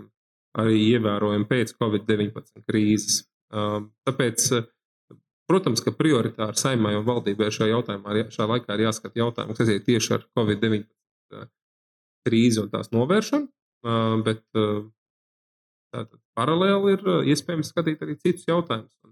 arī 0.62 0.78
ievērojami 0.94 1.48
pēc 1.50 1.74
Covid-19 1.76 2.64
krīzes. 2.70 3.24
Tāpēc, 3.52 4.46
protams, 5.50 5.84
ka 5.84 5.94
prioritāri 5.96 6.60
saimai 6.60 6.94
un 7.00 7.08
valdībai 7.08 7.50
šajā 7.52 7.74
jautājumā, 7.74 8.16
šajā 8.32 8.48
laikā 8.54 8.78
ir 8.78 8.86
jāskat 8.86 9.20
jautājumi, 9.20 9.56
kas 9.58 9.68
saistīti 9.68 9.88
tieši 9.90 10.16
ar 10.18 10.26
Covid-19 10.40 11.50
krīzi 12.28 12.64
un 12.64 12.72
tās 12.72 12.92
novēršanu, 12.96 13.50
bet 14.28 14.44
tātad 15.92 16.18
paralēli 16.38 16.96
ir 16.96 17.08
iespējams 17.34 17.74
skatīt 17.74 18.06
arī 18.06 18.16
citus 18.22 18.48
jautājumus. 18.48 19.11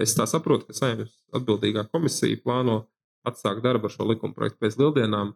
Es 0.00 0.14
tā 0.16 0.24
saprotu, 0.28 0.68
ka 0.68 0.76
saimnes 0.76 1.12
atbildīgā 1.36 1.84
komisija 1.92 2.40
plāno 2.40 2.86
atsākt 3.28 3.62
darbu 3.64 3.88
ar 3.88 3.94
šo 3.94 4.06
likumprojektu 4.08 4.60
pēc 4.62 4.78
lieldienām, 4.80 5.34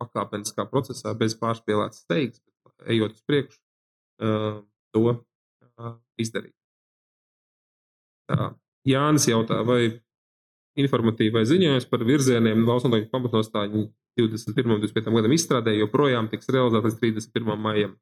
pakāpeniskā 0.00 0.66
procesā, 0.70 1.12
bez 1.16 1.36
pārspīlētas 1.40 2.04
steigas, 2.04 2.40
bet 2.64 2.88
ejot 2.94 3.16
uz 3.16 3.22
priekšu, 3.28 3.60
to 4.94 5.14
izdarīt. 6.20 6.54
Tā. 8.28 8.54
Jānis 8.88 9.28
jautā, 9.28 9.60
vai 9.64 10.00
informatīvais 10.80 11.48
ziņojums 11.48 11.86
par 11.88 12.04
virzieniem 12.04 12.64
valsts 12.66 12.88
noteikti 12.88 13.12
pamatnostāļu 13.12 13.84
21. 14.18 14.74
un 14.74 14.82
25. 14.82 15.12
gadam 15.16 15.34
izstrādē 15.34 15.74
joprojām 15.76 16.28
tiks 16.32 16.50
realizēts 16.52 17.00
līdz 17.00 17.28
31. 17.30 17.60
maijam. 17.60 17.94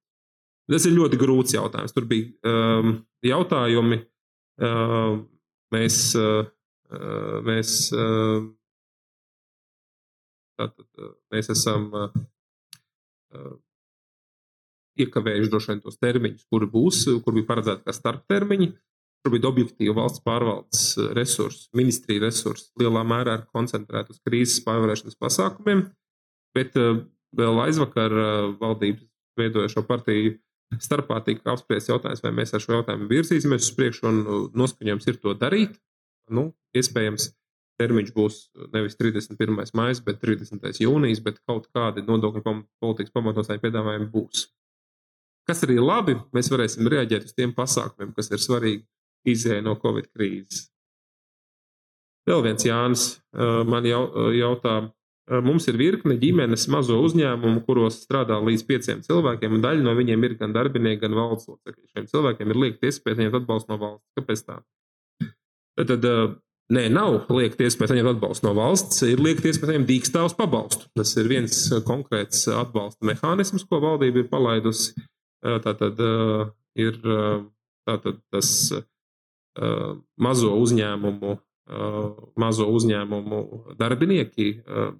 Tas 0.70 0.86
ir 0.86 0.94
ļoti 0.94 1.18
grūts 1.20 1.54
jautājums. 1.56 1.94
Tur 1.94 2.06
bija 2.08 2.30
um, 2.48 2.94
jautājumi. 3.26 3.98
Uh, 4.62 5.22
mēs, 5.72 6.00
uh, 6.18 6.44
mēs 7.46 7.76
uh, 7.96 8.42
Tātad 10.62 11.10
mēs 11.32 11.50
esam 11.52 11.88
iekavējuši 15.02 15.50
droši 15.50 15.70
vien 15.72 15.82
tos 15.82 15.98
termiņus, 16.02 16.46
kuri 16.52 16.68
būs, 16.70 17.04
kur 17.24 17.36
bija 17.36 17.48
paredzēti 17.48 17.86
kā 17.86 17.94
starptermiņi. 17.96 18.68
Šobrīd 19.22 19.46
objektīvi 19.46 19.94
valsts 19.94 20.22
pārvaldes 20.26 20.84
resursi, 21.16 21.68
ministrija 21.78 22.24
resursi 22.24 22.72
lielā 22.82 23.04
mērā 23.06 23.36
ir 23.38 23.44
koncentrēti 23.54 24.16
uz 24.16 24.18
krīzes 24.26 24.64
pārvarēšanas 24.66 25.18
pasākumiem, 25.22 25.84
bet 26.58 26.74
vēl 27.38 27.60
aizvakar 27.62 28.16
valdības 28.58 29.06
veidojošo 29.38 29.84
partiju 29.86 30.34
starpā 30.80 31.18
tika 31.26 31.52
apspriests 31.52 31.90
jautājums, 31.90 32.22
vai 32.24 32.32
mēs 32.36 32.54
ar 32.54 32.62
šo 32.64 32.78
jautājumu 32.78 33.10
virzīsimies 33.10 33.68
uz 33.68 33.76
priekšu, 33.76 34.08
un 34.08 34.24
noskaņojums 34.56 35.08
ir 35.10 35.20
to 35.20 35.34
darīt. 35.36 35.76
Nu, 36.32 36.52
iespējams, 36.78 37.28
termiņš 37.82 38.12
būs 38.14 38.40
nevis 38.72 38.96
31. 38.96 39.58
maija, 39.74 40.00
bet 40.06 40.20
30. 40.22 40.80
jūnijas, 40.84 41.20
bet 41.24 41.40
kaut 41.48 41.66
kādi 41.74 42.04
nodokļu 42.06 42.42
politikas 42.80 43.12
pamatnostāļu 43.16 43.64
piedāvājumi 43.66 44.10
būs. 44.12 44.46
Kas 45.48 45.64
arī 45.66 45.80
labi, 45.82 46.14
mēs 46.32 46.52
varēsim 46.52 46.86
reaģēt 46.86 47.26
uz 47.26 47.34
tiem 47.34 47.50
pasākumiem, 47.56 48.12
kas 48.14 48.30
ir 48.30 48.38
svarīgi 48.38 48.84
izējai 49.34 49.64
no 49.66 49.74
Covid 49.82 50.06
krīzes. 50.14 50.68
Vēl 52.30 52.44
viens 52.46 52.62
Jānis 52.62 53.06
man 53.66 53.82
jautā, 53.82 54.76
mums 55.30 55.68
ir 55.70 55.78
virkne 55.78 56.16
ģimenes 56.20 56.66
mazo 56.72 56.98
uzņēmumu, 57.06 57.62
kuros 57.66 58.00
strādā 58.02 58.38
līdz 58.42 58.64
pieciem 58.68 59.02
cilvēkiem, 59.06 59.54
un 59.56 59.62
daļa 59.64 59.84
no 59.86 59.96
viņiem 59.98 60.24
ir 60.26 60.38
gan 60.40 60.54
darbinieki, 60.54 61.02
gan 61.04 61.14
valsts 61.18 61.50
locekļi. 61.50 61.90
Šiem 61.94 62.08
cilvēkiem 62.10 62.54
ir 62.54 62.62
liekta 62.64 62.90
iespēja 62.90 63.20
saņemt 63.20 63.38
atbalstu 63.42 63.72
no 63.72 63.78
valsts. 63.82 64.08
Kāpēc 64.18 64.46
tā? 64.48 64.62
Tad 65.82 66.10
Nē, 66.72 66.86
nav 66.88 67.26
liekta 67.28 67.66
iespēja 67.66 67.90
saņemt 67.90 68.14
atbalstu 68.14 68.46
no 68.46 68.54
valsts, 68.56 69.02
ir 69.04 69.20
liekta 69.20 69.50
iespēja 69.50 69.74
saņemt 69.74 69.88
dīkstāvus 69.90 70.34
pabalstu. 70.38 70.86
Tas 70.96 71.10
ir 71.20 71.26
viens 71.28 71.58
konkrēts 71.84 72.46
atbalsta 72.48 73.04
mehānisms, 73.10 73.66
ko 73.68 73.80
valdība 73.82 74.22
ir 74.22 74.30
palaidusi. 74.30 74.94
Tātad 75.42 76.00
ir 76.80 76.96
tātad 77.02 78.22
tas 78.32 78.52
mazo 80.16 80.54
uzņēmumu, 80.62 81.34
mazo 82.36 82.66
uzņēmumu 82.74 83.38
darbinieki. 83.78 84.46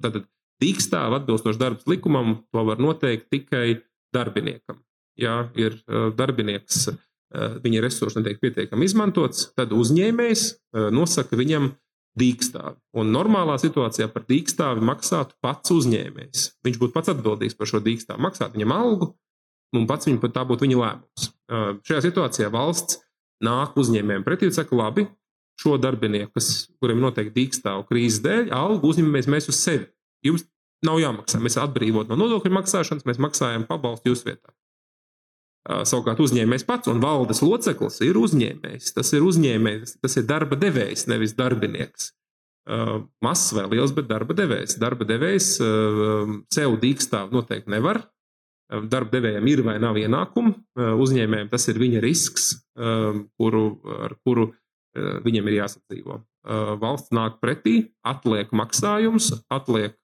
Tātad 0.03 0.29
dīkstāvu 0.63 1.19
atbilstoši 1.19 1.61
darbs 1.61 1.89
likumam 1.91 2.37
to 2.55 2.63
var 2.69 2.79
noteikt 2.83 3.27
tikai 3.35 3.81
darbiniekam. 4.15 4.79
Ja 5.19 5.49
ir 5.59 5.81
darbinieks 6.17 6.87
Eh, 7.33 7.55
viņa 7.65 7.81
resursi 7.81 8.21
netiek 8.21 8.43
pietiekami 8.43 8.85
izmantots, 8.85 9.47
tad 9.57 9.71
uzņēmējs 9.73 10.43
nosaka 10.93 11.39
viņam 11.39 11.71
dīkstāvi. 12.21 12.77
Un 13.01 13.09
normālā 13.15 13.55
situācijā 13.61 14.11
par 14.13 14.27
dīkstāvi 14.29 14.85
maksātu 14.85 15.39
pats 15.41 15.73
uzņēmējs. 15.73 16.43
Viņš 16.67 16.81
būtu 16.83 16.93
pats 16.93 17.13
atbildīgs 17.15 17.57
par 17.57 17.71
šo 17.71 17.81
dīkstāvi, 17.81 18.21
maksāt 18.21 18.53
viņam 18.53 18.75
algu, 18.77 19.09
un 19.73 19.89
pats 19.89 20.11
viņa, 20.11 20.29
tā 20.35 20.45
būtu 20.45 20.67
viņa 20.67 20.81
lēmums. 20.83 21.31
Šajā 21.89 22.03
situācijā 22.05 22.51
valsts 22.53 23.01
nāk 23.41 23.81
uzņēmējiem 23.81 24.27
pretī 24.29 24.51
un 24.51 24.57
saka, 24.59 24.77
labi, 24.77 25.07
šo 25.61 25.77
darbinieku, 25.81 26.33
kas, 26.39 26.49
kuriem 26.83 27.03
noteikti 27.03 27.35
dīkstāvu 27.37 27.85
krīzes 27.91 28.23
dēļ, 28.25 28.49
algu 28.57 28.93
uzņemamies 28.93 29.29
mēs 29.31 29.51
uz 29.53 29.61
sevi. 29.61 29.87
Jums 30.25 30.47
nav 30.87 30.99
jāmaksā. 31.03 31.39
Mēs 31.43 31.59
atbrīvot 31.63 32.11
no 32.11 32.19
nodokļu 32.19 32.53
maksāšanas, 32.57 33.07
mēs 33.07 33.21
maksājam 33.23 33.67
pabalstu 33.69 34.11
jūsu 34.11 34.33
vietā. 34.33 34.55
Savukārt 35.63 36.19
uzņēmējs 36.19 36.65
pats 36.67 36.91
un 36.91 36.99
valdes 37.03 37.39
loceklis 37.45 38.01
ir 38.03 38.17
uzņēmējs. 38.19 38.89
Tas 38.97 39.13
ir 39.15 39.23
uzņēmējs, 39.23 40.01
tas 40.03 40.19
ir 40.19 40.27
darba 40.27 40.59
devējs, 40.59 41.07
nevis 41.07 41.37
darbinieks. 41.39 42.11
Mazs 43.23 43.53
vai 43.55 43.69
liels, 43.71 43.95
bet 43.95 44.09
darba 44.11 44.35
devējs. 44.39 44.75
Darba 44.83 45.07
devējs 45.07 45.53
sev 46.55 46.75
dīkstāv 46.83 47.31
noteikti 47.35 47.71
nevar. 47.71 48.03
Darba 48.73 49.15
devējiem 49.15 49.53
ir 49.53 49.63
vai 49.67 49.77
nav 49.83 49.99
ienākumu. 50.01 50.57
Uzņēmējiem 51.05 51.53
tas 51.53 51.69
ir 51.71 51.79
viņa 51.79 52.03
risks, 52.03 52.49
kuru, 53.39 53.65
ar 54.03 54.17
kuru 54.27 54.51
viņam 54.97 55.49
ir 55.49 55.59
jāsadzīvo. 55.61 56.19
Valsts 56.83 57.15
nāk 57.15 57.39
pretī, 57.43 57.93
atliek 58.07 58.51
maksājumus, 58.57 59.31
atliek 59.53 59.97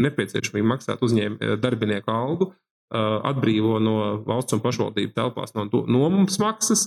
nepieciešamību 0.00 0.68
maksāt 0.70 1.02
uzņēmēju 1.04 1.58
darbinieku 1.60 2.12
algu, 2.12 2.50
atbrīvo 2.90 3.80
no 3.82 3.96
valsts 4.26 4.56
un 4.56 4.62
pašvaldību 4.64 5.16
telpās 5.16 5.56
no 5.56 5.66
nomas 5.90 6.38
maksas, 6.40 6.86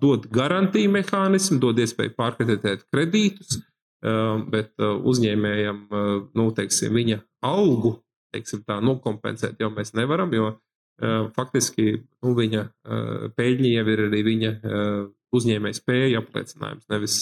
dod 0.00 0.28
garantiju 0.30 0.92
mehānismu, 0.94 1.58
dod 1.62 1.80
iespēju 1.82 2.14
pārkreditēt 2.18 2.86
kredītus, 2.92 3.58
bet 4.52 4.78
uzņēmējam, 4.80 5.82
nu, 6.38 6.46
teiksim, 6.56 6.94
viņa 6.94 7.18
algu, 7.44 7.96
teiksim, 8.32 8.62
tā 8.68 8.78
nokompensēt 8.84 9.60
jau 9.60 9.72
mēs 9.74 9.92
nevaram, 9.98 10.32
jo 10.32 10.54
faktiski 11.36 11.86
nu, 11.98 12.34
viņa 12.36 12.64
peļņa 13.36 13.70
jau 13.72 13.86
ir 13.94 14.02
arī 14.08 14.20
viņa 14.26 14.50
uzņēmēja 15.36 15.78
spēja 15.78 16.20
apliecinājums, 16.20 16.88
nevis 16.90 17.16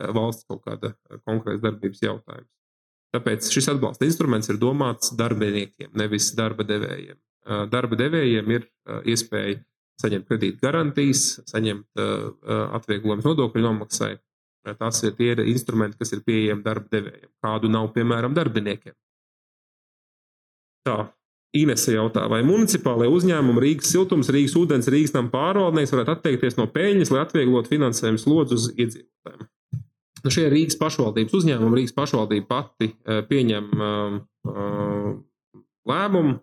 valsts 0.00 0.46
kaut 0.48 0.62
kāda 0.64 0.94
konkrēta 1.28 1.66
darbības 1.66 2.00
jautājums. 2.04 2.48
Tāpēc 3.10 3.48
šis 3.50 3.66
atbalsta 3.72 4.06
instruments 4.06 4.48
ir 4.52 4.60
domāts 4.62 5.10
darbiniekiem, 5.18 5.90
nevis 5.98 6.30
darba 6.38 6.64
devējiem. 6.64 7.18
Darba 7.72 7.98
devējiem 7.98 8.54
ir 8.54 8.66
iespēja 9.10 9.58
saņemt 10.00 10.28
kredīt 10.30 10.60
garantijas, 10.62 11.40
saņemt 11.50 12.00
atvieglojumus 12.78 13.26
nodokļu 13.26 13.64
nomaksai. 13.66 14.14
Tas 14.78 15.02
ir 15.08 15.16
tie 15.18 15.32
instrumenti, 15.50 15.98
kas 16.00 16.12
ir 16.14 16.22
pieejami 16.24 16.62
darba 16.62 16.88
devējiem, 16.92 17.30
kādu 17.42 17.68
nav, 17.72 17.90
piemēram, 17.96 18.36
darbiniekiem. 18.36 18.94
Tā, 20.86 20.96
Inese 21.56 21.96
jautā, 21.96 22.28
vai 22.30 22.44
municipālajie 22.46 23.10
uzņēmumi 23.10 23.62
Rīgas 23.64 23.88
siltums, 23.90 24.28
Rīgas 24.30 24.52
ūdens, 24.60 24.86
Rīgas 24.92 25.16
nama 25.16 25.32
pārvaldnieks 25.32 25.90
varētu 25.96 26.12
atteikties 26.14 26.54
no 26.60 26.68
peļņas, 26.70 27.10
lai 27.10 27.24
atvieglotu 27.24 27.72
finansējumu 27.72 28.20
slodzi 28.22 28.54
uz 28.54 28.68
iedzīvotājiem? 28.76 29.48
Nu, 30.20 30.30
šie 30.30 30.46
Rīgas 30.52 30.78
pašvaldības 30.78 31.34
uzņēmumi, 31.40 31.80
Rīgas 31.80 31.96
pašvaldība 31.96 32.46
pati 32.52 32.92
pieņem 33.02 33.66
lēmumu 35.90 36.38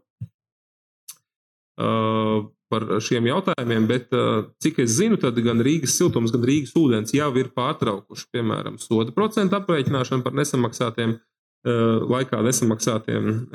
par 2.67 2.83
šiem 2.99 3.31
jautājumiem, 3.31 3.87
bet 3.87 4.11
cik 4.59 4.83
es 4.83 4.95
zinu, 4.97 5.15
tad 5.21 5.39
gan 5.45 5.63
Rīgas 5.63 5.95
siltums, 5.95 6.35
gan 6.35 6.43
Rīgas 6.49 6.75
ūdens 6.75 7.15
jau 7.15 7.31
ir 7.39 7.53
pārtraukuši, 7.55 8.27
piemēram, 8.35 8.75
soda 8.81 9.15
procentu 9.15 9.55
aprēķināšanu 9.55 10.25
par 10.25 10.35
nesamaksātiem, 10.35 11.15
laikā 11.63 12.43
nesamaksātiem 12.43 13.45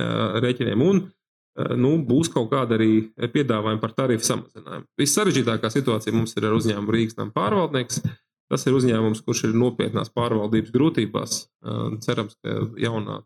rēķiniem. 0.46 0.80
Un 0.86 1.10
nu, 1.76 1.92
būs 2.08 2.30
kaut 2.32 2.50
kāda 2.52 2.78
arī 2.78 3.12
piedāvājuma 3.34 3.82
par 3.82 3.92
tarifu 3.96 4.24
samazinājumu. 4.24 4.86
Vissarežģītākā 5.00 5.70
situācija 5.72 6.14
mums 6.16 6.32
ir 6.36 6.48
ar 6.48 6.56
uzņēmumu 6.56 6.94
Rīgas 6.96 7.18
nama 7.18 7.34
pārvaldnieks. 7.36 8.02
Tas 8.52 8.66
ir 8.68 8.76
uzņēmums, 8.76 9.22
kurš 9.24 9.46
ir 9.48 9.54
nopietnās 9.56 10.12
pārvaldības 10.12 10.72
grūtībās. 10.74 11.38
Cerams, 12.04 12.36
ka 12.44 12.58
jaunā 12.80 13.22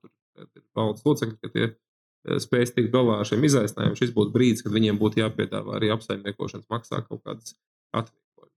valdes 0.77 1.03
locekļi, 1.07 1.39
ka 1.43 1.51
tie 1.55 2.39
spēs 2.43 2.75
tikt 2.75 2.93
galā 2.95 3.21
ar 3.21 3.29
šiem 3.29 3.47
izaicinājumiem, 3.47 3.97
šis 3.99 4.13
būtu 4.15 4.35
brīdis, 4.35 4.63
kad 4.67 4.75
viņiem 4.75 4.99
būtu 5.01 5.23
jāpiedāvā 5.23 5.79
arī 5.79 5.91
apsaimniekošanas 5.95 6.69
maksā 6.73 7.03
kaut 7.07 7.23
kādas 7.27 7.55
atvieglojumus. 7.95 8.55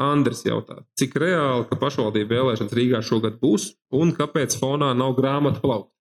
Andris 0.00 0.44
jautā, 0.46 0.80
cik 1.00 1.16
reāli, 1.20 1.66
ka 1.68 1.76
pašvaldību 1.80 2.32
vēlēšanas 2.32 2.76
Rīgā 2.76 3.02
šogad 3.04 3.36
būs 3.42 3.74
un 3.96 4.14
kāpēc 4.16 4.56
fonā 4.60 4.94
nav 4.96 5.12
grāmatu 5.18 5.60
plaukta? 5.64 5.96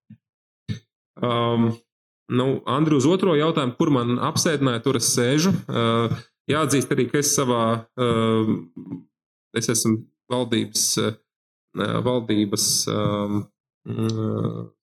Um, 1.19 1.73
Nu, 2.30 2.59
Andri, 2.69 2.93
uz 2.99 3.07
otro 3.09 3.34
jautājumu, 3.38 3.73
kur 3.80 3.89
man 3.93 4.19
apsēdināja, 4.30 4.84
tur 4.86 4.99
es 4.99 5.09
sēžu. 5.15 5.53
Uh, 5.65 6.13
jāatzīst 6.49 6.91
arī, 6.93 7.07
ka 7.09 7.23
es 7.23 7.32
savā, 7.34 7.63
uh, 7.97 8.51
es 9.57 9.69
esmu 9.73 10.03
valdības, 10.30 10.84
uh, 11.01 11.15
valdības 12.05 12.67
um, 12.93 13.41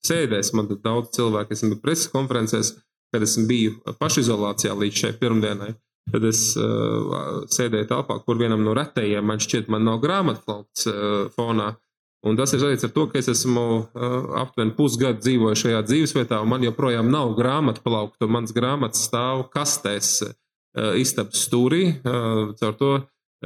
sēdēs, 0.07 0.53
man 0.57 0.71
ir 0.73 0.81
daudz 0.83 1.13
cilvēku, 1.15 1.55
es 1.55 1.63
esmu 1.63 1.79
preses 1.83 2.11
konferencēs, 2.11 2.73
kad 3.15 3.23
es 3.23 3.37
biju 3.47 3.77
pašizolācijā 4.01 4.75
līdz 4.75 5.03
šai 5.05 5.13
pirmdienai. 5.21 5.75
Tad 6.11 6.27
es 6.27 6.41
uh, 6.59 7.47
sēdēju 7.51 7.89
telpā, 7.91 8.21
kur 8.27 8.39
vienam 8.39 8.63
no 8.63 8.75
retajiem 8.79 9.27
man 9.27 9.43
šķiet, 9.43 9.71
man 9.71 9.87
nav 9.87 9.99
grāmatplaukts 10.03 10.87
uh, 10.91 10.99
fonā. 11.35 11.73
Uh, 12.17 12.27
Un 12.27 12.35
tas 12.39 12.51
ir 12.55 12.63
saistīts 12.63 12.87
ar 12.89 12.93
to, 12.95 13.05
ka 13.11 13.21
es 13.21 13.29
esmu 13.31 13.65
uh, 13.77 14.15
aptuveni 14.41 14.75
pusgadu 14.77 15.23
dzīvojis 15.23 15.63
šajā 15.63 15.83
dzīvesvietā, 15.87 16.41
un 16.43 16.51
man 16.51 16.65
joprojām 16.65 17.11
nav 17.13 17.35
grāmatu 17.39 17.85
plaukta. 17.85 18.27
Mans 18.31 18.55
grāmatas 18.57 19.05
stāv 19.07 19.45
kastēs 19.53 20.11
uh, 20.25 20.95
istabas 20.99 21.45
stūrī. 21.47 21.85
Uh, 22.01 22.57
caur 22.61 22.75
to, 22.81 22.95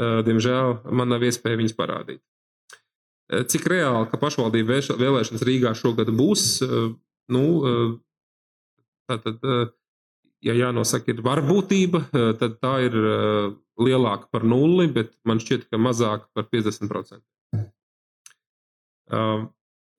diemžēl, 0.00 0.76
man 0.96 1.10
nav 1.10 1.24
iespēja 1.26 1.58
viņas 1.58 1.74
parādīt. 1.76 2.20
Cik 3.50 3.66
reāli, 3.68 4.06
ka 4.08 4.20
pašvaldību 4.22 4.78
vēlēšanas 4.96 5.42
Rīgā 5.44 5.72
šogad 5.76 6.08
būs, 6.14 6.44
nu, 7.34 7.42
tātad, 9.10 9.42
ja 10.46 10.54
jānosaka, 10.56 11.10
ir 11.10 11.24
varbūtība, 11.26 12.04
tad 12.38 12.56
tā 12.62 12.72
ir 12.86 12.96
lielāka 13.82 14.30
par 14.30 14.46
nulli, 14.46 14.86
bet 14.94 15.12
man 15.26 15.42
šķiet, 15.42 15.66
ka 15.68 15.82
mazāka 15.82 16.30
par 16.38 16.48
50%. 16.54 17.20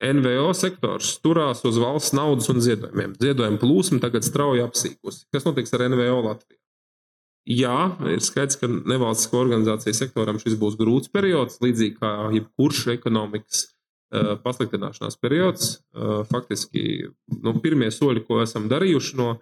NVO 0.02 0.48
sektors 0.58 1.12
turās 1.22 1.62
uz 1.68 1.78
valsts 1.78 2.14
naudas 2.16 2.50
un 2.50 2.62
ziedojumiem. 2.64 3.14
Ziedojuma 3.22 3.60
plūsma 3.62 4.00
tagad 4.02 4.26
strauji 4.26 4.64
apsīkusi. 4.64 5.28
Kas 5.34 5.46
notiks 5.46 5.74
ar 5.76 5.86
NVO 5.92 6.18
Latvijā? 6.26 6.58
Jā, 7.42 7.76
ir 8.06 8.22
skaidrs, 8.22 8.58
ka 8.60 8.68
nevalstisko 8.70 9.40
organizāciju 9.42 9.96
sektoram 9.98 10.38
šis 10.38 10.54
būs 10.60 10.76
grūts 10.78 11.10
periods, 11.10 11.58
līdzīgi 11.62 11.96
kā 11.98 12.10
jebkurš 12.36 12.84
ekonomikas 12.94 13.64
uh, 13.66 14.36
pasliktināšanās 14.44 15.18
periods. 15.18 15.72
Uh, 15.90 16.20
faktiski 16.28 17.08
nu, 17.42 17.56
pirmie 17.64 17.90
soļi, 17.90 18.22
ko 18.28 18.38
esam 18.44 18.68
darījuši 18.70 19.18
no 19.18 19.32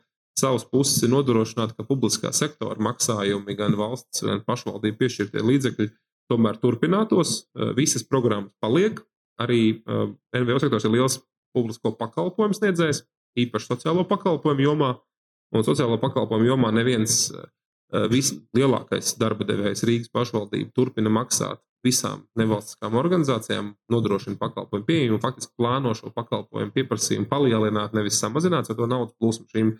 savas 0.41 0.65
puses, 0.65 1.03
ir 1.05 1.13
nodrošināt, 1.13 1.75
ka 1.77 1.85
publiskā 1.85 2.33
sektora 2.33 2.81
maksājumi, 2.81 3.59
gan 3.59 3.77
valsts, 3.77 4.25
gan 4.25 4.41
pašvaldību 4.49 4.97
piešķirtie 5.03 5.45
līdzekļi 5.45 5.91
tomēr 6.33 6.57
turpinātos. 6.63 7.43
Uh, 7.53 7.75
visas 7.77 8.07
programmas 8.09 8.57
paliek, 8.65 9.05
arī 9.41 9.63
uh, 9.85 10.11
NVO 10.37 10.59
sektors 10.63 10.89
ir 10.89 10.95
liels 10.97 11.21
publisko 11.55 11.95
pakalpojumu 11.99 12.57
sniedzējs, 12.57 13.05
īpaši 13.39 13.73
sociālo 13.73 14.05
pakalpojumu 14.11 14.67
jomā. 14.67 14.93
Un 15.51 15.67
sociālo 15.67 15.97
pakalpojumu 15.99 16.47
jomā 16.47 16.71
neviens 16.71 17.33
vislielākais 17.91 19.17
darba 19.19 19.47
devējs 19.49 19.83
Rīgas 19.83 20.13
pašvaldība 20.15 20.71
turpina 20.77 21.11
maksāt 21.11 21.59
visām 21.85 22.27
nevalstiskām 22.37 22.97
organizācijām, 23.01 23.73
nodrošina 23.93 24.37
pakalpojumu 24.41 24.87
pieejamu 24.87 25.21
faktiski 25.23 25.55
plāno 25.59 25.95
šo 25.97 26.13
pakalpojumu 26.15 26.75
pieprasījumu 26.77 27.29
palielināt, 27.31 27.95
nevis 27.97 28.21
samazināt, 28.21 28.69
jo 28.69 28.77
to 28.77 28.89
naudas 28.91 29.17
plūsmu 29.17 29.49
šīm 29.51 29.73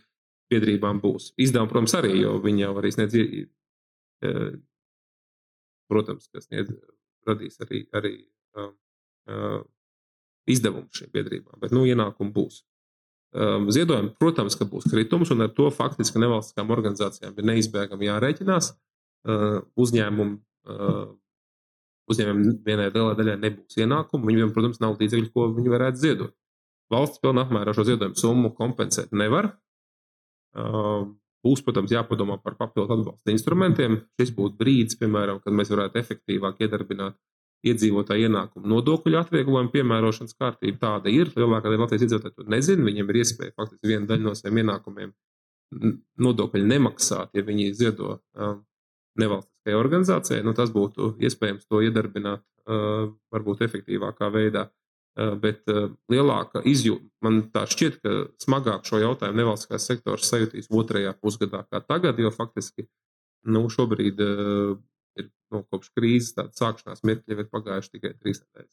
biedrībām 0.51 1.03
būs. 1.03 1.31
Izdevumi, 1.39 1.71
protams, 1.71 1.97
arī, 2.01 2.15
jo 2.23 2.39
viņi 2.43 2.65
jau 2.65 2.73
arī 2.81 2.93
sniedz, 2.95 3.19
protams, 5.93 6.31
kas 6.33 6.49
sniedz, 6.49 6.73
radīs 7.29 7.61
arī, 7.67 7.85
arī 8.01 8.15
um, 8.57 8.73
izdevumu 10.51 10.89
šīm 10.97 11.11
biedrībām, 11.15 11.59
bet 11.63 11.75
nu, 11.77 11.85
ienākumi 11.89 12.33
būs. 12.35 12.63
Um, 13.31 13.69
ziedojumi, 13.71 14.17
protams, 14.19 14.57
ka 14.59 14.67
būs 14.67 14.89
kritums, 14.91 15.31
un 15.31 15.45
ar 15.45 15.53
to 15.55 15.69
faktiski 15.71 16.19
nevalstiskām 16.19 16.73
organizācijām 16.75 17.37
ir 17.39 17.47
neizbēgami 17.53 18.09
jārēķinās. 18.09 18.73
Uzņēmumu, 19.79 20.39
uzņēmumiem 22.11 22.59
vienai 22.67 22.89
lielai 22.91 23.15
daļai 23.19 23.37
nebūs 23.45 23.79
ienākumu, 23.79 24.27
viņiem, 24.33 24.51
protams, 24.57 24.81
nav 24.83 24.97
līdzekļu, 24.99 25.31
ko 25.35 25.47
viņi 25.55 25.75
varētu 25.77 26.03
ziedot. 26.03 26.35
Valsts 26.91 27.23
pilnā 27.23 27.45
apmērā 27.47 27.71
šo 27.77 27.85
ziedojumu 27.87 28.19
summu 28.19 28.51
kompensēt 28.57 29.13
nevar. 29.15 29.53
Būs, 31.45 31.63
protams, 31.63 31.93
jāpadomā 31.95 32.41
par 32.43 32.57
papildu 32.59 32.97
atbalsta 32.97 33.31
instrumentiem. 33.31 34.01
Šis 34.19 34.35
būtu 34.35 34.59
brīdis, 34.59 34.99
piemēram, 34.99 35.39
kad 35.45 35.55
mēs 35.55 35.71
varētu 35.71 36.01
efektīvāk 36.03 36.65
iedarbināt 36.67 37.15
iedzīvotāju 37.67 38.29
ienākumu 38.29 38.71
nodokļu 38.73 39.19
atvieglojumu 39.21 39.73
piemērošanas 39.75 40.37
kārtība 40.39 40.81
tāda 40.81 41.13
ir. 41.13 41.33
Lielākā 41.37 41.69
daļa 41.69 41.85
Latvijas 41.85 42.07
iedzīvotāju 42.07 42.37
to 42.39 42.47
nezina. 42.53 42.87
Viņiem 42.87 43.13
ir 43.13 43.21
iespēja 43.21 43.57
faktiski 43.57 43.93
vienu 43.93 44.09
daļu 44.09 44.27
no 44.27 44.35
saviem 44.39 44.63
ienākumiem 44.65 45.13
nodokļu 46.21 46.67
nemaksāt, 46.67 47.37
ja 47.37 47.45
viņi 47.47 47.71
ziedo 47.79 48.17
uh, 48.17 48.57
nevalstiskajai 49.21 49.79
organizācijai. 49.79 50.43
Nu, 50.47 50.55
tas 50.57 50.73
būtu 50.75 51.15
iespējams 51.23 51.69
to 51.71 51.83
iedarbināt 51.85 52.43
uh, 52.43 53.11
varbūt 53.35 53.65
efektīvākā 53.69 54.31
veidā. 54.35 54.67
Uh, 55.19 55.35
bet 55.43 55.67
uh, 55.71 55.91
lielāka 56.11 56.63
izjūta, 56.71 57.07
man 57.27 57.43
tā 57.55 57.65
šķiet, 57.71 58.01
ka 58.03 58.17
smagāk 58.43 58.87
šo 58.89 59.03
jautājumu 59.03 59.43
nevalstiskās 59.43 59.89
sektors 59.91 60.29
sajutīs 60.31 60.71
otrajā 60.71 61.13
pusgadā 61.19 61.65
kā 61.67 61.83
tagad, 61.83 62.19
jo 62.23 62.31
faktiski 62.35 62.87
nu, 63.51 63.65
šobrīd 63.73 64.23
uh, 64.23 64.79
ir 65.51 65.59
nu, 65.59 65.67
kopš 65.71 65.93
krīzes 65.97 66.35
tāda 66.37 66.55
sākšanās 66.57 67.05
mirkļa, 67.07 67.37
ir 67.37 67.51
pagājuši 67.51 67.93
tikai 67.97 68.15
trīs 68.17 68.43
nedēļas. 68.45 68.73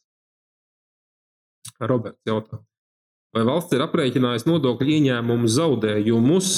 Roberts 1.90 2.26
jautā, 2.26 2.62
vai 3.36 3.44
valsts 3.46 3.76
ir 3.76 3.84
aprēķinājusi 3.84 4.48
nodokļu 4.48 4.94
ieņēmumu 4.96 5.50
zaudējumus 5.52 6.52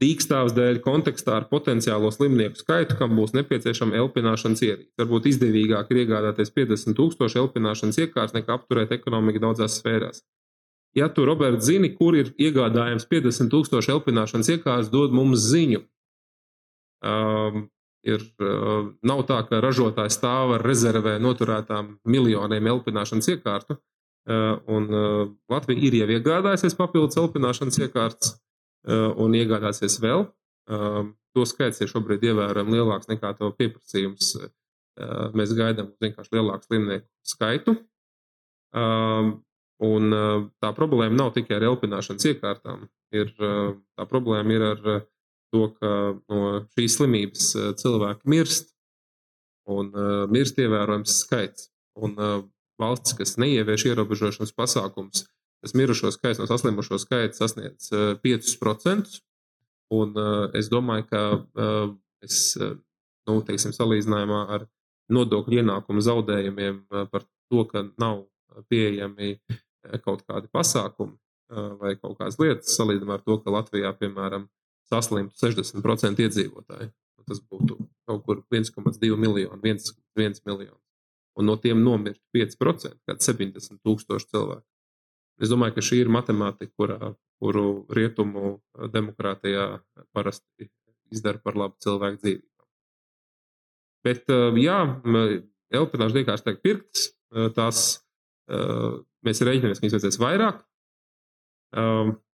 dīkstāvs 0.00 0.54
dēļ 0.56 0.80
kontekstā 0.84 1.36
ar 1.36 1.46
potenciālo 1.50 2.08
slimnieku 2.14 2.60
skaitu, 2.60 2.96
kam 2.96 3.16
būs 3.18 3.34
nepieciešama 3.36 3.98
elpināšanas 4.00 4.62
ierīce. 4.64 4.92
Varbūt 5.00 5.28
izdevīgāk 5.28 5.92
ir 5.92 6.02
iegādāties 6.04 6.52
50 6.56 6.96
tūkstošu 6.96 7.42
elpināšanas 7.42 8.00
iekārtas 8.06 8.36
nekā 8.38 8.56
apturēt 8.56 8.94
ekonomiku 8.96 9.42
daudzās 9.44 9.76
sfērās. 9.80 10.22
Ja 10.96 11.06
tu, 11.12 11.26
Roberts, 11.28 11.68
zini, 11.68 11.92
kur 11.94 12.16
ir 12.18 12.32
iegādājams 12.40 13.06
50 13.10 13.52
tūkstošu 13.52 13.92
elpināšanas 13.94 14.50
iekārtas, 14.56 14.88
dod 14.90 15.12
mums 15.14 15.44
ziņu. 15.52 15.84
Um, 17.04 17.68
Ir, 18.08 18.22
nav 19.04 19.22
tā, 19.28 19.42
ka 19.48 19.60
ražotājs 19.60 20.16
stāv 20.16 20.54
ar 20.56 20.62
rezervē 20.64 21.18
noturētām 21.20 21.98
miljoniem 22.08 22.70
elpināšanas 22.72 23.28
iekārtu. 23.34 23.76
Un 24.70 24.86
Latvija 25.50 25.82
ir 25.84 25.96
jau 25.98 26.08
iegādājusies 26.16 26.76
papildus 26.78 27.18
elpināšanas 27.20 27.80
iekārtas 27.84 28.38
un 29.20 29.36
iegādāsies 29.36 29.98
vēl. 30.00 30.24
To 31.36 31.44
skaits 31.46 31.82
ir 31.84 31.90
šobrīd 31.92 32.24
ievērojami 32.30 32.78
lielāks 32.78 33.10
nekā 33.10 33.34
to 33.38 33.52
pieprasījums. 33.58 34.32
Mēs 35.36 35.52
gaidām 35.56 35.92
vienkārši 36.00 36.36
lielāku 36.38 36.68
slimnieku 36.70 37.06
skaitu. 37.26 37.76
Un 39.80 40.16
tā 40.60 40.72
problēma 40.76 41.16
nav 41.16 41.32
tikai 41.36 41.58
ar 41.58 41.68
elpināšanas 41.70 42.32
iekārtām. 42.32 42.88
Ir, 43.16 43.32
tā 43.36 44.06
problēma 44.08 44.56
ir 44.56 44.66
ar 44.72 44.90
to, 45.54 45.66
ka 45.78 45.90
no 46.30 46.40
šīs 46.74 46.96
slimības 46.98 47.50
eh, 47.56 47.72
cilvēki 47.80 48.30
mirst, 48.30 48.72
un 49.70 49.90
uh, 49.94 50.24
mirst 50.30 50.58
ievērojams 50.58 51.20
skaits. 51.24 51.68
Un 52.00 52.16
uh, 52.18 52.40
valsts, 52.80 53.14
kas 53.18 53.36
neievieš 53.38 53.84
ierobežošanas 53.90 54.54
pasākumus, 54.56 55.26
tas 55.60 55.74
mirušo 55.76 56.10
skaits 56.14 56.40
no 56.40 56.48
saslimušo 56.50 56.98
skaita 56.98 57.36
sasniedz 57.36 57.90
uh, 57.94 58.16
5%. 58.24 59.20
Un 59.94 60.14
uh, 60.18 60.48
es 60.58 60.70
domāju, 60.72 61.06
ka 61.10 61.22
uh, 61.36 61.92
es, 62.24 62.56
uh, 62.58 62.76
nu, 63.28 63.40
teiksim, 63.46 63.74
salīdzinājumā 63.76 64.44
ar 64.56 64.66
nodokļu 65.10 65.62
ienākumu 65.62 66.02
zaudējumiem, 66.06 66.84
par 67.10 67.24
to, 67.50 67.64
ka 67.66 67.82
nav 67.98 68.24
pieejami 68.70 69.32
kaut 70.04 70.22
kādi 70.22 70.46
pasākumi 70.54 71.16
vai 71.80 71.96
kaut 71.98 72.14
kādas 72.20 72.38
lietas, 72.38 72.76
salīdzinām 72.76 73.16
ar 73.16 73.24
to, 73.26 73.40
ka 73.42 73.50
Latvijā, 73.50 73.90
piemēram, 73.98 74.44
saslimtu 74.90 75.38
60% 75.38 76.26
iedzīvotāji. 76.26 76.90
Tas 77.30 77.38
būtu 77.46 77.76
kaut 78.10 78.24
kur 78.26 78.42
1,2 78.50 79.16
miljoni, 79.20 79.60
1,1 79.62 80.40
miljons. 80.48 80.80
Un 81.38 81.46
no 81.46 81.54
tiem 81.62 81.78
nomirtu 81.84 82.20
5%, 82.34 82.96
kad 83.06 83.22
70 83.22 83.78
tūkstoši 83.86 84.30
cilvēku. 84.32 84.66
Es 85.40 85.48
domāju, 85.52 85.76
ka 85.76 85.84
šī 85.84 86.00
ir 86.02 86.10
matemātika, 86.12 86.72
kurā, 86.76 87.12
kuru 87.40 87.86
rietumu 87.96 88.58
demokrātijā 88.92 89.78
parasti 90.12 90.68
izdara 91.14 91.40
par 91.40 91.56
labu 91.56 91.78
cilvēku 91.80 92.20
dzīvībām. 92.24 92.66
Bet, 94.04 94.26
jā, 94.60 94.80
elpināšu 95.76 96.18
vienkārši 96.18 96.46
tiek 96.48 96.60
pirktas, 96.66 97.06
tās 97.56 97.84
mēs 98.50 99.40
rēķinamies, 99.46 99.78
ka 99.78 99.86
viņas 99.86 99.96
vajadzēs 99.96 100.20
vairāk. 100.20 100.60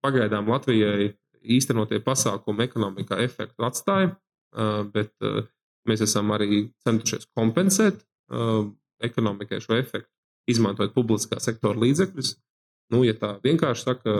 Pagaidām 0.05 0.49
Latvijai 0.49 1.11
īstenotie 1.55 2.01
pasākumi 2.03 2.65
ekonomikā 2.65 3.19
efektu 3.23 3.67
atstāja, 3.67 4.13
bet 4.95 5.11
mēs 5.85 6.03
esam 6.05 6.31
arī 6.35 6.65
centušies 6.85 7.27
kompensēt 7.35 8.01
ekonomikai 9.03 9.59
šo 9.61 9.77
efektu, 9.77 10.09
izmantojot 10.49 10.93
publiskā 10.95 11.39
sektora 11.43 11.79
līdzekļus. 11.83 12.35
Nu, 12.93 13.01
ja 13.05 13.15
tā 13.17 13.35
vienkārši 13.43 13.87
saka, 13.87 14.15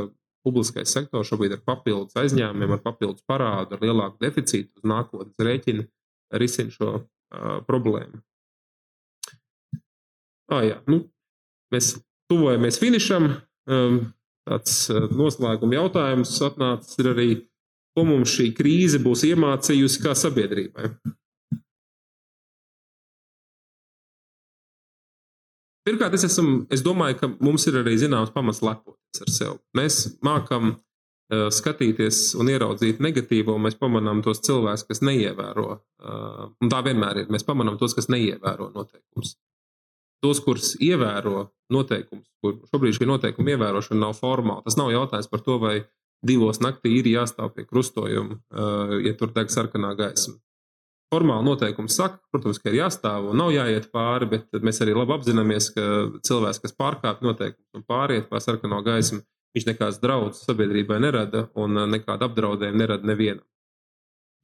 publiskais 0.46 0.94
sektors 0.94 1.30
šobrīd 1.32 1.56
ir 1.58 1.66
papildus 1.66 2.18
aizņēmumiem, 2.22 2.76
ar 2.76 2.82
papildus 2.86 3.26
parādu, 3.30 3.76
ar 3.76 3.86
lielāku 3.86 4.22
deficītu 4.22 4.82
uz 4.82 4.90
nākotnes 4.90 5.42
rēķina, 5.48 5.86
risina 6.42 6.74
šo 6.74 6.92
uh, 7.00 7.58
problēmu. 7.66 8.22
Ah, 10.54 10.62
jā, 10.66 10.78
nu, 10.90 11.02
mēs 11.74 11.96
tuvojamies 12.30 12.78
finišam. 12.82 13.32
Um, 13.66 14.00
tāds 14.46 14.78
noslēguma 15.18 15.80
jautājums 15.80 16.34
atnācis 16.46 17.12
arī, 17.12 17.30
ko 17.96 18.06
mums 18.08 18.34
šī 18.38 18.50
krīze 18.58 19.00
būs 19.04 19.26
iemācījusi 19.30 20.04
kā 20.04 20.16
sabiedrībai. 20.18 20.92
Pirmkārt, 25.86 26.16
es, 26.18 26.26
esmu, 26.26 26.64
es 26.74 26.82
domāju, 26.82 27.20
ka 27.20 27.28
mums 27.46 27.68
ir 27.70 27.78
arī 27.84 27.94
zināms 28.02 28.32
pamats 28.34 28.64
lepoties 28.66 29.22
ar 29.22 29.30
sevi. 29.30 29.58
Mēs 29.78 29.98
mākam 30.26 30.72
uh, 30.74 31.46
skatīties 31.54 32.32
un 32.42 32.50
ieraudzīt 32.50 33.04
negatīvo, 33.06 33.54
un 33.54 33.68
mēs 33.68 33.78
pamanām 33.78 34.24
tos 34.26 34.42
cilvēkus, 34.48 34.88
kas 34.90 35.04
neievēro. 35.06 35.68
Uh, 36.02 36.48
tā 36.74 36.82
vienmēr 36.88 37.22
ir. 37.22 37.30
Mēs 37.34 37.46
pamanām 37.46 37.78
tos, 37.78 37.94
kas 37.98 38.10
neievēro 38.10 38.72
noteikumus. 38.74 39.36
Tos, 40.26 40.40
kurus 40.42 40.72
ievēro 40.82 41.52
noteikumus, 41.74 42.26
kur 42.42 42.58
šobrīd 42.72 42.98
šī 42.98 43.10
noteikuma 43.10 43.54
ievērošana 43.54 44.08
nav 44.08 44.16
formāla. 44.18 44.64
Tas 44.66 44.80
nav 44.80 44.90
jautājums 44.94 45.30
par 45.30 45.44
to, 45.46 45.60
vai 45.62 45.76
divos 46.26 46.58
naktī 46.66 46.96
ir 46.98 47.12
jāstāv 47.12 47.54
pie 47.54 47.68
krustojuma, 47.70 48.40
uh, 48.40 48.98
ja 49.06 49.14
tur 49.20 49.30
deg 49.36 49.54
sarkanā 49.54 49.94
gaisma 50.00 50.40
formāli 51.14 51.46
noteikumi 51.48 51.92
saka, 51.92 52.20
protams, 52.34 52.60
ka 52.60 52.72
ir 52.72 52.82
jāstāv 52.82 53.30
un 53.32 53.40
nav 53.40 53.54
jāiet 53.54 53.90
pāri, 53.94 54.28
bet 54.32 54.66
mēs 54.66 54.82
arī 54.84 54.96
labi 54.98 55.16
apzināmies, 55.16 55.70
ka 55.76 55.86
cilvēks, 56.28 56.62
kas 56.64 56.76
pārkāpj 56.76 57.26
noteikumus 57.26 57.78
un 57.78 57.86
pāriet 57.88 58.30
pār 58.32 58.44
sarkano 58.44 58.82
gaismu, 58.86 59.22
viņš 59.56 59.68
nekādas 59.70 60.02
draudus 60.04 60.44
sabiedrībai 60.48 61.00
nerada 61.04 61.46
un 61.62 61.78
uh, 61.78 61.90
nekādu 61.90 62.28
apdraudējumu 62.28 62.82
nerada 62.82 63.08
nevienam. 63.08 63.46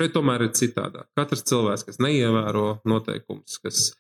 Šeit 0.02 0.16
tomēr 0.16 0.48
ir 0.48 0.54
citādāk. 0.58 1.10
Katrs 1.18 1.44
cilvēks, 1.50 1.86
kas 1.86 2.00
neievēro 2.02 2.80
noteikumus, 2.90 3.60
kas 3.62 3.92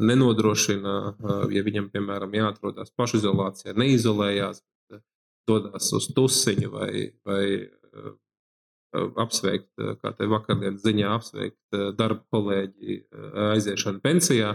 nenodrošina, 0.00 0.94
uh, 1.14 1.44
ja 1.54 1.62
viņam, 1.62 1.88
piemēram, 1.94 2.32
jāatrodas 2.34 2.90
pašizolācijā, 2.98 3.76
neizolējās, 3.78 4.62
uh, 4.90 5.02
dodas 5.48 5.92
uz 5.94 6.08
tusiņu 6.16 6.72
vai, 6.72 6.90
vai 7.26 7.44
apsveikt, 8.94 9.72
kā 9.98 10.12
te 10.14 10.26
vakardienas 10.30 10.84
ziņā, 10.84 11.08
apsveikt 11.16 11.76
darba 11.98 12.22
kolēģi 12.30 13.00
aiziešanu 13.50 13.98
pensijā, 14.04 14.52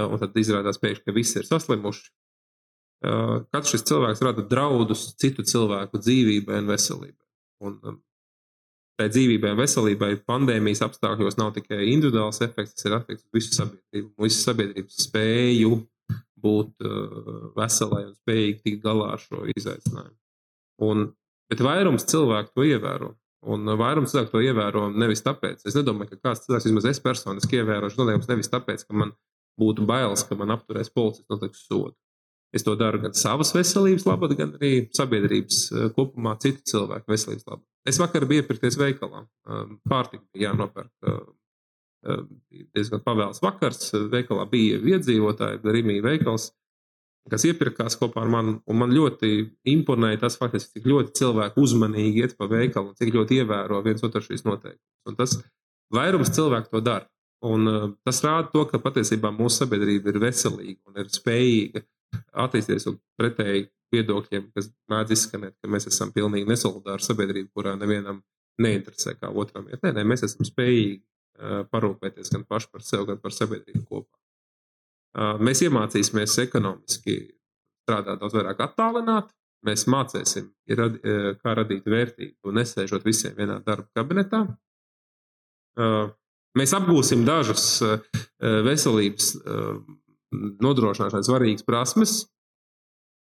un 0.00 0.20
tad 0.22 0.38
izrādās 0.40 0.80
pēkšņi, 0.80 1.04
ka 1.04 1.14
visi 1.16 1.36
ir 1.42 1.48
saslimuši. 1.48 2.06
Katrs 3.52 3.74
šis 3.74 3.84
cilvēks 3.90 4.24
rada 4.24 4.46
draudus 4.48 5.10
citu 5.20 5.44
cilvēku 5.44 6.00
dzīvībai 6.00 6.62
un 6.62 6.72
veselībai. 6.72 7.26
Un 7.68 8.00
tai 8.96 9.08
dzīvībai 9.12 9.52
veselībai 9.58 10.12
pandēmijas 10.28 10.82
apstākļos 10.86 11.36
nav 11.40 11.52
tikai 11.56 11.82
individuāls 11.92 12.40
efekts, 12.44 12.76
tas 12.78 12.88
ir 12.88 12.96
efekts 12.96 13.26
uz 13.26 13.36
visu 13.36 13.52
sabiedrību, 13.58 14.08
visu 14.24 14.40
sabiedrības 14.40 15.02
spēju 15.06 15.76
būt 16.46 16.86
veselai 17.56 18.02
un 18.06 18.14
spējīgi 18.16 18.58
tikt 18.64 18.82
galā 18.84 19.12
ar 19.16 19.22
šo 19.22 19.44
izaicinājumu. 19.52 20.16
Un, 20.86 21.06
bet 21.50 21.62
vairums 21.64 22.06
cilvēku 22.08 22.52
to 22.54 22.66
ievēro. 22.68 23.14
Un 23.46 23.68
vairums 23.78 24.12
cilvēku 24.12 24.34
to 24.34 24.42
ievēro 24.42 24.88
nevis 24.92 25.22
tāpēc, 25.24 25.62
es 25.68 25.76
nedomāju, 25.78 26.14
ka 26.14 26.30
kāds 26.30 26.46
cilvēks, 26.46 26.66
vismaz 26.66 26.88
es 26.90 27.02
personiski 27.04 27.60
ievērošu 27.60 28.00
noteikumus 28.00 28.30
nevis 28.32 28.50
tāpēc, 28.52 28.82
ka 28.88 28.96
man 28.96 29.12
būtu 29.60 29.86
bailes, 29.88 30.24
ka 30.26 30.36
man 30.38 30.54
apturēs 30.56 30.90
policists 30.92 31.30
noteiks 31.32 31.64
sodu. 31.68 31.94
Es 32.54 32.64
to 32.64 32.74
daru 32.78 33.02
gan 33.02 33.14
savas 33.16 33.52
veselības 33.54 34.06
labad, 34.08 34.34
gan 34.38 34.54
arī 34.56 34.86
sabiedrības 34.96 35.62
eh, 35.72 35.88
kopumā 35.96 36.36
citu 36.42 36.64
cilvēku 36.72 37.12
veselības 37.12 37.48
labad. 37.50 37.64
Es 37.86 38.00
vakar 38.02 38.26
biju 38.28 38.42
iepirkties 38.42 38.78
veikalā. 38.80 39.24
Um, 39.46 39.76
pārtika 39.88 40.24
bija 40.34 40.50
jānopērk 40.50 41.10
um, 41.10 41.32
um, 42.10 42.28
diezgan 42.74 43.02
pavēls 43.06 43.42
vakars. 43.44 43.92
Veikalā 44.12 44.46
bija 44.50 44.80
iedzīvotāji, 44.94 45.62
Rīgā 45.64 46.00
veikals 46.04 46.50
kas 47.30 47.46
iepirkās 47.48 47.98
kopā 47.98 48.22
ar 48.24 48.30
mani. 48.30 48.56
Man 48.70 48.94
ļoti 48.94 49.32
imponēja 49.72 50.22
tas, 50.24 50.38
faktiski, 50.40 50.78
cik 50.78 50.88
ļoti 50.90 51.14
cilvēki 51.20 51.62
uzmanīgi 51.62 52.22
iet 52.22 52.36
pa 52.38 52.48
veikalu, 52.50 52.94
cik 52.98 53.12
ļoti 53.14 53.40
ievēro 53.40 53.82
viens 53.84 54.04
otru 54.06 54.22
šīs 54.24 54.46
noteikumus. 54.46 55.16
Tas 55.18 55.36
vairums 55.94 56.32
cilvēku 56.36 56.72
to 56.72 56.82
dara. 56.86 57.08
Un, 57.46 57.68
tas 58.06 58.22
rāda 58.24 58.48
to, 58.52 58.64
ka 58.70 58.80
patiesībā 58.82 59.30
mūsu 59.34 59.62
sabiedrība 59.62 60.10
ir 60.10 60.20
veselīga 60.22 60.80
un 60.88 61.02
ir 61.02 61.10
spējīga 61.12 61.82
attīstīties 62.44 62.88
pretēji 63.20 63.66
viedokļiem, 63.94 64.48
kas 64.56 64.70
mēdz 64.90 65.14
izskanēt, 65.14 65.54
ka 65.62 65.70
mēs 65.70 65.86
esam 65.90 66.10
pilnīgi 66.14 66.48
nesolidāri 66.50 67.04
sabiedrība, 67.06 67.52
kurā 67.54 67.76
nevienam 67.78 68.22
neinteresē, 68.62 69.14
kā 69.20 69.30
otram 69.30 69.68
iet. 69.70 69.82
Nē, 69.84 69.92
nē, 69.96 70.04
mēs 70.08 70.24
esam 70.26 70.46
spējīgi 70.48 71.02
parūpēties 71.70 72.32
gan 72.32 72.46
paši 72.48 72.70
par 72.72 72.84
sevi, 72.84 73.06
gan 73.12 73.18
par 73.22 73.34
sabiedrību 73.36 73.84
kopā. 73.86 74.16
Mēs 75.40 75.62
iemācīsimies 75.64 76.38
ekonomiski 76.42 77.18
strādāt 77.84 78.20
daudz 78.20 78.36
vairāk 78.36 78.62
attālināti. 78.66 79.32
Mēs 79.66 79.86
mācīsim, 79.90 80.50
kā 80.68 81.54
radīt 81.58 81.86
vērtību, 81.88 82.52
nesēžot 82.54 83.06
visiem 83.06 83.34
vienā 83.38 83.56
darba 83.64 83.88
kabinetā. 83.96 84.42
Mēs 86.56 86.74
apgūsim 86.76 87.24
dažas 87.26 87.64
veselības 88.40 89.32
nodrošināšanas 90.62 91.28
svarīgas 91.30 91.66
prasmes, 91.66 92.16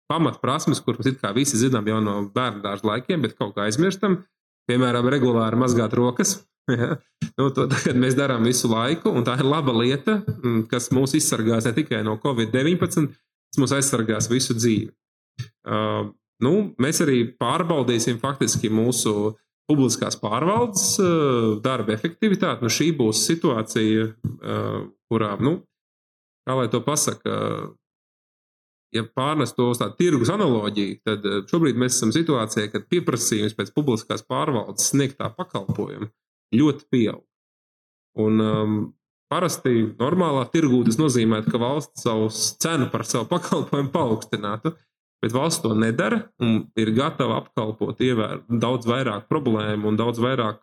pamatprasmes, 0.09 0.81
kuras 0.85 1.09
it 1.11 1.21
kā 1.23 1.35
visi 1.37 1.61
zinām 1.61 1.89
jau 1.89 2.03
no 2.05 2.21
bērnu 2.35 2.65
dārza 2.65 2.87
laikiem, 2.89 3.25
bet 3.25 3.37
kaut 3.39 3.57
kā 3.57 3.69
aizmirstam. 3.69 4.23
Piemēram, 4.69 5.07
regulāri 5.09 5.57
mazgāt 5.57 5.95
rokas, 5.97 6.37
Ja? 6.79 6.97
Nu, 7.39 7.49
to 7.55 7.67
tagad 7.71 7.99
mēs 7.99 8.17
darām 8.19 8.45
visu 8.47 8.69
laiku, 8.71 9.13
un 9.15 9.25
tā 9.27 9.39
ir 9.39 9.47
laba 9.49 9.73
lieta, 9.77 10.19
mm, 10.21 10.67
kas 10.71 10.91
mūs 10.95 11.17
izsargās 11.19 11.69
ne 11.69 11.75
tikai 11.77 12.03
no 12.07 12.19
Covid-19, 12.21 13.09
tas 13.49 13.61
mūs 13.63 13.75
aizsargās 13.79 14.29
visu 14.31 14.57
dzīvi. 14.59 14.91
Uh, 15.69 16.11
nu, 16.45 16.55
mēs 16.83 17.01
arī 17.05 17.23
pārbaudīsim 17.41 18.19
faktiski 18.21 18.73
mūsu 18.75 19.37
publiskās 19.69 20.19
pārvaldes 20.21 20.85
uh, 21.01 21.57
darba 21.65 21.95
efektivitāti. 21.95 22.67
Nu, 22.67 22.73
šī 22.73 22.91
būs 22.99 23.23
situācija, 23.31 24.09
uh, 24.09 24.79
kurā, 25.09 25.35
nu, 25.45 25.61
kā 26.49 26.57
lai 26.57 26.69
to 26.73 26.81
pasaka, 26.85 27.39
ja 28.97 29.05
pārnest 29.05 29.59
to 29.59 29.69
uz 29.75 29.81
tādu 29.83 29.99
tirgus 30.01 30.33
analoģiju, 30.33 31.01
tad 31.05 31.27
uh, 31.29 31.41
šobrīd 31.51 31.77
mēs 31.81 31.99
esam 31.99 32.15
situācijā, 32.17 32.71
kad 32.73 32.89
pieprasījums 32.89 33.57
pēc 33.59 33.75
publiskās 33.77 34.25
pārvaldes 34.25 34.89
sniegtā 34.95 35.29
pakalpojuma 35.37 36.09
ļoti 36.57 36.89
pieaug. 36.89 37.25
Un, 38.19 38.41
um, 38.41 38.79
parasti 39.29 39.75
normālā 39.99 40.47
tirgū 40.53 40.81
tas 40.87 40.97
nozīmē, 41.01 41.43
ka 41.47 41.61
valsts 41.61 42.07
savu 42.07 42.31
cenu 42.33 42.89
par 42.93 43.05
savu 43.07 43.29
pakalpojumu 43.31 43.93
paaugstinātu, 43.93 44.73
bet 45.23 45.35
valsts 45.35 45.63
to 45.67 45.75
nedara 45.77 46.23
un 46.41 46.63
ir 46.81 46.95
gatava 46.97 47.43
apkalpot 47.43 48.01
ievēr, 48.01 48.47
daudz 48.49 48.89
vairāk 48.89 49.29
problēmu 49.29 49.93
un 49.93 50.01
daudz 50.01 50.23
vairāk 50.23 50.63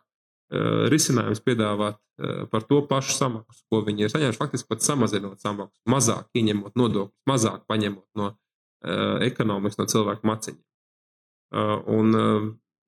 uh, 0.52 0.86
risinājumus 0.92 1.42
piedāvāt 1.44 1.96
uh, 1.98 2.44
par 2.52 2.66
to 2.68 2.82
pašu 2.90 3.16
samaksu, 3.16 3.64
ko 3.72 3.82
viņi 3.86 4.06
ir 4.06 4.12
saņēmuši. 4.12 4.40
Faktiski 4.42 4.70
pat 4.72 4.84
samazinot 4.86 5.42
samaksu, 5.42 5.78
mazāk 5.90 6.28
ieņemot 6.36 6.76
nodokļus, 6.78 7.16
mazāk 7.30 7.64
paņemot 7.70 8.06
no 8.20 8.30
uh, 8.32 9.18
ekonomikas, 9.26 9.80
no 9.80 9.90
cilvēku 9.90 10.32
maciņiem. 10.32 10.62
Un, 11.56 12.16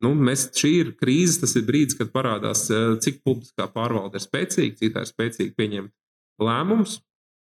Nu, 0.04 0.12
mēs, 0.14 0.46
šī 0.54 0.70
ir 0.78 0.90
krīze, 0.98 1.40
tas 1.42 1.56
ir 1.58 1.64
brīdis, 1.66 1.96
kad 1.98 2.12
parādās, 2.14 2.68
eh, 2.70 2.94
cik 3.02 3.22
publiskā 3.26 3.66
pārvalde 3.74 4.20
ir 4.20 4.22
spēcīga, 4.22 4.78
cik 4.78 4.94
tā 4.94 5.02
ir 5.02 5.10
spēcīga 5.10 5.54
pieņemt 5.58 5.92
lēmumus. 6.38 7.00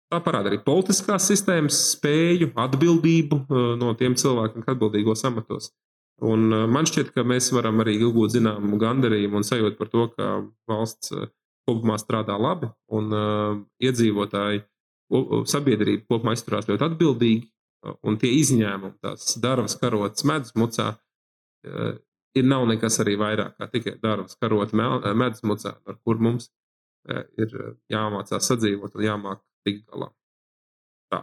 Tā 0.08 0.22
parāda 0.24 0.48
arī 0.48 0.62
politiskās 0.64 1.28
sistēmas 1.28 1.76
spēju, 1.98 2.54
atbildību 2.56 3.42
no 3.76 3.92
tiem 4.00 4.16
cilvēkiem, 4.16 4.64
kas 4.64 4.78
atbildīgos 4.78 5.26
amatos. 5.28 5.74
Un 6.26 6.48
man 6.74 6.88
šķiet, 6.90 7.12
ka 7.14 7.22
mēs 7.28 7.52
varam 7.54 7.84
arī 7.84 8.00
iegūt 8.00 8.34
zināmu 8.34 8.80
gandarījumu 8.82 9.38
un 9.38 9.46
sajūtu 9.46 9.78
par 9.78 9.90
to, 9.92 10.06
ka 10.16 10.30
valsts 10.70 11.14
kopumā 11.68 11.98
strādā 12.02 12.38
labi 12.40 12.72
un 12.96 13.14
uh, 13.14 13.60
iedzīvotāji, 13.84 14.64
sabiedrība 15.52 16.08
kopumā 16.10 16.34
izturās 16.38 16.68
ļoti 16.70 16.88
atbildīgi. 16.88 17.46
Un 18.08 18.18
tie 18.20 18.32
izņēmumi, 18.40 18.98
tās 19.04 19.36
darbas 19.40 19.78
karotes 19.80 20.26
medus 20.28 20.56
mucā, 20.58 20.90
uh, 20.98 21.92
ir 22.38 22.48
nav 22.48 22.66
nekas 22.70 22.98
arī 23.04 23.16
vairāk 23.20 23.58
kā 23.60 23.68
tikai 23.72 23.98
darbas 24.02 24.40
karote 24.42 24.78
medus 24.78 25.44
mucā, 25.46 25.76
ar 25.86 26.00
kur 26.04 26.22
mums 26.22 26.50
ir 27.40 27.54
jāmācās 27.92 28.50
sadzīvot 28.52 28.98
un 28.98 29.06
jāmāk 29.06 29.40
tikt 29.64 29.86
galā. 29.88 30.10
Tā. 31.12 31.22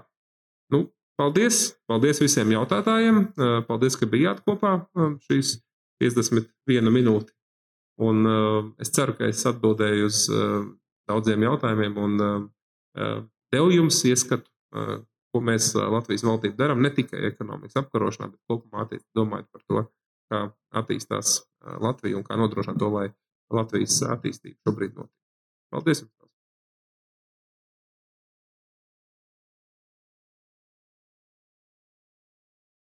Nu, 0.73 0.87
paldies! 1.21 1.75
Paldies 1.91 2.21
visiem 2.23 2.53
jautātājiem! 2.55 3.21
Paldies, 3.69 3.97
ka 4.01 4.09
bijāt 4.11 4.43
kopā 4.47 4.77
šīs 5.27 5.59
51 6.03 6.93
minūti. 6.95 7.33
Un 8.03 8.27
es 8.83 8.91
ceru, 8.95 9.15
ka 9.19 9.29
es 9.31 9.45
atbildēju 9.47 10.09
uz 10.11 10.25
daudziem 11.11 11.45
jautājumiem 11.47 11.99
un 12.03 12.23
devu 13.55 13.75
jums 13.75 14.01
ieskatu, 14.11 14.51
ko 15.35 15.43
mēs 15.43 15.73
Latvijas 15.75 16.25
valdību 16.27 16.59
darām, 16.59 16.83
ne 16.83 16.91
tikai 16.95 17.25
ekonomikas 17.31 17.79
apkarošanā, 17.83 18.31
bet 18.33 18.41
kopumā 18.51 18.87
domājot 19.19 19.49
par 19.51 19.63
to, 19.67 19.85
kā 20.31 20.43
attīstās 20.83 21.41
Latvija 21.83 22.19
un 22.19 22.27
kā 22.27 22.39
nodrošināt 22.39 22.79
to, 22.83 22.91
lai 22.95 23.09
Latvijas 23.55 24.01
attīstība 24.09 24.59
šobrīd 24.67 24.99
notiek. 24.99 25.19
Paldies! 25.75 26.05
Jums. 26.05 26.24